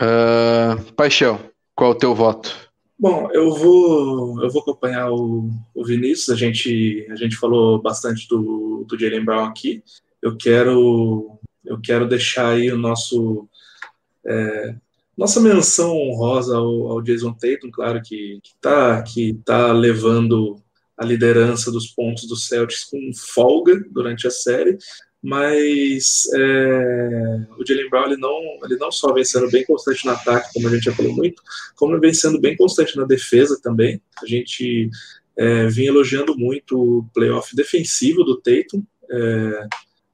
Uh, 0.00 0.92
paixão, 0.92 1.40
qual 1.74 1.90
é 1.90 1.94
o 1.94 1.98
teu 1.98 2.14
voto? 2.14 2.70
Bom, 2.96 3.28
eu 3.32 3.52
vou 3.52 4.40
eu 4.40 4.50
vou 4.50 4.62
acompanhar 4.62 5.10
o, 5.10 5.50
o 5.74 5.84
Vinícius. 5.84 6.30
A 6.30 6.36
gente 6.36 7.08
a 7.10 7.16
gente 7.16 7.36
falou 7.36 7.82
bastante 7.82 8.28
do, 8.28 8.84
do 8.86 8.98
Jalen 8.98 9.24
Brown 9.24 9.44
aqui 9.44 9.82
eu 10.22 10.36
quero 10.36 11.38
eu 11.64 11.80
quero 11.80 12.06
deixar 12.06 12.50
aí 12.50 12.70
o 12.70 12.78
nosso 12.78 13.48
é, 14.26 14.74
nossa 15.20 15.38
menção 15.38 15.94
honrosa 15.94 16.56
ao, 16.56 16.92
ao, 16.92 17.02
Jason 17.02 17.34
Tatum, 17.34 17.70
claro 17.70 18.00
que 18.02 18.40
está 18.42 19.02
que 19.02 19.38
tá 19.44 19.70
levando 19.70 20.56
a 20.96 21.04
liderança 21.04 21.70
dos 21.70 21.88
pontos 21.88 22.26
do 22.26 22.34
Celtics 22.34 22.84
com 22.84 22.98
folga 23.14 23.84
durante 23.90 24.26
a 24.26 24.30
série, 24.30 24.78
mas 25.22 26.22
é, 26.34 27.46
o 27.58 27.66
Jalen 27.66 27.90
Brown 27.90 28.06
ele 28.06 28.16
não, 28.16 28.40
ele 28.64 28.76
não 28.76 28.90
só 28.90 29.12
vem 29.12 29.22
sendo 29.22 29.50
bem 29.50 29.62
constante 29.66 30.06
no 30.06 30.12
ataque, 30.12 30.54
como 30.54 30.68
a 30.68 30.70
gente 30.70 30.84
já 30.84 30.92
falou 30.94 31.12
muito, 31.12 31.42
como 31.76 32.00
vem 32.00 32.14
sendo 32.14 32.40
bem 32.40 32.56
constante 32.56 32.96
na 32.96 33.04
defesa 33.04 33.60
também. 33.62 34.00
A 34.22 34.26
gente 34.26 34.88
é, 35.36 35.66
vinha 35.66 35.88
elogiando 35.88 36.34
muito 36.34 36.80
o 36.80 37.04
playoff 37.12 37.54
defensivo 37.54 38.24
do 38.24 38.40
Tatum. 38.40 38.82
É, 39.10 39.66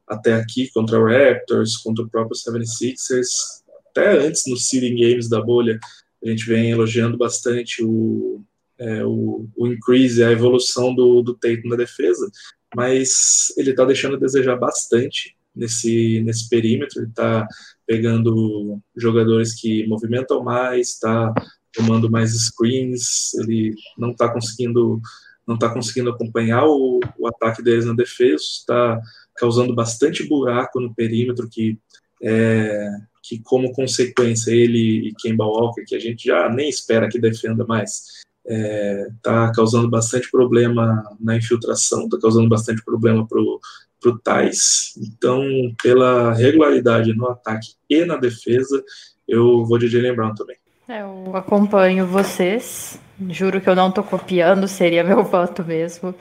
até 0.08 0.34
aqui 0.34 0.70
contra 0.72 0.98
o 0.98 1.04
Raptors, 1.04 1.76
contra 1.76 2.04
o 2.04 2.08
próprio 2.08 2.36
76ers, 2.36 3.64
até 3.96 4.18
antes 4.18 4.42
nos 4.46 4.68
seeding 4.68 4.96
games 4.96 5.28
da 5.28 5.40
bolha, 5.40 5.78
a 6.22 6.28
gente 6.28 6.46
vem 6.46 6.70
elogiando 6.70 7.16
bastante 7.16 7.82
o, 7.82 8.42
é, 8.78 9.04
o, 9.04 9.48
o, 9.56 9.66
increase, 9.66 10.22
a 10.22 10.30
evolução 10.30 10.94
do, 10.94 11.22
do 11.22 11.34
Tatum 11.34 11.68
na 11.68 11.76
defesa, 11.76 12.30
mas 12.74 13.52
ele 13.56 13.70
está 13.70 13.84
deixando 13.84 14.16
a 14.16 14.20
desejar 14.20 14.56
bastante 14.56 15.36
nesse, 15.54 16.20
nesse 16.22 16.48
perímetro, 16.48 17.00
ele 17.00 17.08
está 17.08 17.46
pegando 17.86 18.80
jogadores 18.94 19.54
que 19.58 19.86
movimentam 19.86 20.42
mais, 20.42 20.90
está 20.90 21.32
tomando 21.72 22.10
mais 22.10 22.32
screens, 22.32 23.32
ele 23.34 23.74
não 23.98 24.10
está 24.10 24.28
conseguindo 24.28 25.00
não 25.46 25.54
está 25.54 25.72
conseguindo 25.72 26.10
acompanhar 26.10 26.64
o, 26.66 26.98
o 27.16 27.28
ataque 27.28 27.62
deles 27.62 27.84
na 27.84 27.92
defesa, 27.92 28.42
está 28.42 29.00
causando 29.36 29.72
bastante 29.72 30.26
buraco 30.26 30.80
no 30.80 30.92
perímetro 30.92 31.48
que 31.48 31.78
é, 32.22 32.88
que 33.22 33.40
como 33.40 33.72
consequência 33.72 34.50
ele 34.50 35.08
e 35.08 35.14
Kemba 35.14 35.44
Walker, 35.44 35.84
que 35.84 35.94
a 35.94 35.98
gente 35.98 36.26
já 36.26 36.48
nem 36.48 36.68
espera 36.68 37.08
que 37.08 37.18
defenda 37.18 37.64
mais, 37.64 38.24
está 38.44 39.48
é, 39.48 39.52
causando 39.54 39.90
bastante 39.90 40.30
problema 40.30 41.04
na 41.20 41.36
infiltração, 41.36 42.04
está 42.04 42.18
causando 42.20 42.48
bastante 42.48 42.84
problema 42.84 43.26
para 43.26 43.40
o 43.40 44.18
Tais. 44.22 44.94
Então, 44.98 45.42
pela 45.82 46.32
regularidade 46.32 47.12
no 47.14 47.28
ataque 47.28 47.74
e 47.90 48.04
na 48.04 48.16
defesa, 48.16 48.82
eu 49.26 49.64
vou 49.64 49.78
de 49.78 49.88
Jalen 49.88 50.14
Brown 50.14 50.34
também. 50.34 50.56
Eu 50.88 51.34
acompanho 51.34 52.06
vocês. 52.06 53.00
Juro 53.30 53.60
que 53.60 53.68
eu 53.68 53.74
não 53.74 53.88
estou 53.88 54.04
copiando, 54.04 54.68
seria 54.68 55.02
meu 55.02 55.24
voto 55.24 55.64
mesmo. 55.64 56.14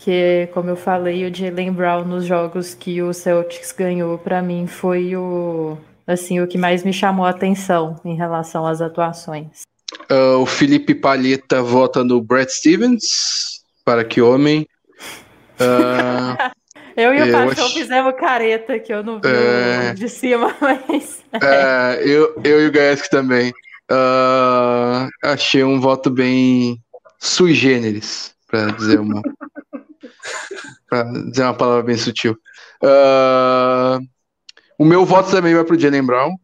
Porque, 0.00 0.48
como 0.54 0.70
eu 0.70 0.76
falei, 0.76 1.26
o 1.26 1.34
Jalen 1.34 1.72
Brown 1.72 2.06
nos 2.06 2.24
jogos 2.24 2.72
que 2.72 3.02
o 3.02 3.12
Celtics 3.12 3.70
ganhou, 3.70 4.16
para 4.16 4.40
mim, 4.40 4.66
foi 4.66 5.14
o, 5.14 5.76
assim, 6.06 6.40
o 6.40 6.46
que 6.46 6.56
mais 6.56 6.82
me 6.82 6.90
chamou 6.90 7.26
a 7.26 7.28
atenção 7.28 8.00
em 8.02 8.16
relação 8.16 8.66
às 8.66 8.80
atuações. 8.80 9.60
Uh, 10.10 10.38
o 10.38 10.46
Felipe 10.46 10.94
Palheta 10.94 11.62
vota 11.62 12.02
no 12.02 12.22
Brad 12.22 12.48
Stevens, 12.48 13.60
para 13.84 14.02
que 14.02 14.22
homem. 14.22 14.66
Uh, 15.60 16.50
eu 16.96 17.12
e 17.12 17.22
o 17.22 17.30
Paixão 17.30 17.68
fizemos 17.68 18.14
careta, 18.14 18.78
que 18.78 18.94
eu 18.94 19.02
não 19.02 19.20
vi 19.20 19.28
é... 19.28 19.92
de 19.92 20.08
cima, 20.08 20.56
mas. 20.62 21.22
É, 21.42 22.00
eu, 22.02 22.40
eu 22.42 22.62
e 22.62 22.68
o 22.68 22.72
Gaesk 22.72 23.10
também. 23.10 23.50
Uh, 23.92 25.10
achei 25.22 25.62
um 25.62 25.78
voto 25.78 26.08
bem 26.08 26.78
sui 27.18 27.52
generis, 27.52 28.34
para 28.48 28.70
dizer 28.70 28.98
uma. 28.98 29.20
para 30.88 31.04
dizer 31.04 31.42
uma 31.42 31.54
palavra 31.54 31.82
bem 31.82 31.96
sutil. 31.96 32.36
Uh, 32.82 34.00
o 34.78 34.84
meu 34.84 35.04
voto 35.04 35.30
também 35.30 35.54
vai 35.54 35.64
para 35.64 35.76
o 35.76 35.78
Jalen 35.78 36.04
Brown. 36.04 36.34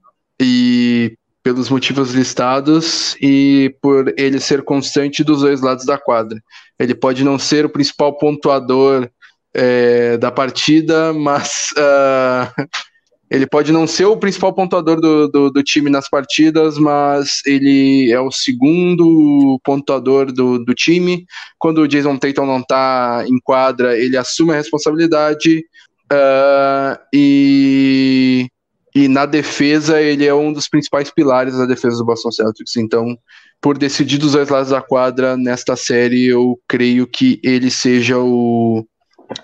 E 0.40 1.16
pelos 1.46 1.70
motivos 1.70 2.12
listados 2.12 3.16
e 3.22 3.72
por 3.80 4.12
ele 4.18 4.40
ser 4.40 4.62
constante 4.62 5.22
dos 5.22 5.42
dois 5.42 5.60
lados 5.60 5.86
da 5.86 5.96
quadra. 5.96 6.42
Ele 6.76 6.92
pode 6.92 7.22
não 7.22 7.38
ser 7.38 7.64
o 7.64 7.70
principal 7.70 8.18
pontuador 8.18 9.08
é, 9.54 10.16
da 10.16 10.32
partida, 10.32 11.12
mas 11.12 11.68
uh, 11.78 12.66
ele 13.30 13.46
pode 13.46 13.72
não 13.72 13.86
ser 13.86 14.04
o 14.04 14.16
principal 14.16 14.52
pontuador 14.52 15.00
do, 15.00 15.28
do, 15.28 15.50
do, 15.50 15.62
time 15.62 15.90
nas 15.90 16.08
partidas, 16.08 16.78
mas 16.78 17.40
ele 17.44 18.10
é 18.12 18.20
o 18.20 18.30
segundo 18.30 19.60
pontuador 19.64 20.32
do, 20.32 20.64
do 20.64 20.74
time. 20.74 21.26
Quando 21.58 21.78
o 21.78 21.88
Jason 21.88 22.16
Tatum 22.16 22.46
não 22.46 22.60
está 22.60 23.24
em 23.26 23.38
quadra, 23.40 23.98
ele 23.98 24.16
assume 24.16 24.52
a 24.52 24.56
responsabilidade. 24.56 25.64
Uh, 26.12 26.96
e 27.12 28.46
e 28.96 29.08
na 29.08 29.26
defesa, 29.26 30.00
ele 30.00 30.24
é 30.24 30.32
um 30.32 30.50
dos 30.50 30.70
principais 30.70 31.10
pilares 31.10 31.54
da 31.54 31.66
defesa 31.66 31.98
do 31.98 32.04
Boston 32.06 32.30
Celtics. 32.30 32.76
Então, 32.76 33.14
por 33.60 33.76
decidir 33.76 34.16
dos 34.16 34.32
dois 34.32 34.48
lados 34.48 34.70
da 34.70 34.80
quadra 34.80 35.36
nesta 35.36 35.76
série, 35.76 36.24
eu 36.24 36.58
creio 36.66 37.06
que 37.06 37.38
ele 37.44 37.70
seja 37.70 38.18
o, 38.18 38.86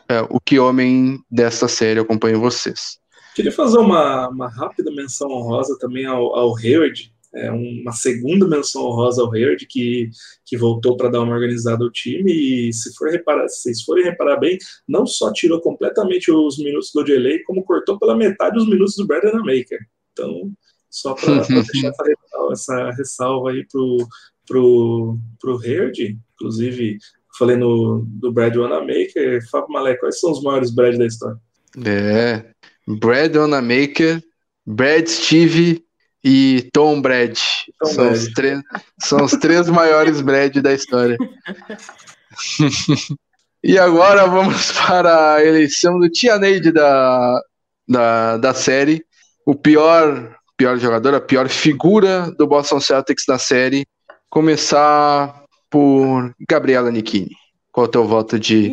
é, 0.09 0.23
o 0.31 0.41
que 0.41 0.59
homem 0.59 1.19
desta 1.31 1.69
série. 1.69 2.01
Eu 2.01 2.05
acompanho 2.05 2.41
vocês. 2.41 3.02
Queria 3.35 3.53
fazer 3.53 3.79
uma, 3.79 4.29
uma 4.29 4.49
rápida 4.49 4.91
menção 4.91 5.31
honrosa 5.31 5.77
também 5.79 6.05
ao, 6.05 6.35
ao 6.35 6.57
Hayward, 6.57 7.13
é, 7.35 7.51
uma 7.51 7.93
segunda 7.93 8.47
menção 8.47 8.83
honrosa 8.83 9.23
ao 9.23 9.33
Hayward, 9.33 9.67
que, 9.67 10.11
que 10.45 10.57
voltou 10.57 10.97
para 10.97 11.09
dar 11.09 11.21
uma 11.21 11.35
organizada 11.35 11.83
ao 11.83 11.91
time, 11.91 12.31
e 12.31 12.73
se, 12.73 12.95
for 12.95 13.11
reparar, 13.11 13.49
se 13.49 13.63
vocês 13.63 13.83
forem 13.83 14.05
reparar 14.05 14.39
bem, 14.39 14.59
não 14.87 15.07
só 15.07 15.33
tirou 15.33 15.61
completamente 15.61 16.31
os 16.31 16.59
minutos 16.59 16.91
do 16.95 17.03
Delay, 17.03 17.43
como 17.45 17.65
cortou 17.65 17.99
pela 17.99 18.17
metade 18.17 18.59
os 18.59 18.69
minutos 18.69 18.97
do 18.97 19.07
Brandon 19.07 19.39
Maker. 19.39 19.79
Então, 20.13 20.53
só 20.91 21.15
para 21.15 21.41
deixar 21.49 21.89
essa 21.89 22.05
ressalva, 22.05 22.53
essa 22.53 22.91
ressalva 22.91 23.51
aí 23.51 23.67
pro, 23.67 24.07
pro, 24.47 25.19
pro 25.41 25.59
Hayward, 25.59 26.19
inclusive, 26.35 26.99
falei 27.39 27.57
no, 27.57 28.05
do 28.07 28.31
Brad 28.31 28.55
Wanamaker, 28.55 29.49
Fábio 29.51 29.73
Malé, 29.73 29.97
quais 29.97 30.21
são 30.21 30.33
os 30.33 30.43
maiores 30.43 30.71
Brad 30.71 30.97
da 30.97 31.07
história? 31.07 31.39
É, 31.87 32.45
Brad 32.87 33.37
Wanamaker, 33.37 34.23
Brad 34.67 35.07
Steve 35.07 35.85
e 36.25 36.69
Tom 36.73 37.01
Brad. 37.01 37.39
Tom 37.79 37.87
são, 37.87 38.05
Brad. 38.05 38.17
Os 38.17 38.33
três, 38.33 38.61
são 39.01 39.25
os 39.25 39.33
três 39.33 39.69
maiores 39.69 40.21
Brad 40.21 40.57
da 40.59 40.73
história. 40.73 41.17
e 43.63 43.79
agora 43.79 44.27
vamos 44.27 44.73
para 44.73 45.35
a 45.35 45.45
eleição 45.45 45.99
do 45.99 46.09
Tia 46.09 46.39
Neide 46.39 46.73
da, 46.73 47.41
da, 47.89 48.37
da 48.37 48.55
série. 48.55 49.05
O 49.45 49.55
pior, 49.55 50.37
pior 50.57 50.79
jogador, 50.79 51.15
a 51.15 51.21
pior 51.21 51.49
figura 51.49 52.31
do 52.39 52.47
Boston 52.47 52.81
Celtics 52.81 53.25
na 53.27 53.39
série. 53.39 53.87
Começar 54.31 55.43
por 55.69 56.35
Gabriela 56.49 56.91
Nikini. 56.91 57.37
Qual 57.73 57.87
é 57.87 57.89
o 57.89 57.91
teu 57.91 58.07
voto 58.07 58.39
de. 58.39 58.71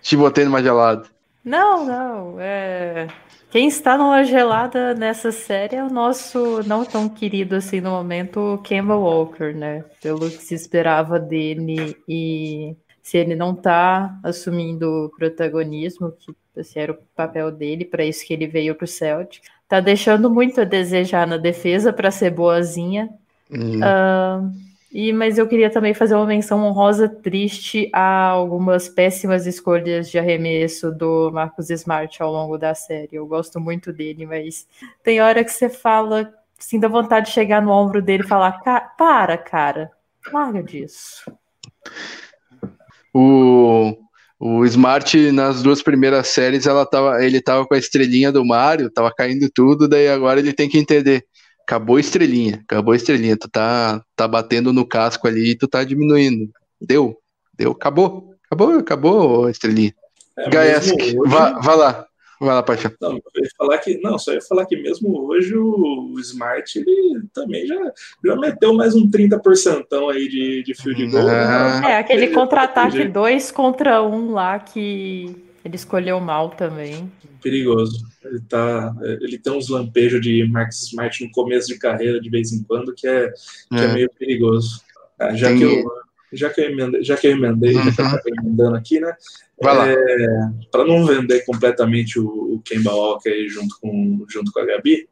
Te 0.00 0.16
botei 0.16 0.44
numa 0.44 0.62
gelada. 0.62 1.08
Não, 1.44 1.84
não. 1.84 2.40
É... 2.40 3.08
Quem 3.50 3.68
está 3.68 3.98
numa 3.98 4.24
gelada 4.24 4.94
nessa 4.94 5.30
série 5.30 5.76
é 5.76 5.84
o 5.84 5.90
nosso 5.90 6.62
não 6.66 6.84
tão 6.84 7.08
querido 7.08 7.56
assim 7.56 7.80
no 7.80 7.90
momento, 7.90 8.60
Kemba 8.64 8.96
Walker, 8.96 9.52
né? 9.52 9.84
Pelo 10.00 10.30
que 10.30 10.42
se 10.42 10.54
esperava 10.54 11.18
dele 11.18 11.96
e 12.08 12.74
se 13.02 13.18
ele 13.18 13.34
não 13.34 13.52
está 13.52 14.18
assumindo 14.22 15.12
protagonismo, 15.18 16.12
que 16.12 16.34
esse 16.56 16.78
era 16.78 16.92
o 16.92 16.98
papel 17.16 17.50
dele, 17.50 17.84
para 17.84 18.04
isso 18.04 18.24
que 18.24 18.32
ele 18.32 18.46
veio 18.46 18.74
para 18.74 18.84
o 18.84 18.88
Celtic, 18.88 19.42
tá 19.68 19.80
deixando 19.80 20.30
muito 20.30 20.60
a 20.60 20.64
desejar 20.64 21.26
na 21.26 21.36
defesa 21.36 21.92
para 21.92 22.10
ser 22.10 22.30
boazinha. 22.30 23.10
Uhum. 23.50 23.80
Uh, 23.80 24.52
e, 24.92 25.10
mas 25.10 25.38
eu 25.38 25.48
queria 25.48 25.70
também 25.70 25.94
fazer 25.94 26.14
uma 26.14 26.26
menção 26.26 26.62
honrosa 26.64 27.08
triste 27.08 27.88
a 27.94 28.26
algumas 28.26 28.90
péssimas 28.90 29.46
escolhas 29.46 30.10
de 30.10 30.18
arremesso 30.18 30.92
do 30.92 31.30
Marcos 31.32 31.70
Smart 31.70 32.22
ao 32.22 32.30
longo 32.30 32.58
da 32.58 32.74
série. 32.74 33.16
Eu 33.16 33.26
gosto 33.26 33.58
muito 33.58 33.90
dele, 33.90 34.26
mas 34.26 34.66
tem 35.02 35.18
hora 35.22 35.42
que 35.42 35.50
você 35.50 35.70
fala, 35.70 36.30
assim, 36.60 36.78
dá 36.78 36.88
vontade 36.88 37.26
de 37.26 37.32
chegar 37.32 37.62
no 37.62 37.70
ombro 37.70 38.02
dele 38.02 38.22
e 38.22 38.28
falar: 38.28 38.60
para, 38.98 39.38
cara, 39.38 39.90
larga 40.30 40.62
disso. 40.62 41.24
O, 43.14 43.96
o 44.38 44.62
Smart, 44.66 45.32
nas 45.32 45.62
duas 45.62 45.82
primeiras 45.82 46.28
séries, 46.28 46.66
ela 46.66 46.84
tava, 46.84 47.24
ele 47.24 47.40
tava 47.40 47.66
com 47.66 47.72
a 47.74 47.78
estrelinha 47.78 48.30
do 48.30 48.44
Mario, 48.44 48.90
tava 48.90 49.10
caindo 49.10 49.48
tudo, 49.48 49.88
daí 49.88 50.08
agora 50.08 50.38
ele 50.38 50.52
tem 50.52 50.68
que 50.68 50.78
entender 50.78 51.24
acabou 51.72 51.96
a 51.96 52.00
estrelinha, 52.00 52.60
acabou 52.62 52.92
a 52.92 52.96
estrelinha, 52.96 53.36
tu 53.36 53.48
tá, 53.48 54.04
tá 54.14 54.28
batendo 54.28 54.72
no 54.72 54.86
casco 54.86 55.26
ali 55.26 55.52
e 55.52 55.54
tu 55.56 55.66
tá 55.66 55.82
diminuindo. 55.82 56.50
Deu, 56.78 57.16
deu, 57.56 57.70
acabou, 57.72 58.34
acabou, 58.44 58.78
acabou 58.78 59.46
a 59.46 59.50
estrelinha. 59.50 59.94
É, 60.38 60.50
Gaesk, 60.50 60.94
hoje... 60.94 61.16
vá, 61.26 61.58
vá 61.60 61.74
lá, 61.74 62.06
vai 62.38 62.54
lá, 62.54 62.62
Paixão. 62.62 62.92
Não, 63.00 63.12
eu 63.12 63.42
ia 63.42 63.50
falar 63.56 63.78
que, 63.78 63.98
não, 64.02 64.18
só 64.18 64.34
ia 64.34 64.42
falar 64.42 64.66
que 64.66 64.76
mesmo 64.76 65.18
hoje 65.26 65.56
o 65.56 66.14
Smart, 66.20 66.78
ele 66.78 67.22
também 67.32 67.66
já, 67.66 67.92
já 68.22 68.36
meteu 68.36 68.74
mais 68.74 68.94
um 68.94 69.10
30% 69.10 69.86
aí 70.10 70.28
de, 70.28 70.62
de 70.62 70.74
fio 70.74 70.94
de 70.94 71.06
gol. 71.06 71.26
Ah. 71.26 71.80
Né? 71.80 71.92
É, 71.92 71.96
aquele 71.96 72.28
contra-ataque 72.28 73.04
2 73.04 73.50
contra 73.50 74.02
1 74.02 74.14
um 74.14 74.32
lá 74.32 74.58
que 74.58 75.51
ele 75.64 75.76
escolheu 75.76 76.18
mal 76.20 76.50
também. 76.50 77.10
Perigoso. 77.42 78.04
Ele, 78.24 78.40
tá, 78.40 78.94
ele 79.20 79.38
tem 79.38 79.52
uns 79.52 79.68
lampejos 79.68 80.20
de 80.20 80.44
Marcus 80.46 80.82
Smart 80.88 81.24
no 81.24 81.30
começo 81.30 81.68
de 81.68 81.78
carreira, 81.78 82.20
de 82.20 82.30
vez 82.30 82.52
em 82.52 82.62
quando, 82.62 82.94
que 82.94 83.06
é, 83.06 83.28
que 83.68 83.80
é. 83.80 83.84
é 83.84 83.94
meio 83.94 84.10
perigoso. 84.18 84.82
Ah, 85.18 85.34
já, 85.34 85.48
tem... 85.48 85.58
que 85.58 85.64
eu, 85.64 85.84
já 86.32 86.50
que 86.50 86.60
eu 86.60 86.70
emendei, 86.70 87.04
já 87.04 87.16
que 87.16 87.26
eu 87.26 87.32
emendei, 87.32 87.76
uhum. 87.76 87.92
já 87.92 88.20
que 88.20 88.30
eu 88.30 88.34
emendando 88.36 88.76
aqui, 88.76 89.00
né? 89.00 89.14
É, 89.64 89.96
Para 90.70 90.84
não 90.84 91.06
vender 91.06 91.44
completamente 91.44 92.18
o, 92.18 92.26
o 92.26 92.62
Kemba 92.64 92.92
Walker 92.92 93.48
junto 93.48 93.78
com, 93.80 94.24
junto 94.28 94.50
com 94.50 94.58
a 94.58 94.64
Gabi, 94.64 95.08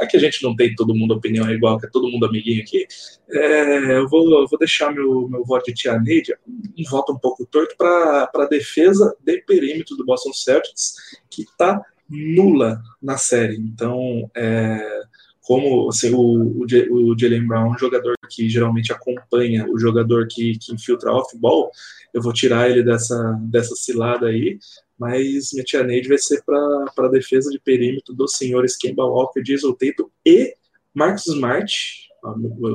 Aqui 0.00 0.16
a 0.16 0.20
gente 0.20 0.42
não 0.42 0.54
tem 0.54 0.74
todo 0.74 0.94
mundo 0.94 1.14
opinião 1.14 1.50
igual, 1.50 1.78
que 1.78 1.86
é 1.86 1.90
todo 1.90 2.10
mundo 2.10 2.26
amiguinho 2.26 2.62
aqui, 2.62 2.86
é, 3.30 3.98
eu, 3.98 4.08
vou, 4.08 4.40
eu 4.40 4.46
vou 4.46 4.58
deixar 4.58 4.92
meu, 4.92 5.28
meu 5.28 5.44
voto 5.44 5.66
de 5.66 5.74
Tia 5.74 5.98
Neide, 5.98 6.34
um 6.46 6.90
voto 6.90 7.12
um 7.12 7.18
pouco 7.18 7.46
torto 7.46 7.76
para 7.76 8.30
a 8.34 8.46
defesa 8.46 9.16
de 9.24 9.38
perímetro 9.42 9.96
do 9.96 10.04
Boston 10.04 10.32
Celtics, 10.32 10.94
que 11.30 11.42
está 11.42 11.80
nula 12.08 12.80
na 13.00 13.16
série. 13.16 13.56
Então, 13.56 14.30
é, 14.34 15.02
como 15.40 15.88
assim, 15.88 16.12
o, 16.14 16.20
o, 16.20 17.12
o 17.12 17.18
Jalen 17.18 17.46
Brown 17.46 17.66
é 17.66 17.74
um 17.74 17.78
jogador 17.78 18.14
que 18.30 18.48
geralmente 18.48 18.92
acompanha 18.92 19.66
o 19.68 19.78
jogador 19.78 20.26
que, 20.28 20.58
que 20.58 20.72
infiltra 20.72 21.12
off-ball, 21.12 21.70
eu 22.12 22.22
vou 22.22 22.32
tirar 22.32 22.70
ele 22.70 22.82
dessa, 22.82 23.38
dessa 23.42 23.74
cilada 23.74 24.26
aí 24.26 24.58
mas 25.02 25.50
minha 25.52 25.84
Neide 25.84 26.08
vai 26.08 26.16
ser 26.16 26.44
para 26.44 27.06
a 27.06 27.08
defesa 27.08 27.50
de 27.50 27.58
perímetro 27.58 28.14
dos 28.14 28.36
senhores 28.36 28.76
Kemba 28.76 29.04
Walker, 29.04 29.42
Diesel 29.42 29.74
Tatum 29.74 30.08
e 30.24 30.54
Marcos 30.94 31.26
Smart, 31.26 31.74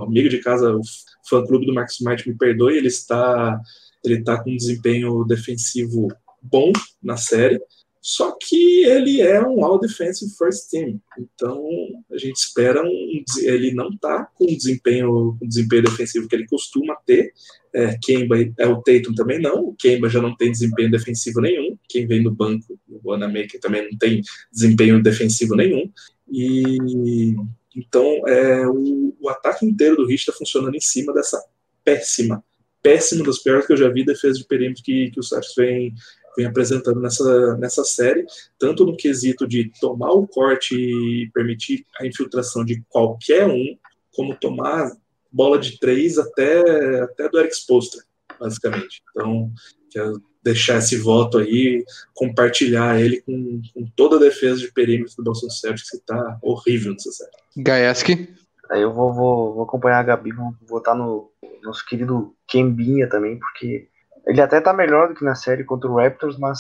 amigo 0.04 0.28
de 0.28 0.40
casa, 0.40 0.76
o 0.76 0.82
fã-clube 1.30 1.66
do 1.66 1.74
Marcos 1.74 1.96
Smart, 1.96 2.28
me 2.28 2.38
perdoe, 2.38 2.76
ele 2.76 2.90
está, 2.90 3.58
ele 4.04 4.16
está 4.16 4.44
com 4.44 4.52
um 4.52 4.58
desempenho 4.58 5.24
defensivo 5.24 6.10
bom 6.42 6.74
na 7.02 7.16
série, 7.16 7.62
só 8.08 8.32
que 8.32 8.86
ele 8.86 9.20
é 9.20 9.46
um 9.46 9.66
All 9.66 9.78
Defensive 9.78 10.32
First 10.38 10.70
Team, 10.72 10.98
então 11.20 11.62
a 12.10 12.18
gente 12.18 12.38
espera 12.38 12.82
um. 12.82 13.24
Ele 13.40 13.74
não 13.74 13.90
está 13.90 14.24
com 14.34 14.46
o 14.46 14.56
desempenho, 14.56 15.36
com 15.38 15.46
desempenho 15.46 15.84
defensivo 15.84 16.26
que 16.26 16.34
ele 16.34 16.48
costuma 16.48 16.96
ter. 17.06 17.34
É, 17.76 18.00
Kemba 18.02 18.38
é 18.58 18.66
o 18.66 18.82
Tatum 18.82 19.14
também 19.14 19.42
não. 19.42 19.62
O 19.62 19.76
Kemba 19.76 20.08
já 20.08 20.22
não 20.22 20.34
tem 20.38 20.54
desempenho 20.54 20.90
defensivo 20.90 21.42
nenhum. 21.42 21.78
Quem 21.90 22.08
vem 22.08 22.24
no 22.24 22.32
banco, 22.32 22.80
o 23.04 23.12
Anamaker 23.12 23.60
também 23.60 23.84
não 23.92 23.98
tem 23.98 24.22
desempenho 24.54 25.04
defensivo 25.04 25.54
nenhum. 25.54 25.92
E 26.32 27.36
então 27.76 28.26
é, 28.26 28.66
o, 28.70 29.18
o 29.20 29.28
ataque 29.28 29.66
inteiro 29.66 29.98
do 29.98 30.10
Heat 30.10 30.22
está 30.22 30.32
funcionando 30.32 30.76
em 30.76 30.80
cima 30.80 31.14
dessa 31.14 31.44
péssima, 31.84 32.42
péssima 32.82 33.26
das 33.26 33.40
piores 33.40 33.68
que 33.68 33.74
eu 33.74 33.78
já 33.78 33.90
vi 33.90 34.06
defesa 34.06 34.40
de 34.40 34.48
perímetro 34.48 34.82
que, 34.82 35.12
que 35.12 35.20
o 35.20 35.24
Celtics 35.24 35.56
vem, 35.58 35.94
vem 36.38 36.46
apresentando 36.46 37.02
nessa, 37.02 37.58
nessa 37.58 37.84
série, 37.84 38.26
tanto 38.60 38.86
no 38.86 38.96
quesito 38.96 39.48
de 39.48 39.72
tomar 39.82 40.12
o 40.12 40.28
corte 40.28 40.76
e 40.76 41.30
permitir 41.34 41.84
a 42.00 42.06
infiltração 42.06 42.64
de 42.64 42.84
qualquer 42.88 43.48
um, 43.48 43.76
como 44.16 44.36
tomar 44.36 44.92
bola 45.32 45.58
de 45.58 45.80
três 45.80 46.18
até, 46.18 47.02
até 47.02 47.28
do 47.28 47.40
Eric 47.40 47.56
Spoelstra, 47.56 48.04
basicamente. 48.40 49.02
Então, 49.12 49.52
que 49.90 50.00
é 50.00 50.04
deixar 50.44 50.78
esse 50.78 50.96
voto 50.96 51.40
aí, 51.40 51.84
compartilhar 52.14 53.02
ele 53.02 53.22
com, 53.22 53.62
com 53.74 53.86
toda 53.96 54.16
a 54.16 54.20
defesa 54.20 54.62
de 54.62 54.72
perímetro 54.72 55.16
do 55.18 55.24
Boston 55.24 55.50
Celtics, 55.50 55.90
que 55.90 55.98
tá 55.98 56.38
horrível 56.42 56.94
nessa 56.94 57.12
série. 57.12 57.32
Gaeski? 57.58 58.30
Aí 58.70 58.82
eu 58.82 58.94
vou, 58.94 59.14
vou, 59.14 59.56
vou 59.56 59.64
acompanhar 59.64 60.00
a 60.00 60.04
Gabi, 60.04 60.32
vou 60.32 60.54
votar 60.68 60.96
no 60.96 61.32
nosso 61.64 61.86
querido 61.86 62.34
Kembinha 62.48 63.10
também, 63.10 63.40
porque 63.40 63.90
ele 64.28 64.42
até 64.42 64.62
tá 64.62 64.74
melhor 64.74 65.08
do 65.10 65.16
que 65.16 65.26
na 65.26 65.36
série 65.36 65.64
contra 65.64 65.90
o 65.90 65.96
Raptors, 65.96 66.38
mas 66.38 66.60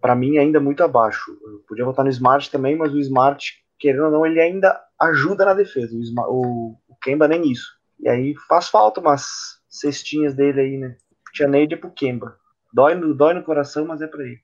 para 0.00 0.14
mim 0.14 0.38
ainda 0.38 0.60
muito 0.60 0.84
abaixo. 0.84 1.30
Eu 1.42 1.64
podia 1.66 1.84
votar 1.84 2.04
no 2.04 2.10
Smart 2.10 2.50
também, 2.50 2.76
mas 2.76 2.92
o 2.92 2.98
Smart, 3.00 3.54
querendo 3.78 4.04
ou 4.04 4.10
não, 4.10 4.26
ele 4.26 4.40
ainda 4.40 4.80
ajuda 5.00 5.44
na 5.44 5.54
defesa. 5.54 5.96
O, 5.96 6.00
Smart, 6.00 6.30
o, 6.30 6.76
o 6.88 6.96
Kemba 7.02 7.26
nem 7.26 7.50
isso. 7.50 7.68
E 7.98 8.08
aí 8.08 8.34
faz 8.48 8.68
falta 8.68 9.00
umas 9.00 9.58
cestinhas 9.68 10.34
dele 10.34 10.60
aí, 10.60 10.76
né? 10.76 10.96
Tia 11.32 11.48
Neide 11.48 11.74
é 11.74 11.76
pro 11.76 11.90
Kemba. 11.90 12.36
Dói 12.72 12.94
no, 12.94 13.14
dói 13.14 13.34
no 13.34 13.42
coração, 13.42 13.86
mas 13.86 14.00
é 14.00 14.06
pra 14.06 14.22
ele. 14.22 14.38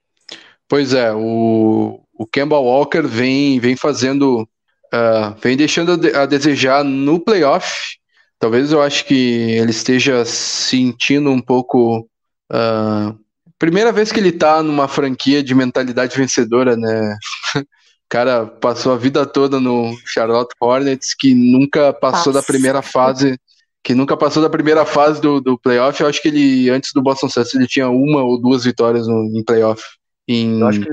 Pois 0.69 0.95
é, 0.95 1.13
o, 1.13 2.01
o 2.15 2.27
Kemba 2.27 2.59
Walker 2.59 3.03
vem, 3.03 3.61
vem 3.61 3.77
fazendo, 3.77 4.43
uh, 4.43 5.35
vem 5.41 5.57
deixando 5.57 5.93
a 6.17 6.27
desejar 6.27 6.83
no 6.83 7.21
playoff. 7.21 7.97
Talvez 8.39 8.73
eu 8.73 8.83
acho 8.83 9.05
que 9.07 9.53
ele 9.53 9.71
esteja 9.71 10.25
sentindo 10.25 11.31
um 11.31 11.41
pouco. 11.41 12.09
Uh, 12.53 13.19
primeira 13.59 13.93
vez 13.93 14.13
que 14.13 14.21
ele 14.21 14.33
tá 14.33 14.63
numa 14.63 14.89
franquia 14.89 15.43
de 15.43 15.55
mentalidade 15.55 16.17
vencedora, 16.17 16.77
né? 16.77 17.17
o 17.57 18.09
cara 18.09 18.47
passou 18.47 18.93
a 18.93 18.97
vida 18.97 19.27
toda 19.27 19.61
no 19.61 19.97
Charlotte 20.07 20.55
Hornets, 20.61 21.15
que 21.15 21.35
nunca 21.35 21.93
passou 21.93 22.33
Passa. 22.33 22.41
da 22.41 22.43
primeira 22.43 22.83
fase 22.83 23.39
que 23.87 23.95
nunca 23.95 24.17
passou 24.17 24.43
da 24.43 24.51
primeira 24.51 24.85
fase 24.85 25.21
do, 25.21 25.41
do 25.41 25.57
playoff. 25.57 26.01
Eu 26.01 26.09
acho 26.09 26.21
que 26.21 26.27
ele, 26.27 26.69
antes 26.71 26.91
do 26.93 27.01
Boston 27.01 27.29
Celtics, 27.29 27.55
ele 27.55 27.69
tinha 27.69 27.89
uma 27.89 28.21
ou 28.21 28.37
duas 28.37 28.65
vitórias 28.65 29.07
no, 29.07 29.27
em 29.27 29.45
playoff. 29.45 29.81
Em... 30.27 30.59
Eu 30.59 30.67
acho 30.67 30.81
que... 30.81 30.89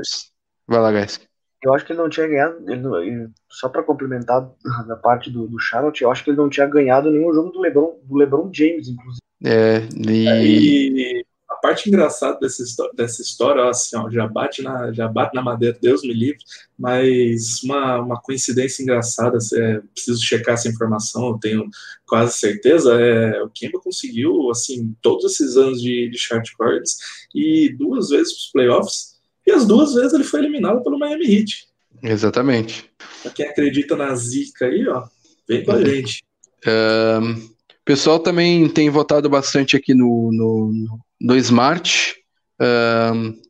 Vai 0.68 0.80
lá, 0.80 0.92
guys. 0.92 1.20
Eu 1.64 1.74
acho 1.74 1.84
que 1.86 1.92
ele 1.92 2.00
não 2.00 2.08
tinha 2.10 2.28
ganhado, 2.28 2.58
ele 2.68 2.82
não, 2.82 3.02
ele, 3.02 3.30
só 3.50 3.68
para 3.68 3.82
complementar 3.82 4.48
da 4.86 4.96
parte 4.96 5.32
do, 5.32 5.48
do 5.48 5.58
Charlotte, 5.58 6.04
eu 6.04 6.12
acho 6.12 6.24
que 6.24 6.30
ele 6.30 6.38
não 6.38 6.50
tinha 6.50 6.68
ganhado 6.68 7.10
nenhum 7.10 7.34
jogo 7.34 7.50
do 7.50 7.62
LeBron, 7.62 7.96
do 8.04 8.16
LeBron 8.16 8.52
James, 8.54 8.88
inclusive. 8.88 9.22
É, 9.44 9.88
e... 9.98 10.28
É, 10.28 10.46
e 10.46 11.26
parte 11.64 11.88
engraçada 11.88 12.38
dessa, 12.42 12.64
dessa 12.94 13.22
história, 13.22 13.70
assim, 13.70 13.96
ó, 13.96 14.10
já, 14.12 14.28
bate 14.28 14.62
na, 14.62 14.92
já 14.92 15.08
bate 15.08 15.34
na 15.34 15.42
madeira, 15.42 15.78
Deus 15.82 16.02
me 16.02 16.14
livre, 16.14 16.44
mas 16.78 17.64
uma, 17.64 18.02
uma 18.02 18.22
coincidência 18.22 18.84
engraçada, 18.84 19.38
é, 19.54 19.80
preciso 19.94 20.22
checar 20.22 20.56
essa 20.56 20.68
informação, 20.68 21.30
eu 21.30 21.40
tenho 21.40 21.70
quase 22.06 22.38
certeza, 22.38 23.00
é, 23.00 23.42
o 23.42 23.50
Kemba 23.50 23.80
conseguiu, 23.80 24.52
assim, 24.52 24.94
todos 25.02 25.24
esses 25.24 25.56
anos 25.56 25.82
de, 25.82 26.10
de 26.10 26.18
chart 26.18 26.46
cards 26.60 26.98
e 27.34 27.74
duas 27.80 28.10
vezes 28.10 28.34
para 28.34 28.40
os 28.40 28.52
playoffs, 28.52 29.14
e 29.48 29.52
as 29.54 29.66
duas 29.66 29.94
vezes 29.94 30.12
ele 30.12 30.26
foi 30.26 30.42
eliminado 30.42 30.84
pelo 30.84 31.00
Miami 31.00 31.34
Heat. 31.34 31.70
Exatamente. 32.04 32.92
Pra 33.22 33.32
quem 33.32 33.48
acredita 33.48 33.96
na 33.96 34.14
zica 34.16 34.66
aí, 34.66 34.86
ó, 34.90 35.06
vem 35.48 35.64
com 35.64 35.72
a 35.72 35.82
gente. 35.82 36.26
Um, 36.68 37.36
o 37.36 37.86
pessoal 37.86 38.20
também 38.20 38.68
tem 38.68 38.90
votado 38.90 39.30
bastante 39.30 39.78
aqui 39.78 39.94
no, 39.94 40.30
no, 40.34 41.00
no 41.24 41.36
Smart. 41.38 42.16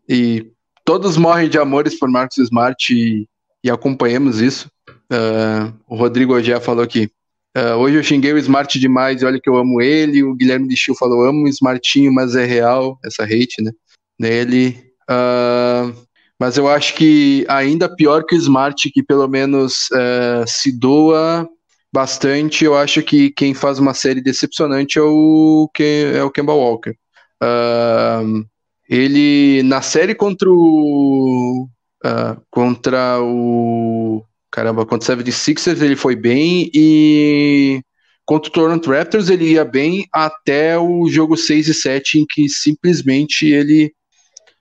E 0.07 0.53
todos 0.85 1.17
morrem 1.17 1.49
de 1.49 1.57
amores 1.57 1.97
por 1.97 2.09
Marcos 2.09 2.37
Smart 2.37 2.93
e, 2.93 3.27
e 3.63 3.69
acompanhamos 3.69 4.41
isso. 4.41 4.69
Uh, 5.11 5.73
o 5.87 5.95
Rodrigo 5.95 6.39
já 6.41 6.59
falou 6.59 6.83
aqui. 6.83 7.09
Uh, 7.55 7.75
hoje 7.77 7.97
eu 7.97 8.03
xinguei 8.03 8.33
o 8.33 8.37
Smart 8.37 8.79
demais 8.79 9.21
olha 9.23 9.39
que 9.39 9.49
eu 9.49 9.55
amo 9.55 9.81
ele. 9.81 10.23
O 10.23 10.33
Guilherme 10.33 10.67
de 10.67 10.75
Chil 10.75 10.95
falou: 10.95 11.25
amo 11.25 11.45
o 11.45 11.47
Smartinho, 11.47 12.11
mas 12.11 12.35
é 12.35 12.45
real 12.45 12.99
essa 13.05 13.23
hate, 13.23 13.61
né? 13.61 13.71
Nele. 14.19 14.83
Uh, 15.09 15.93
mas 16.39 16.57
eu 16.57 16.67
acho 16.67 16.95
que 16.95 17.45
ainda 17.47 17.93
pior 17.95 18.25
que 18.25 18.35
o 18.35 18.37
Smart, 18.37 18.89
que 18.91 19.03
pelo 19.03 19.27
menos 19.27 19.87
uh, 19.91 20.45
se 20.47 20.71
doa 20.71 21.47
bastante. 21.93 22.65
Eu 22.65 22.75
acho 22.75 23.01
que 23.03 23.29
quem 23.29 23.53
faz 23.53 23.79
uma 23.79 23.93
série 23.93 24.21
decepcionante 24.21 24.97
é 24.97 25.01
o, 25.01 25.69
é 25.79 26.23
o 26.23 26.31
Kemba 26.31 26.53
Walker. 26.53 26.95
Uh, 27.43 28.45
ele, 28.89 29.63
na 29.63 29.81
série 29.81 30.15
contra 30.15 30.49
o. 30.49 31.67
Uh, 32.05 32.41
contra 32.49 33.19
o. 33.21 34.23
Caramba, 34.51 34.85
contra 34.85 35.13
o 35.13 35.17
76ers 35.17 35.81
ele 35.81 35.95
foi 35.95 36.15
bem 36.15 36.69
e 36.73 37.81
contra 38.23 38.49
o 38.49 38.53
Toronto 38.53 38.91
Raptors 38.91 39.29
ele 39.29 39.53
ia 39.53 39.65
bem 39.65 40.05
até 40.13 40.77
o 40.77 41.09
jogo 41.09 41.35
6 41.35 41.69
e 41.69 41.73
7 41.73 42.19
em 42.19 42.25
que 42.29 42.47
simplesmente 42.47 43.47
ele 43.47 43.91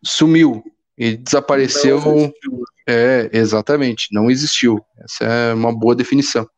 sumiu. 0.03 0.63
Ele 0.97 1.19
desapareceu. 1.19 2.01
É, 2.89 3.31
exatamente, 3.33 4.09
não 4.13 4.31
existiu. 4.31 4.81
Essa 4.99 5.25
é 5.25 5.55
uma 5.55 5.73
boa 5.73 5.95
definição. 5.95 6.49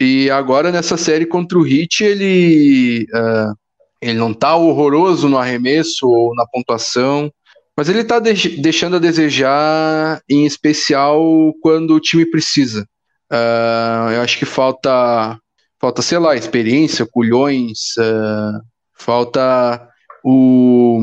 E 0.00 0.30
agora 0.30 0.72
nessa 0.72 0.96
série 0.96 1.24
contra 1.24 1.58
o 1.58 1.66
Heat, 1.66 2.04
ele, 2.04 3.06
uh, 3.14 3.54
ele 4.00 4.18
não 4.18 4.32
tá 4.34 4.56
horroroso 4.56 5.28
no 5.28 5.38
arremesso 5.38 6.08
ou 6.08 6.34
na 6.34 6.46
pontuação, 6.46 7.32
mas 7.76 7.88
ele 7.88 8.04
tá 8.04 8.18
de 8.18 8.56
deixando 8.56 8.96
a 8.96 8.98
desejar, 8.98 10.22
em 10.28 10.46
especial 10.46 11.22
quando 11.60 11.94
o 11.94 12.00
time 12.00 12.24
precisa. 12.24 12.86
Uh, 13.30 14.12
eu 14.12 14.22
acho 14.22 14.38
que 14.38 14.46
falta, 14.46 15.38
falta, 15.80 16.00
sei 16.00 16.18
lá, 16.18 16.34
experiência, 16.34 17.06
culhões, 17.06 17.96
uh, 17.98 18.60
falta 18.98 19.88
o. 20.24 21.02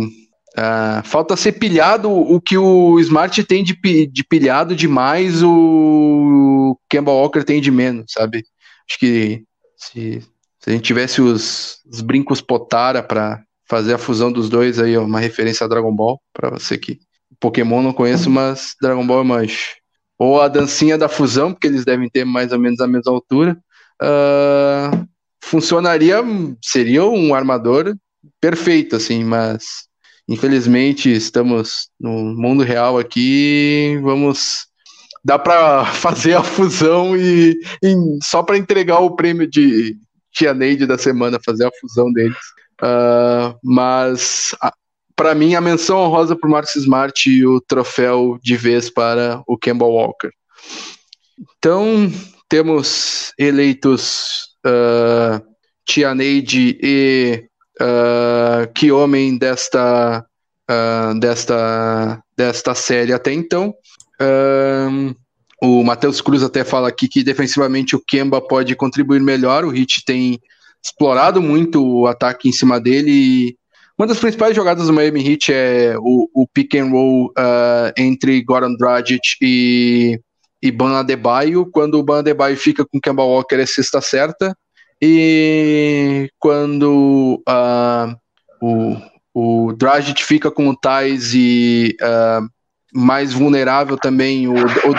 Uh, 0.56 1.04
falta 1.04 1.36
ser 1.36 1.54
pilhado 1.54 2.12
o 2.12 2.40
que 2.40 2.56
o 2.56 3.00
Smart 3.00 3.44
tem 3.44 3.64
de, 3.64 3.74
de 4.06 4.24
pilhado 4.24 4.76
demais, 4.76 5.42
o 5.44 6.78
Kemba 6.88 7.12
Walker 7.12 7.44
tem 7.44 7.60
de 7.60 7.72
menos, 7.72 8.12
sabe? 8.12 8.44
Acho 8.88 9.00
que 9.00 9.44
se, 9.76 10.24
se 10.64 10.70
a 10.70 10.74
gente 10.74 10.84
tivesse 10.84 11.22
os, 11.22 11.80
os 11.86 12.00
brincos 12.00 12.40
Potara 12.40 13.04
para 13.04 13.44
fazer 13.68 13.96
a 13.96 13.98
fusão 13.98 14.32
dos 14.32 14.48
dois 14.48 14.80
aí, 14.80 14.98
uma 14.98 15.20
referência 15.20 15.66
a 15.66 15.68
Dragon 15.68 15.94
Ball, 15.94 16.22
para 16.32 16.52
você 16.52 16.78
que 16.78 17.00
Pokémon 17.38 17.82
não 17.82 17.92
conheço, 17.92 18.30
mas 18.30 18.74
Dragon 18.82 19.06
Ball 19.06 19.20
é 19.20 19.24
manjo. 19.26 19.76
Ou 20.18 20.40
a 20.40 20.48
dancinha 20.48 20.98
da 20.98 21.10
fusão, 21.10 21.52
porque 21.52 21.68
eles 21.68 21.84
devem 21.84 22.10
ter 22.10 22.24
mais 22.24 22.54
ou 22.54 22.60
menos 22.60 22.80
a 22.80 22.88
mesma 22.88 23.12
altura. 23.12 23.58
Uh, 24.02 25.06
funcionaria, 25.44 26.24
seria 26.62 27.04
um 27.04 27.36
armador 27.36 27.94
perfeito, 28.40 28.96
assim, 28.96 29.22
mas 29.22 29.66
infelizmente 30.30 31.12
estamos 31.12 31.90
no 32.00 32.34
mundo 32.36 32.64
real 32.64 32.98
aqui, 32.98 34.00
vamos 34.02 34.68
dá 35.26 35.38
para 35.38 35.84
fazer 35.92 36.36
a 36.36 36.44
fusão 36.44 37.18
e, 37.18 37.60
e 37.84 37.96
só 38.24 38.42
para 38.42 38.58
entregar 38.58 39.00
o 39.00 39.14
prêmio 39.14 39.46
de 39.46 39.98
Tia 40.34 40.54
Neide 40.54 40.86
da 40.86 40.98
semana, 40.98 41.40
fazer 41.44 41.68
a 41.68 41.72
fusão 41.80 42.12
deles. 42.12 42.38
Uh, 42.82 43.58
mas 43.64 44.56
para 45.16 45.36
mim 45.36 45.56
a 45.56 45.62
menção 45.62 46.00
honrosa 46.00 46.36
para 46.36 46.48
o 46.48 46.52
Marcus 46.52 46.76
Smart 46.76 47.30
e 47.30 47.46
o 47.46 47.62
troféu 47.62 48.40
de 48.42 48.58
vez 48.58 48.90
para 48.90 49.42
o 49.48 49.58
Kemba 49.58 49.86
Walker. 49.86 50.32
Então 51.58 52.12
temos 52.50 53.32
eleitos 53.38 54.50
uh, 54.66 55.44
Tia 55.86 56.14
Neide 56.14 56.78
e 56.82 57.48
uh, 57.82 58.72
que 58.74 58.92
homem 58.92 59.38
desta 59.38 60.26
uh, 60.70 61.20
desta 61.20 62.22
desta 62.36 62.76
série 62.76 63.14
até 63.14 63.32
então. 63.32 63.74
Um, 64.22 65.14
o 65.64 65.82
Matheus 65.82 66.20
Cruz 66.20 66.44
até 66.44 66.66
fala 66.66 66.90
aqui 66.90 67.08
que 67.08 67.24
defensivamente 67.24 67.96
o 67.96 68.04
Kemba 68.06 68.42
pode 68.42 68.76
contribuir 68.76 69.22
melhor. 69.22 69.64
O 69.64 69.70
Hit 69.70 70.04
tem 70.04 70.38
explorado 70.84 71.42
muito 71.42 71.82
o 71.82 72.06
ataque 72.06 72.50
em 72.50 72.52
cima 72.52 72.82
dele. 72.82 73.56
Uma 73.98 74.06
das 74.06 74.20
principais 74.20 74.54
jogadas 74.54 74.88
do 74.88 74.94
Miami 74.94 75.26
Heat 75.26 75.54
é 75.54 75.96
o, 75.98 76.30
o 76.34 76.46
pick 76.46 76.76
and 76.76 76.90
roll 76.90 77.28
uh, 77.28 77.94
entre 77.98 78.44
Goran 78.44 78.76
Dragic 78.76 79.38
e, 79.42 80.20
e 80.62 80.70
Ban 80.70 81.00
Adebayo. 81.00 81.66
Quando 81.72 81.98
o 81.98 82.04
Ban 82.04 82.20
Adebayo 82.20 82.58
fica 82.58 82.86
com 82.86 82.98
o 82.98 83.02
Kemba 83.02 83.24
Walker 83.24 83.56
é 83.56 83.66
sexta 83.66 84.02
certa. 84.02 84.54
E 85.02 86.30
quando 86.40 87.42
uh, 87.48 88.14
o, 88.62 88.98
o 89.34 89.74
Dragic 89.78 90.22
fica 90.26 90.52
com 90.52 90.68
o 90.68 90.76
Thais 90.76 91.34
e 91.34 91.96
uh, 92.02 92.50
mais 92.94 93.34
vulnerável 93.34 93.98
também. 93.98 94.48
O, 94.48 94.54
o 94.54 94.94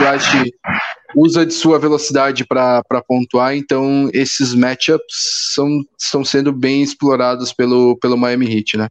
usa 1.15 1.47
de 1.47 1.55
sua 1.55 1.79
velocidade 1.79 2.45
para 2.45 2.83
pontuar, 3.07 3.57
então 3.57 4.11
esses 4.13 4.53
matchups 4.55 5.53
são, 5.55 5.69
estão 5.99 6.25
sendo 6.25 6.53
bem 6.53 6.83
explorados 6.83 7.53
pelo, 7.53 7.97
pelo 7.99 8.17
Miami 8.17 8.53
Heat, 8.53 8.77
né? 8.77 8.89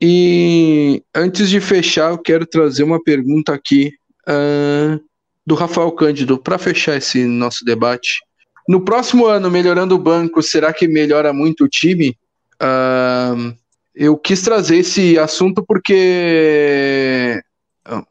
E 0.00 1.02
antes 1.14 1.48
de 1.48 1.60
fechar, 1.60 2.10
eu 2.10 2.18
quero 2.18 2.46
trazer 2.46 2.82
uma 2.82 3.02
pergunta 3.02 3.52
aqui 3.54 3.92
uh, 4.28 5.00
do 5.46 5.54
Rafael 5.54 5.90
Cândido 5.92 6.38
para 6.38 6.58
fechar 6.58 6.96
esse 6.96 7.24
nosso 7.24 7.64
debate. 7.64 8.20
No 8.68 8.84
próximo 8.84 9.26
ano, 9.26 9.50
melhorando 9.50 9.94
o 9.94 9.98
banco, 9.98 10.42
será 10.42 10.72
que 10.72 10.86
melhora 10.86 11.32
muito 11.32 11.64
o 11.64 11.68
time? 11.68 12.16
Uh, 12.60 13.54
eu 13.94 14.16
quis 14.18 14.42
trazer 14.42 14.78
esse 14.78 15.18
assunto 15.18 15.64
porque 15.66 17.40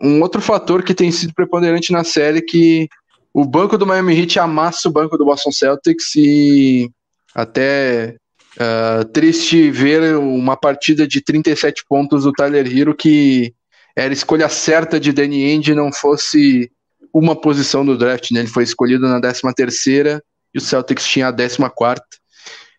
um 0.02 0.22
outro 0.22 0.42
fator 0.42 0.84
que 0.84 0.94
tem 0.94 1.12
sido 1.12 1.34
preponderante 1.34 1.92
na 1.92 2.04
série 2.04 2.40
é 2.40 2.42
que 2.42 2.88
o 3.34 3.44
banco 3.44 3.78
do 3.78 3.86
Miami 3.86 4.18
Heat 4.18 4.40
amassa 4.40 4.88
o 4.88 4.92
banco 4.92 5.18
do 5.18 5.26
Boston 5.26 5.52
Celtics 5.52 6.16
e 6.16 6.90
até 7.34 8.16
uh, 8.56 9.06
triste 9.06 9.70
ver 9.70 10.16
uma 10.16 10.56
partida 10.56 11.08
de 11.08 11.22
37 11.22 11.84
pontos 11.88 12.24
do 12.24 12.32
Tyler 12.32 12.66
Hero 12.66 12.96
que 12.96 13.54
era 13.96 14.14
escolha 14.14 14.48
certa 14.50 15.00
de 15.00 15.12
Danny 15.12 15.46
Ainge 15.46 15.74
não 15.74 15.92
fosse 15.92 16.72
uma 17.14 17.36
posição 17.36 17.86
do 17.86 17.98
draft, 17.98 18.32
né? 18.32 18.42
Ele 18.42 18.48
foi 18.48 18.64
escolhido 18.64 19.08
na 19.08 19.22
13 19.22 19.42
terceira 19.56 20.22
e 20.54 20.58
o 20.58 20.62
Celtics 20.62 21.08
tinha 21.08 21.28
a 21.28 21.32
14 21.32 21.58
quarta. 21.74 22.06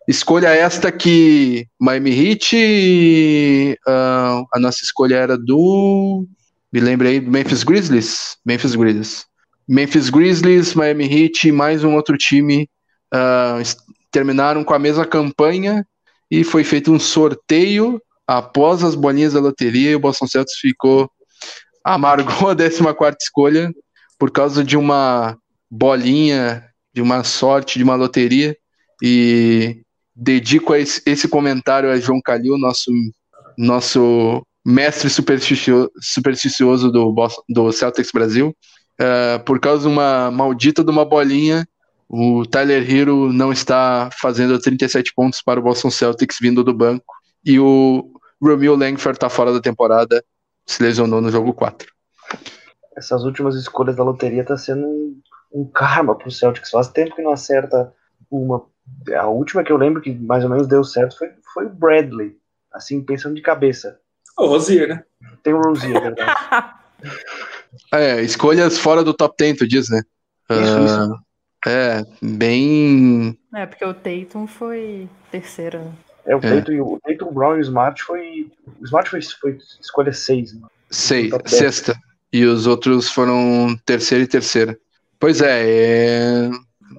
Escolha 0.07 0.49
esta 0.49 0.91
que 0.91 1.67
Miami 1.79 2.11
Heat, 2.11 3.77
uh, 3.87 4.47
a 4.53 4.59
nossa 4.59 4.83
escolha 4.83 5.15
era 5.15 5.37
do 5.37 6.25
me 6.71 6.79
lembrei 6.79 7.19
do 7.19 7.31
Memphis 7.31 7.63
Grizzlies. 7.63 8.37
Memphis 8.45 8.75
Grizzlies. 8.75 9.25
Memphis 9.67 10.09
Grizzlies, 10.09 10.73
Miami 10.73 11.05
Heat 11.05 11.47
e 11.47 11.51
mais 11.51 11.83
um 11.83 11.95
outro 11.95 12.17
time 12.17 12.69
uh, 13.13 13.61
terminaram 14.11 14.63
com 14.63 14.73
a 14.73 14.79
mesma 14.79 15.05
campanha 15.05 15.85
e 16.31 16.43
foi 16.43 16.63
feito 16.63 16.91
um 16.91 16.99
sorteio 16.99 18.01
após 18.25 18.83
as 18.83 18.95
bolinhas 18.95 19.33
da 19.33 19.39
loteria 19.39 19.91
e 19.91 19.95
o 19.95 19.99
Boston 19.99 20.27
Celtics 20.27 20.59
ficou 20.59 21.09
amargou 21.83 22.49
a 22.49 22.55
14 22.55 22.83
escolha 23.21 23.71
por 24.19 24.31
causa 24.31 24.63
de 24.63 24.75
uma 24.75 25.37
bolinha, 25.69 26.65
de 26.93 27.01
uma 27.01 27.23
sorte, 27.23 27.77
de 27.77 27.83
uma 27.83 27.95
loteria 27.95 28.57
e 29.01 29.81
dedico 30.15 30.73
esse, 30.75 31.01
esse 31.05 31.27
comentário 31.27 31.89
a 31.89 31.99
João 31.99 32.21
Calil, 32.21 32.57
nosso 32.57 32.91
nosso 33.57 34.45
mestre 34.67 35.09
supersticioso, 35.09 35.89
supersticioso 36.01 36.91
do, 36.91 37.15
do 37.47 37.71
Celtics 37.71 38.11
Brasil. 38.11 38.53
Uh, 38.99 39.41
por 39.45 39.61
causa 39.61 39.83
de 39.83 39.87
uma 39.87 40.29
maldita 40.29 40.83
de 40.83 40.91
uma 40.91 41.05
bolinha, 41.05 41.65
o 42.09 42.45
Tyler 42.45 42.83
Hero 42.89 43.31
não 43.31 43.53
está 43.53 44.09
fazendo 44.19 44.59
37 44.59 45.13
pontos 45.15 45.41
para 45.41 45.57
o 45.57 45.63
Boston 45.63 45.89
Celtics 45.89 46.37
vindo 46.41 46.65
do 46.65 46.73
banco. 46.73 47.05
E 47.45 47.57
o 47.57 48.11
Romeo 48.41 48.75
Langford 48.75 49.15
está 49.15 49.29
fora 49.29 49.53
da 49.53 49.61
temporada, 49.61 50.21
se 50.65 50.83
lesionou 50.83 51.21
no 51.21 51.31
jogo 51.31 51.53
4. 51.53 51.87
Essas 52.97 53.23
últimas 53.23 53.55
escolhas 53.55 53.95
da 53.95 54.03
loteria 54.03 54.43
tá 54.43 54.57
sendo 54.57 54.85
um, 54.85 55.21
um 55.53 55.65
karma 55.65 56.13
pro 56.13 56.29
Celtics. 56.29 56.71
Faz 56.71 56.89
tempo 56.89 57.15
que 57.15 57.21
não 57.21 57.31
acerta 57.31 57.93
uma. 58.29 58.65
A 59.15 59.27
última 59.27 59.63
que 59.63 59.71
eu 59.71 59.77
lembro 59.77 60.01
que 60.01 60.13
mais 60.13 60.43
ou 60.43 60.49
menos 60.49 60.67
deu 60.67 60.83
certo 60.83 61.17
foi, 61.17 61.29
foi 61.53 61.67
o 61.67 61.69
Bradley. 61.69 62.35
Assim, 62.73 63.01
pensando 63.01 63.35
de 63.35 63.41
cabeça. 63.41 63.97
O 64.37 64.45
Rosier, 64.45 64.87
né? 64.87 65.03
Tem 65.43 65.53
o 65.53 65.61
Rosier, 65.61 65.95
é 65.95 65.99
verdade. 65.99 66.73
é, 67.91 68.21
escolhas 68.21 68.77
fora 68.77 69.03
do 69.03 69.13
top 69.13 69.35
10, 69.37 69.57
tu 69.57 69.67
diz, 69.67 69.89
né? 69.89 70.01
Isso, 70.49 70.79
uh, 70.79 70.85
isso. 70.85 71.27
É, 71.65 72.03
bem. 72.21 73.37
É, 73.53 73.65
porque 73.65 73.83
o 73.83 73.93
Tatum 73.93 74.47
foi 74.47 75.09
terceiro. 75.31 75.79
Né? 75.79 75.91
É, 76.27 76.35
o 76.35 76.39
Tatum, 76.39 76.71
é. 76.71 76.81
o 76.81 76.99
Tatum 77.03 77.33
Brown 77.33 77.55
e 77.55 77.59
o 77.59 77.61
Smart 77.61 78.01
foi. 78.03 78.51
O 78.79 78.85
Smart 78.85 79.09
foi, 79.09 79.21
foi 79.21 79.57
escolha 79.81 80.13
6. 80.13 80.53
Né? 80.53 80.61
Seis, 80.89 81.33
sexta. 81.45 81.95
E 82.31 82.45
os 82.45 82.67
outros 82.67 83.09
foram 83.09 83.77
terceira 83.85 84.23
e 84.23 84.27
terceira. 84.27 84.77
Pois 85.19 85.41
é, 85.41 85.63
é... 85.65 86.49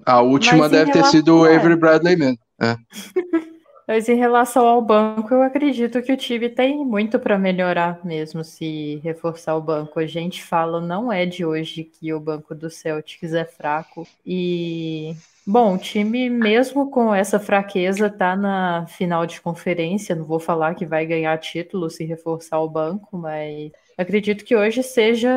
a 0.04 0.20
última 0.20 0.68
deve 0.68 0.90
ter 0.90 1.04
sido 1.04 1.38
o 1.38 1.44
Avery 1.44 1.76
Bradley 1.76 2.16
mesmo. 2.16 2.38
É. 2.60 2.76
Mas 3.88 4.06
em 4.06 4.16
relação 4.16 4.66
ao 4.66 4.82
banco, 4.82 5.32
eu 5.32 5.42
acredito 5.42 6.02
que 6.02 6.12
o 6.12 6.16
time 6.16 6.50
tem 6.50 6.84
muito 6.84 7.18
para 7.18 7.38
melhorar 7.38 8.04
mesmo 8.04 8.44
se 8.44 8.96
reforçar 9.02 9.56
o 9.56 9.62
banco. 9.62 9.98
A 9.98 10.06
gente 10.06 10.44
fala, 10.44 10.78
não 10.78 11.10
é 11.10 11.24
de 11.24 11.42
hoje 11.42 11.84
que 11.84 12.12
o 12.12 12.20
banco 12.20 12.54
do 12.54 12.68
Celtics 12.68 13.32
é 13.32 13.46
fraco. 13.46 14.06
E, 14.26 15.16
bom, 15.46 15.74
o 15.74 15.78
time, 15.78 16.28
mesmo 16.28 16.90
com 16.90 17.14
essa 17.14 17.40
fraqueza, 17.40 18.10
tá 18.10 18.36
na 18.36 18.86
final 18.88 19.24
de 19.24 19.40
conferência. 19.40 20.14
Não 20.14 20.24
vou 20.26 20.38
falar 20.38 20.74
que 20.74 20.84
vai 20.84 21.06
ganhar 21.06 21.38
título 21.38 21.88
se 21.88 22.04
reforçar 22.04 22.60
o 22.60 22.68
banco, 22.68 23.16
mas 23.16 23.72
acredito 23.96 24.44
que 24.44 24.54
hoje 24.54 24.82
seja 24.82 25.32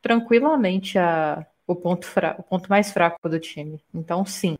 tranquilamente 0.00 0.98
a, 0.98 1.46
o, 1.66 1.76
ponto 1.76 2.08
o 2.38 2.42
ponto 2.42 2.66
mais 2.70 2.90
fraco 2.90 3.28
do 3.28 3.38
time. 3.38 3.78
Então, 3.92 4.24
sim, 4.24 4.56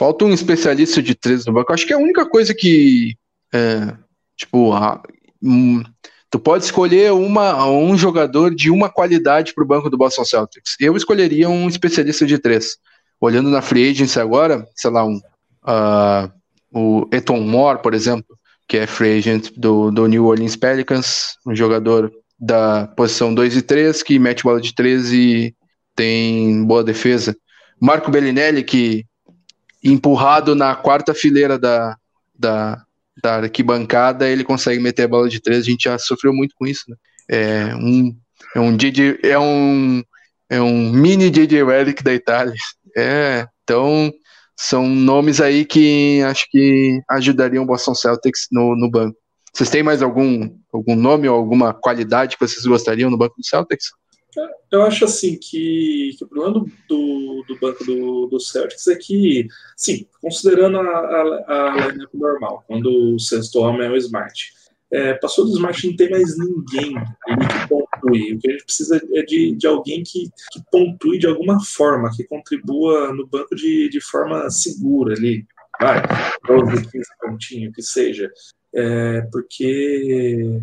Falta 0.00 0.24
um 0.24 0.32
especialista 0.32 1.02
de 1.02 1.14
três 1.14 1.44
no 1.44 1.52
banco. 1.52 1.74
Acho 1.74 1.86
que 1.86 1.92
é 1.92 1.96
a 1.96 1.98
única 1.98 2.24
coisa 2.24 2.54
que. 2.54 3.16
É, 3.52 3.94
tipo, 4.34 4.72
a, 4.72 4.98
um, 5.42 5.82
tu 6.30 6.38
pode 6.38 6.64
escolher 6.64 7.12
uma, 7.12 7.66
um 7.66 7.98
jogador 7.98 8.54
de 8.54 8.70
uma 8.70 8.88
qualidade 8.88 9.52
para 9.52 9.62
o 9.62 9.66
banco 9.66 9.90
do 9.90 9.98
Boston 9.98 10.24
Celtics. 10.24 10.74
Eu 10.80 10.96
escolheria 10.96 11.50
um 11.50 11.68
especialista 11.68 12.24
de 12.24 12.38
três. 12.38 12.78
Olhando 13.20 13.50
na 13.50 13.60
free 13.60 13.90
agency 13.90 14.18
agora, 14.18 14.66
sei 14.74 14.90
lá, 14.90 15.04
um, 15.04 15.20
uh, 15.66 16.32
o 16.72 17.06
Eton 17.12 17.42
Moore, 17.42 17.82
por 17.82 17.92
exemplo, 17.92 18.38
que 18.66 18.78
é 18.78 18.86
free 18.86 19.18
agent 19.18 19.50
do, 19.54 19.90
do 19.90 20.06
New 20.06 20.24
Orleans 20.24 20.56
Pelicans, 20.56 21.36
um 21.46 21.54
jogador 21.54 22.10
da 22.38 22.86
posição 22.86 23.34
2 23.34 23.54
e 23.54 23.60
3, 23.60 24.02
que 24.02 24.18
mete 24.18 24.44
bola 24.44 24.62
de 24.62 24.74
3 24.74 25.12
e 25.12 25.54
tem 25.94 26.64
boa 26.64 26.82
defesa. 26.82 27.36
Marco 27.78 28.10
Bellinelli, 28.10 28.64
que 28.64 29.04
empurrado 29.82 30.54
na 30.54 30.74
quarta 30.74 31.14
fileira 31.14 31.58
da, 31.58 31.96
da, 32.38 32.82
da 33.22 33.36
arquibancada, 33.36 34.28
ele 34.28 34.44
consegue 34.44 34.80
meter 34.80 35.04
a 35.04 35.08
bola 35.08 35.28
de 35.28 35.40
três. 35.40 35.60
A 35.60 35.70
gente 35.70 35.84
já 35.84 35.98
sofreu 35.98 36.32
muito 36.32 36.54
com 36.54 36.66
isso. 36.66 36.84
Né? 36.88 36.96
É 37.28 37.74
um, 37.76 38.16
é 38.54 38.60
um, 38.60 38.76
DJ, 38.76 39.18
é 39.22 39.38
um, 39.38 40.02
é 40.48 40.60
um 40.60 40.92
mini 40.92 41.30
DJ 41.30 41.64
Relic 41.64 42.02
da 42.02 42.12
Itália. 42.12 42.54
É, 42.96 43.46
então 43.62 44.12
são 44.56 44.86
nomes 44.86 45.40
aí 45.40 45.64
que 45.64 46.22
acho 46.22 46.46
que 46.50 47.00
ajudariam 47.08 47.64
o 47.64 47.66
Boston 47.66 47.94
Celtics 47.94 48.46
no, 48.50 48.76
no 48.76 48.90
banco. 48.90 49.16
Vocês 49.52 49.70
têm 49.70 49.82
mais 49.82 50.02
algum, 50.02 50.48
algum 50.72 50.94
nome 50.94 51.28
ou 51.28 51.36
alguma 51.36 51.72
qualidade 51.72 52.36
que 52.36 52.46
vocês 52.46 52.64
gostariam 52.64 53.10
no 53.10 53.16
banco 53.16 53.34
do 53.36 53.46
Celtics? 53.46 53.86
Eu 54.70 54.82
acho 54.82 55.04
assim 55.04 55.36
que, 55.36 56.14
que 56.16 56.24
o 56.24 56.28
problema 56.28 56.54
do, 56.54 56.70
do, 56.88 57.44
do, 57.48 57.58
banco 57.58 57.84
do, 57.84 58.26
do 58.26 58.40
Celtics 58.40 58.86
é 58.86 58.96
que, 58.96 59.46
sim, 59.76 60.06
considerando 60.20 60.78
a, 60.78 60.82
a, 60.82 61.88
a 61.88 61.88
normal, 62.14 62.64
quando 62.66 63.14
o 63.14 63.18
sexto 63.18 63.60
homem 63.60 63.86
é 63.86 63.90
o 63.90 63.96
Smart, 63.96 64.52
é, 64.92 65.14
passou 65.14 65.44
do 65.44 65.52
Smart 65.52 65.86
não 65.86 65.96
tem 65.96 66.10
mais 66.10 66.36
ninguém 66.36 66.94
que 66.94 67.68
pontue. 67.68 68.34
O 68.34 68.38
que 68.38 68.48
a 68.48 68.52
gente 68.52 68.64
precisa 68.64 69.00
é 69.14 69.22
de, 69.22 69.54
de 69.54 69.66
alguém 69.66 70.02
que, 70.02 70.28
que 70.52 70.60
pontue 70.70 71.18
de 71.18 71.26
alguma 71.26 71.60
forma, 71.64 72.10
que 72.14 72.24
contribua 72.24 73.12
no 73.12 73.26
banco 73.26 73.54
de, 73.54 73.88
de 73.88 74.00
forma 74.00 74.50
segura 74.50 75.14
ali. 75.14 75.46
Vai, 75.80 76.02
12, 76.46 76.90
15 76.90 77.04
pontinhos, 77.20 77.74
que 77.74 77.82
seja. 77.82 78.30
É, 78.74 79.22
porque 79.32 80.60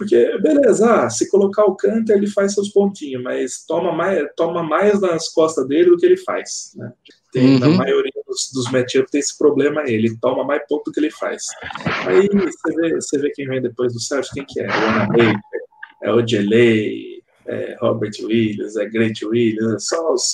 porque, 0.00 0.38
beleza, 0.38 1.04
ah, 1.04 1.10
se 1.10 1.28
colocar 1.28 1.66
o 1.66 1.76
Canter, 1.76 2.16
ele 2.16 2.26
faz 2.26 2.54
seus 2.54 2.70
pontinhos, 2.70 3.22
mas 3.22 3.66
toma 3.66 3.92
mais, 3.92 4.26
toma 4.34 4.62
mais 4.62 4.98
nas 4.98 5.28
costas 5.28 5.68
dele 5.68 5.90
do 5.90 5.98
que 5.98 6.06
ele 6.06 6.16
faz. 6.16 6.72
Né? 6.74 6.90
Tem, 7.30 7.52
uhum. 7.52 7.58
Na 7.58 7.68
maioria 7.68 8.10
dos, 8.26 8.50
dos 8.50 8.72
matchups 8.72 9.10
tem 9.10 9.20
esse 9.20 9.36
problema 9.36 9.82
ele 9.86 10.16
toma 10.18 10.42
mais 10.42 10.62
ponto 10.66 10.84
do 10.84 10.92
que 10.92 11.00
ele 11.00 11.10
faz. 11.10 11.44
Aí 12.06 12.26
você 12.28 12.74
vê, 12.76 12.94
você 12.94 13.18
vê 13.18 13.30
quem 13.32 13.46
vem 13.46 13.60
depois 13.60 13.92
do 13.92 14.00
Celtics, 14.00 14.32
quem 14.32 14.46
que 14.46 14.60
é? 14.62 14.68
O 14.68 14.72
Ana 14.72 15.06
Baker, 15.08 15.40
é 16.02 16.10
o 16.10 16.26
Gelei, 16.26 17.19
é 17.50 17.76
Robert 17.80 18.12
Williams, 18.22 18.76
é 18.76 18.86
Grant 18.86 19.22
Williams, 19.22 19.74
é 19.74 19.78
só 19.78 20.12
os, 20.12 20.32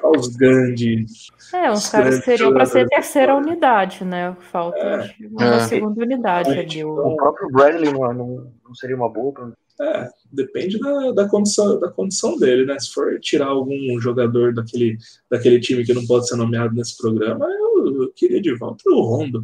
só 0.00 0.10
os 0.10 0.28
grandes 0.36 1.28
é, 1.52 1.70
uns 1.70 1.88
caras 1.88 2.22
seriam 2.24 2.52
para 2.52 2.66
ser 2.66 2.86
terceira 2.88 3.34
unidade, 3.34 4.04
né? 4.04 4.36
Falta 4.52 4.78
é. 4.78 5.14
uma 5.30 5.56
é. 5.56 5.60
segunda 5.60 6.02
unidade 6.02 6.50
é. 6.50 6.60
ali. 6.60 6.84
O... 6.84 6.90
o 6.90 7.16
próprio 7.16 7.48
Bradley 7.50 7.92
não, 7.92 8.12
não, 8.12 8.52
não 8.64 8.74
seria 8.74 8.96
uma 8.96 9.10
boa 9.10 9.32
pra... 9.32 9.50
É, 9.80 10.08
depende 10.32 10.78
da, 10.78 11.12
da, 11.12 11.28
condição, 11.28 11.78
da 11.78 11.88
condição 11.88 12.36
dele, 12.36 12.66
né? 12.66 12.78
Se 12.80 12.92
for 12.92 13.18
tirar 13.20 13.46
algum 13.46 13.98
jogador 14.00 14.52
daquele, 14.52 14.98
daquele 15.30 15.60
time 15.60 15.84
que 15.84 15.94
não 15.94 16.04
pode 16.04 16.26
ser 16.26 16.36
nomeado 16.36 16.74
nesse 16.74 16.96
programa, 16.98 17.46
eu, 17.46 18.02
eu 18.02 18.12
queria 18.14 18.42
de 18.42 18.54
volta 18.56 18.82
o 18.88 19.00
Rondo. 19.02 19.40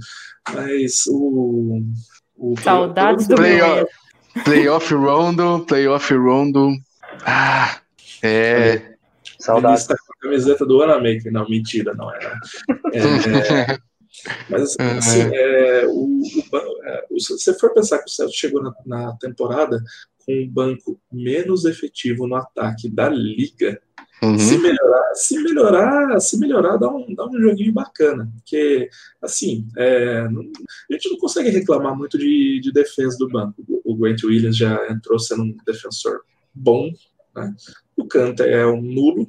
Mas 0.53 1.07
o. 1.07 1.82
o 2.37 2.55
Saudades 2.61 3.28
do 3.28 3.37
playoff, 3.37 3.87
playoff 4.43 4.93
Rondo, 4.95 5.64
playoff 5.66 6.14
Rondo. 6.14 6.72
Ah, 7.24 7.80
é. 8.22 8.95
Saudades. 9.39 9.87
Tá 9.87 9.95
com 9.95 10.12
a 10.12 10.22
camiseta 10.22 10.64
do 10.64 10.82
Anamaker. 10.82 11.32
Não, 11.32 11.49
mentira, 11.49 11.95
não 11.95 12.11
é. 12.11 12.18
é 12.93 13.78
mas, 14.49 14.76
assim, 14.78 15.30
é, 15.32 15.87
o, 15.87 16.20
o, 16.22 16.85
é, 16.85 17.05
se 17.18 17.39
você 17.39 17.59
for 17.59 17.72
pensar 17.72 17.99
que 17.99 18.07
o 18.07 18.09
Celtics 18.11 18.39
chegou 18.39 18.62
na, 18.62 18.72
na 18.87 19.16
temporada 19.16 19.82
com 20.24 20.32
um 20.32 20.49
banco 20.49 20.99
menos 21.12 21.64
efetivo 21.64 22.26
no 22.26 22.37
ataque 22.37 22.89
da 22.89 23.09
liga, 23.09 23.80
Uhum. 24.23 24.39
Se 24.39 24.59
melhorar, 24.59 25.15
se 25.15 25.43
melhorar, 25.43 26.21
se 26.21 26.39
melhorar, 26.39 26.77
dá 26.77 26.89
um, 26.89 27.15
dá 27.15 27.27
um 27.27 27.41
joguinho 27.41 27.73
bacana. 27.73 28.31
Porque, 28.37 28.89
assim, 29.21 29.67
é, 29.77 30.29
não, 30.29 30.43
a 30.43 30.93
gente 30.93 31.11
não 31.11 31.19
consegue 31.19 31.51
reclamar 31.51 31.97
muito 31.97 32.19
de, 32.19 32.61
de 32.61 32.73
defesa 32.73 33.17
do 33.19 33.29
banco. 33.29 33.62
O 33.85 33.97
Grant 33.97 34.23
Williams 34.25 34.57
já 34.57 34.91
entrou 34.91 35.19
sendo 35.19 35.43
um 35.43 35.57
defensor 35.67 36.21
bom. 36.55 36.91
Né? 37.35 37.55
O 37.97 38.07
Canta 38.07 38.45
é 38.45 38.67
um 38.67 38.81
nulo, 38.81 39.29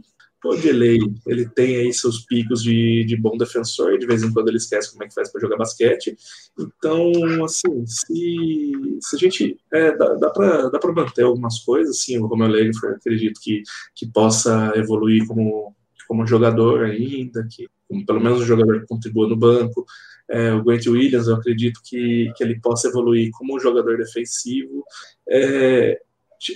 o 0.49 0.57
Delay, 0.57 0.99
ele 1.27 1.47
tem 1.49 1.77
aí 1.77 1.93
seus 1.93 2.25
picos 2.25 2.61
de, 2.61 3.03
de 3.05 3.15
bom 3.15 3.37
defensor, 3.37 3.93
e 3.93 3.99
de 3.99 4.05
vez 4.05 4.23
em 4.23 4.31
quando 4.31 4.47
ele 4.49 4.57
esquece 4.57 4.91
como 4.91 5.03
é 5.03 5.07
que 5.07 5.13
faz 5.13 5.31
para 5.31 5.41
jogar 5.41 5.57
basquete. 5.57 6.15
Então, 6.59 7.11
assim, 7.43 7.85
se, 7.85 8.71
se 9.01 9.15
a 9.15 9.19
gente. 9.19 9.57
É, 9.73 9.95
dá, 9.95 10.13
dá 10.15 10.29
para 10.29 10.93
manter 10.93 11.23
algumas 11.23 11.59
coisas, 11.59 11.97
assim, 11.97 12.17
o 12.17 12.27
Romeo 12.27 12.47
Legford 12.47 12.95
acredito 12.95 13.39
que, 13.41 13.63
que 13.95 14.05
possa 14.07 14.73
evoluir 14.75 15.25
como, 15.27 15.75
como 16.07 16.27
jogador 16.27 16.85
ainda, 16.85 17.47
que 17.49 17.67
como, 17.87 18.05
pelo 18.05 18.21
menos 18.21 18.41
um 18.41 18.45
jogador 18.45 18.81
que 18.81 18.87
contribua 18.87 19.27
no 19.27 19.35
banco. 19.35 19.85
É, 20.27 20.51
o 20.53 20.63
Grant 20.63 20.85
Williams, 20.87 21.27
eu 21.27 21.35
acredito 21.35 21.79
que, 21.83 22.31
que 22.35 22.43
ele 22.43 22.59
possa 22.59 22.87
evoluir 22.87 23.29
como 23.31 23.55
um 23.55 23.59
jogador 23.59 23.97
defensivo. 23.97 24.83
É, 25.29 25.99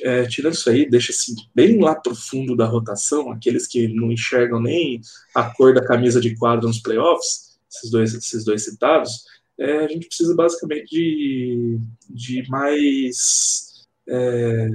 é, 0.04 0.26
tirando 0.26 0.54
isso 0.54 0.70
aí, 0.70 0.90
deixa 0.90 1.12
assim, 1.12 1.36
bem 1.54 1.80
lá 1.80 1.96
pro 1.96 2.16
fundo 2.16 2.56
da 2.56 2.66
rotação, 2.66 3.32
aqueles 3.32 3.68
que 3.68 3.88
não 3.88 4.12
enxergam 4.12 4.62
nem 4.62 5.02
a 5.36 5.44
cor 5.54 5.74
da 5.74 5.86
camisa 5.86 6.20
de 6.20 6.36
quadro 6.36 6.68
nos 6.68 6.80
playoffs, 6.80 7.58
esses 7.72 7.92
dois, 7.92 8.14
esses 8.14 8.44
dois 8.44 8.64
citados, 8.64 9.24
é, 9.60 9.86
a 9.86 9.88
gente 9.88 10.08
precisa 10.08 10.36
basicamente 10.36 10.90
de, 10.90 11.80
de 12.10 12.50
mais 12.50 13.86
é, 14.08 14.70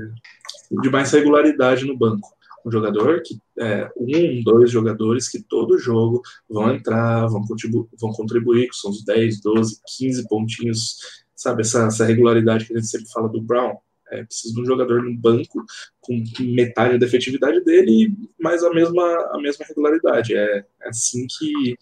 de 0.83 0.91
mais 0.91 1.11
regularidade 1.11 1.85
no 1.85 1.97
banco. 1.97 2.35
Um 2.65 2.71
jogador 2.71 3.23
que 3.23 3.39
é, 3.59 3.91
um, 3.97 4.43
dois 4.43 4.71
jogadores 4.71 5.29
que 5.29 5.43
todo 5.43 5.79
jogo 5.79 6.23
vão 6.49 6.75
entrar, 6.75 7.27
vão 7.27 7.43
contribuir, 7.43 7.87
vão 8.01 8.11
contribuir, 8.13 8.69
que 8.69 8.77
são 8.77 8.91
os 8.91 9.05
10, 9.05 9.41
12, 9.43 9.81
15 9.99 10.29
pontinhos, 10.29 10.97
sabe? 11.35 11.63
Essa, 11.63 11.87
essa 11.87 12.05
regularidade 12.05 12.67
que 12.67 12.73
a 12.73 12.77
gente 12.77 12.89
sempre 12.89 13.11
fala 13.11 13.29
do 13.29 13.43
Brown. 13.43 13.77
É, 14.11 14.23
precisa 14.25 14.55
de 14.55 14.61
um 14.61 14.67
jogador 14.67 15.03
no 15.03 15.17
banco 15.17 15.65
com 16.01 16.23
metade 16.41 16.99
da 16.99 17.07
efetividade 17.07 17.65
dele, 17.65 18.13
mas 18.39 18.63
a 18.63 18.71
mesma, 18.71 19.03
a 19.33 19.39
mesma 19.41 19.65
regularidade. 19.67 20.35
É, 20.35 20.65
é 20.83 20.89
assim 20.89 21.27
que 21.27 21.77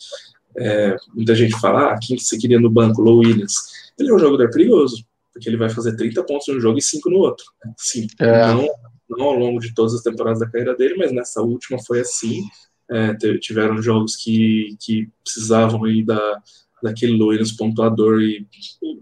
é, 0.56 0.96
muita 1.14 1.34
gente 1.34 1.58
fala, 1.60 1.92
ah, 1.92 1.98
quem 2.00 2.16
que 2.16 2.22
você 2.22 2.38
queria 2.38 2.60
no 2.60 2.70
banco? 2.70 3.02
Low 3.02 3.18
Williams. 3.18 3.54
Ele 3.98 4.10
é 4.10 4.14
um 4.14 4.18
jogador 4.18 4.50
perigoso, 4.50 5.04
porque 5.32 5.48
ele 5.48 5.56
vai 5.56 5.70
fazer 5.70 5.96
30 5.96 6.22
pontos 6.24 6.48
em 6.48 6.56
um 6.56 6.60
jogo 6.60 6.78
e 6.78 6.82
5 6.82 7.10
no 7.10 7.18
outro. 7.18 7.44
Sim, 7.76 8.06
é. 8.18 8.46
não, 8.48 8.68
não 9.08 9.26
ao 9.26 9.36
longo 9.36 9.58
de 9.58 9.74
todas 9.74 9.94
as 9.94 10.02
temporadas 10.02 10.40
da 10.40 10.50
carreira 10.50 10.76
dele, 10.76 10.96
mas 10.96 11.12
nessa 11.12 11.42
última 11.42 11.78
foi 11.82 12.00
assim. 12.00 12.42
É, 12.90 13.14
tiveram 13.38 13.80
jogos 13.80 14.16
que, 14.16 14.76
que 14.78 15.08
precisavam 15.24 15.84
aí 15.84 16.04
da, 16.04 16.42
daquele 16.82 17.22
Williams 17.22 17.52
pontuador 17.52 18.20
e, 18.20 18.46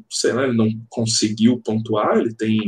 sei 0.08 0.32
lá, 0.32 0.44
ele 0.44 0.56
não 0.56 0.70
conseguiu 0.88 1.58
pontuar, 1.58 2.18
ele 2.18 2.32
tem 2.32 2.58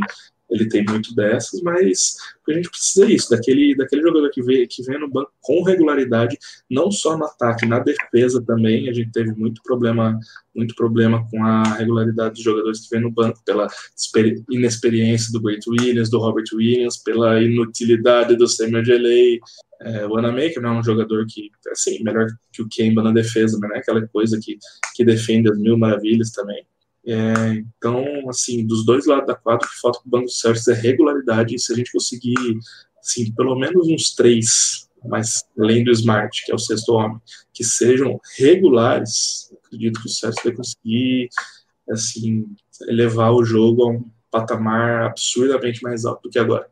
ele 0.53 0.69
tem 0.69 0.85
muito 0.85 1.15
dessas, 1.15 1.63
mas 1.63 2.17
a 2.49 2.53
gente 2.53 2.69
precisa 2.69 3.07
disso, 3.07 3.31
daquele, 3.31 3.75
daquele 3.75 4.03
jogador 4.03 4.31
que 4.31 4.43
vem, 4.43 4.67
que 4.69 4.83
vem 4.83 5.01
no 5.01 5.11
banco 5.11 5.33
com 5.41 5.63
regularidade, 5.63 6.37
não 6.71 6.91
só 6.91 7.17
no 7.17 7.25
ataque, 7.25 7.67
na 7.67 7.79
defesa 7.79 8.43
também, 8.45 8.89
a 8.89 8.93
gente 8.93 9.11
teve 9.11 9.33
muito 9.33 9.63
problema, 9.63 10.19
muito 10.55 10.75
problema 10.75 11.27
com 11.31 11.43
a 11.45 11.63
regularidade 11.77 12.35
dos 12.35 12.43
jogadores 12.43 12.81
que 12.81 12.95
vem 12.95 13.01
no 13.01 13.11
banco, 13.11 13.43
pela 13.45 13.67
inexperiência 14.51 15.33
do 15.33 15.41
Great 15.41 15.69
Williams, 15.69 16.11
do 16.11 16.19
Robert 16.19 16.45
Williams, 16.53 16.99
pela 16.99 17.43
inutilidade 17.43 18.37
do 18.37 18.47
Samuel 18.47 18.83
Delay, 18.83 19.41
é, 19.85 20.07
o 20.07 20.17
Anamaker 20.17 20.63
não 20.63 20.77
é 20.77 20.79
um 20.79 20.85
jogador 20.85 21.27
que, 21.29 21.51
assim, 21.71 22.03
melhor 22.05 22.29
que 22.53 22.63
o 22.63 22.69
Kemba 22.69 23.03
na 23.03 23.13
defesa, 23.13 23.59
mas 23.61 23.69
não 23.69 23.77
é 23.77 23.81
aquela 23.81 24.07
coisa 24.09 24.39
que, 24.41 24.57
que 24.95 25.05
defende 25.05 25.51
as 25.51 25.59
mil 25.59 25.77
maravilhas 25.77 26.31
também. 26.31 26.65
É, 27.05 27.55
então, 27.55 28.05
assim, 28.29 28.67
dos 28.67 28.85
dois 28.85 29.07
lados 29.07 29.27
da 29.27 29.35
quadra, 29.35 29.67
o 29.67 29.71
que 29.71 29.81
falta 29.81 29.99
para 30.01 30.07
o 30.07 30.11
Banco 30.11 30.27
de 30.27 30.35
Certos 30.35 30.69
é 30.69 30.75
regularidade. 30.75 31.55
E 31.55 31.59
se 31.59 31.73
a 31.73 31.77
gente 31.77 31.93
conseguir, 31.93 32.59
assim, 33.01 33.33
pelo 33.33 33.57
menos 33.57 33.89
uns 33.89 34.15
três, 34.15 34.89
mas 35.05 35.45
além 35.59 35.85
do 35.85 35.91
Smart, 35.91 36.45
que 36.45 36.53
é 36.53 36.55
o 36.55 36.59
sexto 36.59 36.93
homem, 36.93 37.21
que 37.53 37.65
sejam 37.65 38.21
regulares, 38.39 39.53
acredito 39.67 40.01
que 40.01 40.07
o 40.07 40.11
Certos 40.11 40.43
vai 40.45 40.53
conseguir, 40.53 41.29
assim, 41.91 42.47
elevar 42.89 43.33
o 43.33 43.45
jogo 43.45 43.85
a 43.85 43.91
um 43.91 44.05
patamar 44.31 45.05
absurdamente 45.05 45.83
mais 45.83 46.05
alto 46.05 46.23
do 46.23 46.31
que 46.31 46.39
agora. 46.39 46.71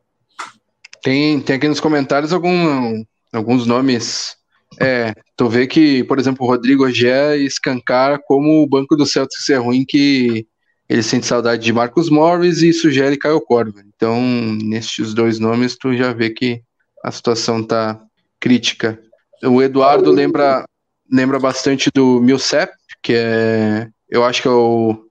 Tem, 1.03 1.41
tem 1.41 1.55
aqui 1.55 1.67
nos 1.67 1.79
comentários 1.79 2.31
algum, 2.31 3.03
alguns 3.33 3.65
nomes 3.65 4.37
é, 4.81 5.13
tu 5.37 5.47
vê 5.47 5.67
que, 5.67 6.03
por 6.05 6.17
exemplo, 6.17 6.45
o 6.45 6.49
Rodrigo 6.49 6.85
Ogé 6.85 7.37
escancara 7.37 8.19
como 8.19 8.63
o 8.63 8.67
banco 8.67 8.95
do 8.95 9.05
Celtics 9.05 9.47
é 9.49 9.57
ruim, 9.57 9.85
que 9.87 10.47
ele 10.89 11.03
sente 11.03 11.27
saudade 11.27 11.63
de 11.63 11.71
Marcos 11.71 12.09
Morris 12.09 12.61
e 12.63 12.73
sugere 12.73 13.17
Caio 13.17 13.39
Corva. 13.39 13.81
Então, 13.95 14.19
nestes 14.63 15.13
dois 15.13 15.39
nomes, 15.39 15.77
tu 15.77 15.95
já 15.95 16.11
vê 16.11 16.31
que 16.31 16.61
a 17.03 17.11
situação 17.11 17.63
tá 17.63 18.01
crítica. 18.39 18.99
O 19.43 19.61
Eduardo 19.61 20.11
lembra, 20.11 20.65
lembra 21.09 21.39
bastante 21.39 21.89
do 21.93 22.19
Millsap, 22.19 22.71
que 23.03 23.13
é, 23.15 23.87
eu 24.09 24.23
acho 24.25 24.41
que 24.41 24.47
é 24.47 24.51
o, 24.51 25.05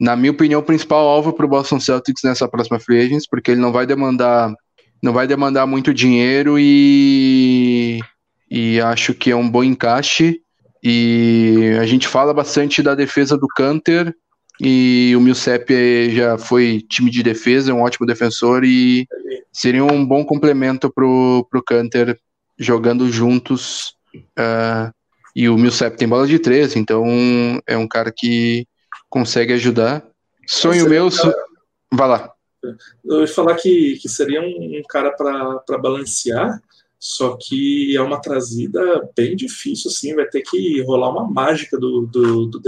na 0.00 0.14
minha 0.14 0.32
opinião, 0.32 0.60
o 0.60 0.64
principal 0.64 1.06
alvo 1.08 1.32
para 1.32 1.46
o 1.46 1.48
Boston 1.48 1.80
Celtics 1.80 2.22
nessa 2.22 2.48
próxima 2.48 2.78
free 2.78 3.00
agents, 3.00 3.26
porque 3.28 3.50
ele 3.50 3.60
não 3.60 3.72
vai 3.72 3.86
demandar, 3.86 4.54
não 5.02 5.12
vai 5.12 5.26
demandar 5.26 5.66
muito 5.66 5.92
dinheiro 5.92 6.56
e 6.58 8.00
e 8.54 8.80
acho 8.80 9.12
que 9.12 9.32
é 9.32 9.36
um 9.36 9.50
bom 9.50 9.64
encaixe. 9.64 10.40
E 10.80 11.76
a 11.80 11.86
gente 11.86 12.06
fala 12.06 12.32
bastante 12.32 12.84
da 12.84 12.94
defesa 12.94 13.36
do 13.36 13.48
Canter 13.48 14.14
e 14.60 15.12
o 15.16 15.20
Milcep 15.20 16.14
já 16.14 16.38
foi 16.38 16.80
time 16.88 17.10
de 17.10 17.20
defesa, 17.20 17.72
é 17.72 17.74
um 17.74 17.82
ótimo 17.82 18.06
defensor 18.06 18.62
e 18.64 19.08
seria 19.52 19.82
um 19.82 20.06
bom 20.06 20.24
complemento 20.24 20.88
pro, 20.92 21.44
pro 21.50 21.64
Canter 21.64 22.16
jogando 22.56 23.10
juntos. 23.10 23.96
Uh, 24.14 24.94
e 25.34 25.48
o 25.48 25.58
Milcep 25.58 25.96
tem 25.96 26.06
bola 26.06 26.24
de 26.24 26.38
três, 26.38 26.76
então 26.76 27.04
é 27.66 27.76
um 27.76 27.88
cara 27.88 28.12
que 28.16 28.68
consegue 29.10 29.52
ajudar. 29.54 30.06
Sonho 30.46 30.88
meu. 30.88 31.10
So... 31.10 31.34
Vai 31.92 32.06
lá. 32.06 32.30
Eu 33.04 33.22
ia 33.22 33.26
falar 33.26 33.56
que, 33.56 33.98
que 34.00 34.08
seria 34.08 34.40
um, 34.40 34.78
um 34.78 34.82
cara 34.88 35.10
para 35.10 35.78
balancear 35.78 36.60
só 37.06 37.36
que 37.36 37.94
é 37.94 38.00
uma 38.00 38.18
trazida 38.18 38.80
bem 39.14 39.36
difícil, 39.36 39.90
assim, 39.90 40.14
vai 40.14 40.24
ter 40.24 40.40
que 40.40 40.80
rolar 40.84 41.10
uma 41.10 41.30
mágica 41.30 41.78
do, 41.78 42.06
do, 42.06 42.46
do 42.46 42.62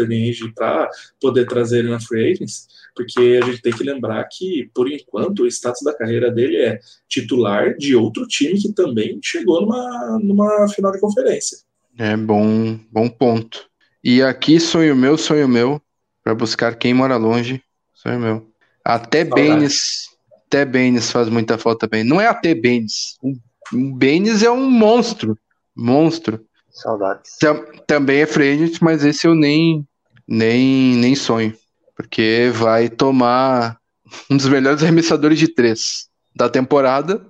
para 0.54 0.90
poder 1.18 1.46
trazer 1.46 1.78
ele 1.78 1.88
na 1.88 1.98
Free 1.98 2.32
Agents, 2.32 2.68
porque 2.94 3.40
a 3.42 3.46
gente 3.46 3.62
tem 3.62 3.72
que 3.72 3.82
lembrar 3.82 4.22
que, 4.30 4.70
por 4.74 4.92
enquanto, 4.92 5.40
o 5.44 5.46
status 5.46 5.80
da 5.82 5.96
carreira 5.96 6.30
dele 6.30 6.58
é 6.58 6.78
titular 7.08 7.74
de 7.78 7.96
outro 7.96 8.26
time 8.26 8.60
que 8.60 8.74
também 8.74 9.18
chegou 9.24 9.62
numa, 9.62 10.18
numa 10.22 10.68
final 10.68 10.92
de 10.92 11.00
conferência. 11.00 11.56
É 11.98 12.14
bom, 12.14 12.78
bom 12.92 13.08
ponto. 13.08 13.70
E 14.04 14.20
aqui, 14.20 14.60
sonho 14.60 14.94
meu, 14.94 15.16
sonho 15.16 15.48
meu, 15.48 15.80
para 16.22 16.34
buscar 16.34 16.76
quem 16.76 16.92
mora 16.92 17.16
longe, 17.16 17.62
sonho 17.94 18.20
meu. 18.20 18.52
Até 18.84 19.24
Baines, 19.24 20.10
até 20.46 20.62
Baines 20.66 21.10
faz 21.10 21.30
muita 21.30 21.56
falta 21.56 21.88
bem. 21.88 22.04
Não 22.04 22.20
é 22.20 22.26
até 22.26 22.54
Baines, 22.54 23.16
o 23.22 23.32
o 23.72 23.94
Baines 23.94 24.42
é 24.42 24.50
um 24.50 24.70
monstro. 24.70 25.38
Monstro. 25.74 26.44
Saudades. 26.70 27.36
Tam, 27.40 27.64
também 27.86 28.20
é 28.20 28.26
frente, 28.26 28.82
mas 28.82 29.04
esse 29.04 29.26
eu 29.26 29.34
nem, 29.34 29.86
nem, 30.26 30.94
nem 30.96 31.14
sonho. 31.14 31.54
Porque 31.96 32.50
vai 32.52 32.88
tomar 32.88 33.78
um 34.30 34.36
dos 34.36 34.48
melhores 34.48 34.82
arremessadores 34.82 35.38
de 35.38 35.48
três 35.48 36.08
da 36.34 36.48
temporada 36.48 37.24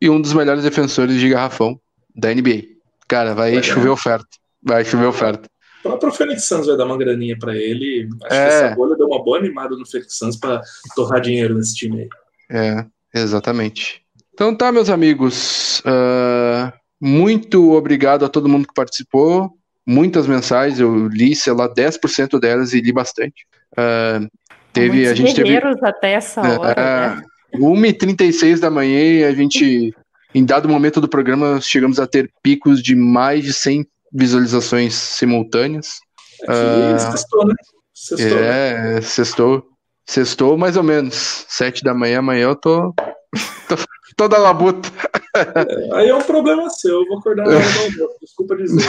e 0.00 0.10
um 0.10 0.20
dos 0.20 0.34
melhores 0.34 0.62
defensores 0.62 1.18
de 1.18 1.28
garrafão 1.30 1.80
da 2.14 2.32
NBA. 2.32 2.64
Cara, 3.08 3.34
vai 3.34 3.62
chover 3.62 3.88
oferta. 3.88 4.28
Vai 4.62 4.84
chover 4.84 5.06
oferta. 5.06 5.48
O 5.80 5.88
próprio 5.88 6.12
Felix 6.12 6.46
Santos 6.46 6.66
vai 6.66 6.76
dar 6.76 6.86
uma 6.86 6.96
graninha 6.96 7.36
para 7.38 7.54
ele. 7.54 8.08
Acho 8.24 8.34
é. 8.34 8.48
que 8.48 8.54
essa 8.54 8.74
bolha 8.74 8.96
deu 8.96 9.06
uma 9.06 9.22
boa 9.22 9.38
animada 9.38 9.76
no 9.76 9.86
Felix 9.86 10.16
Santos 10.16 10.38
para 10.38 10.62
torrar 10.94 11.20
dinheiro 11.20 11.54
nesse 11.54 11.74
time 11.74 12.02
aí. 12.02 12.08
É, 12.50 12.86
exatamente. 13.20 14.03
Então 14.34 14.54
tá, 14.54 14.72
meus 14.72 14.90
amigos. 14.90 15.80
Uh, 15.80 16.72
muito 17.00 17.72
obrigado 17.72 18.24
a 18.24 18.28
todo 18.28 18.48
mundo 18.48 18.66
que 18.66 18.74
participou. 18.74 19.50
Muitas 19.86 20.26
mensagens, 20.26 20.80
eu 20.80 21.06
li, 21.06 21.36
sei 21.36 21.52
lá, 21.52 21.72
10% 21.72 22.40
delas 22.40 22.72
e 22.72 22.80
li 22.80 22.92
bastante. 22.92 23.46
Uh, 23.72 24.28
teve, 24.72 25.06
a 25.06 25.14
gente 25.14 25.34
teve. 25.34 25.56
até 25.82 26.14
essa 26.14 26.40
hora. 26.40 26.72
Uh, 26.72 27.16
né? 27.16 27.24
1h36 27.54 28.58
da 28.58 28.68
manhã 28.68 28.98
e 28.98 29.24
a 29.24 29.32
gente, 29.32 29.94
em 30.34 30.44
dado 30.44 30.68
momento 30.68 31.00
do 31.00 31.08
programa, 31.08 31.60
chegamos 31.60 32.00
a 32.00 32.06
ter 32.06 32.28
picos 32.42 32.82
de 32.82 32.96
mais 32.96 33.44
de 33.44 33.52
100 33.52 33.86
visualizações 34.12 34.94
simultâneas. 34.94 36.00
uh, 36.48 36.98
sextou, 36.98 37.46
né? 37.46 37.54
Sextou, 37.94 38.38
é, 38.38 39.00
sextou. 39.00 39.66
Sextou 40.04 40.58
mais 40.58 40.76
ou 40.76 40.82
menos. 40.82 41.46
7 41.48 41.84
da 41.84 41.94
manhã, 41.94 42.18
amanhã 42.18 42.48
eu 42.48 42.56
tô, 42.56 42.92
tô 43.68 43.76
toda 44.16 44.38
labuta. 44.38 44.90
É, 45.34 45.96
aí 45.96 46.08
é 46.08 46.14
um 46.14 46.22
problema 46.22 46.70
seu, 46.70 47.00
eu 47.00 47.06
vou 47.06 47.18
acordar 47.18 47.44
na 47.44 47.56
hora 47.56 47.60
do 47.60 48.10
desculpa 48.20 48.56
dizer. 48.56 48.88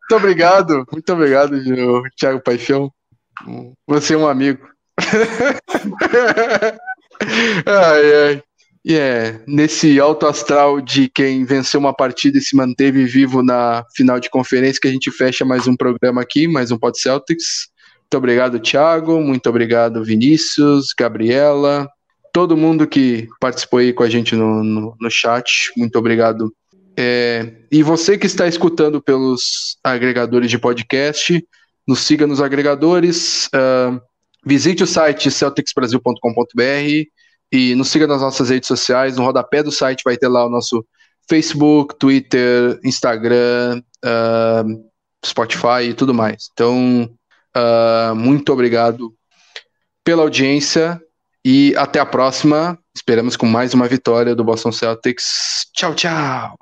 muito 0.00 0.16
obrigado, 0.16 0.86
muito 0.90 1.12
obrigado, 1.12 1.56
Thiago 2.16 2.42
Paixão. 2.42 2.90
Você 3.86 4.14
é 4.14 4.16
um 4.18 4.26
amigo. 4.26 4.66
ai, 7.66 8.14
ai. 8.26 8.42
E 8.84 8.96
é 8.96 9.40
nesse 9.46 10.00
alto 10.00 10.26
astral 10.26 10.80
de 10.80 11.08
quem 11.08 11.44
venceu 11.44 11.78
uma 11.78 11.94
partida 11.94 12.38
e 12.38 12.40
se 12.40 12.56
manteve 12.56 13.04
vivo 13.04 13.40
na 13.40 13.84
final 13.94 14.18
de 14.18 14.28
conferência 14.28 14.80
que 14.80 14.88
a 14.88 14.90
gente 14.90 15.10
fecha 15.12 15.44
mais 15.44 15.68
um 15.68 15.76
programa 15.76 16.20
aqui, 16.20 16.48
mais 16.48 16.72
um 16.72 16.78
Pod 16.78 16.98
Celtics. 16.98 17.68
Muito 18.00 18.16
obrigado, 18.16 18.58
Thiago. 18.58 19.20
Muito 19.20 19.48
obrigado, 19.48 20.02
Vinícius, 20.04 20.88
Gabriela, 20.98 21.88
todo 22.32 22.56
mundo 22.56 22.86
que 22.86 23.28
participou 23.38 23.80
aí 23.80 23.92
com 23.92 24.02
a 24.02 24.08
gente 24.08 24.34
no, 24.34 24.64
no, 24.64 24.96
no 24.98 25.10
chat. 25.10 25.70
Muito 25.76 25.98
obrigado. 25.98 26.52
É, 26.96 27.52
e 27.70 27.82
você 27.82 28.16
que 28.16 28.26
está 28.26 28.46
escutando 28.46 29.00
pelos 29.00 29.76
agregadores 29.84 30.50
de 30.50 30.58
podcast, 30.58 31.46
nos 31.86 32.00
siga 32.00 32.26
nos 32.26 32.40
agregadores. 32.40 33.46
Uh, 33.48 34.00
visite 34.44 34.82
o 34.82 34.86
site 34.86 35.30
celticsbrasil.com.br 35.30 37.06
e 37.52 37.74
nos 37.74 37.88
siga 37.88 38.06
nas 38.06 38.22
nossas 38.22 38.48
redes 38.50 38.66
sociais. 38.66 39.16
No 39.16 39.24
rodapé 39.24 39.62
do 39.62 39.70
site 39.70 40.02
vai 40.04 40.16
ter 40.16 40.28
lá 40.28 40.46
o 40.46 40.50
nosso 40.50 40.84
Facebook, 41.28 41.96
Twitter, 41.98 42.78
Instagram, 42.84 43.82
uh, 44.04 44.90
Spotify 45.24 45.84
e 45.90 45.94
tudo 45.94 46.14
mais. 46.14 46.48
Então, 46.52 47.10
uh, 47.56 48.14
muito 48.14 48.52
obrigado 48.52 49.14
pela 50.04 50.22
audiência 50.22 51.00
e 51.44 51.74
até 51.76 51.98
a 51.98 52.06
próxima. 52.06 52.78
Esperamos 52.94 53.36
com 53.36 53.46
mais 53.46 53.74
uma 53.74 53.88
vitória 53.88 54.34
do 54.34 54.44
Boston 54.44 54.72
Celtics. 54.72 55.66
Tchau, 55.74 55.94
tchau. 55.94 56.56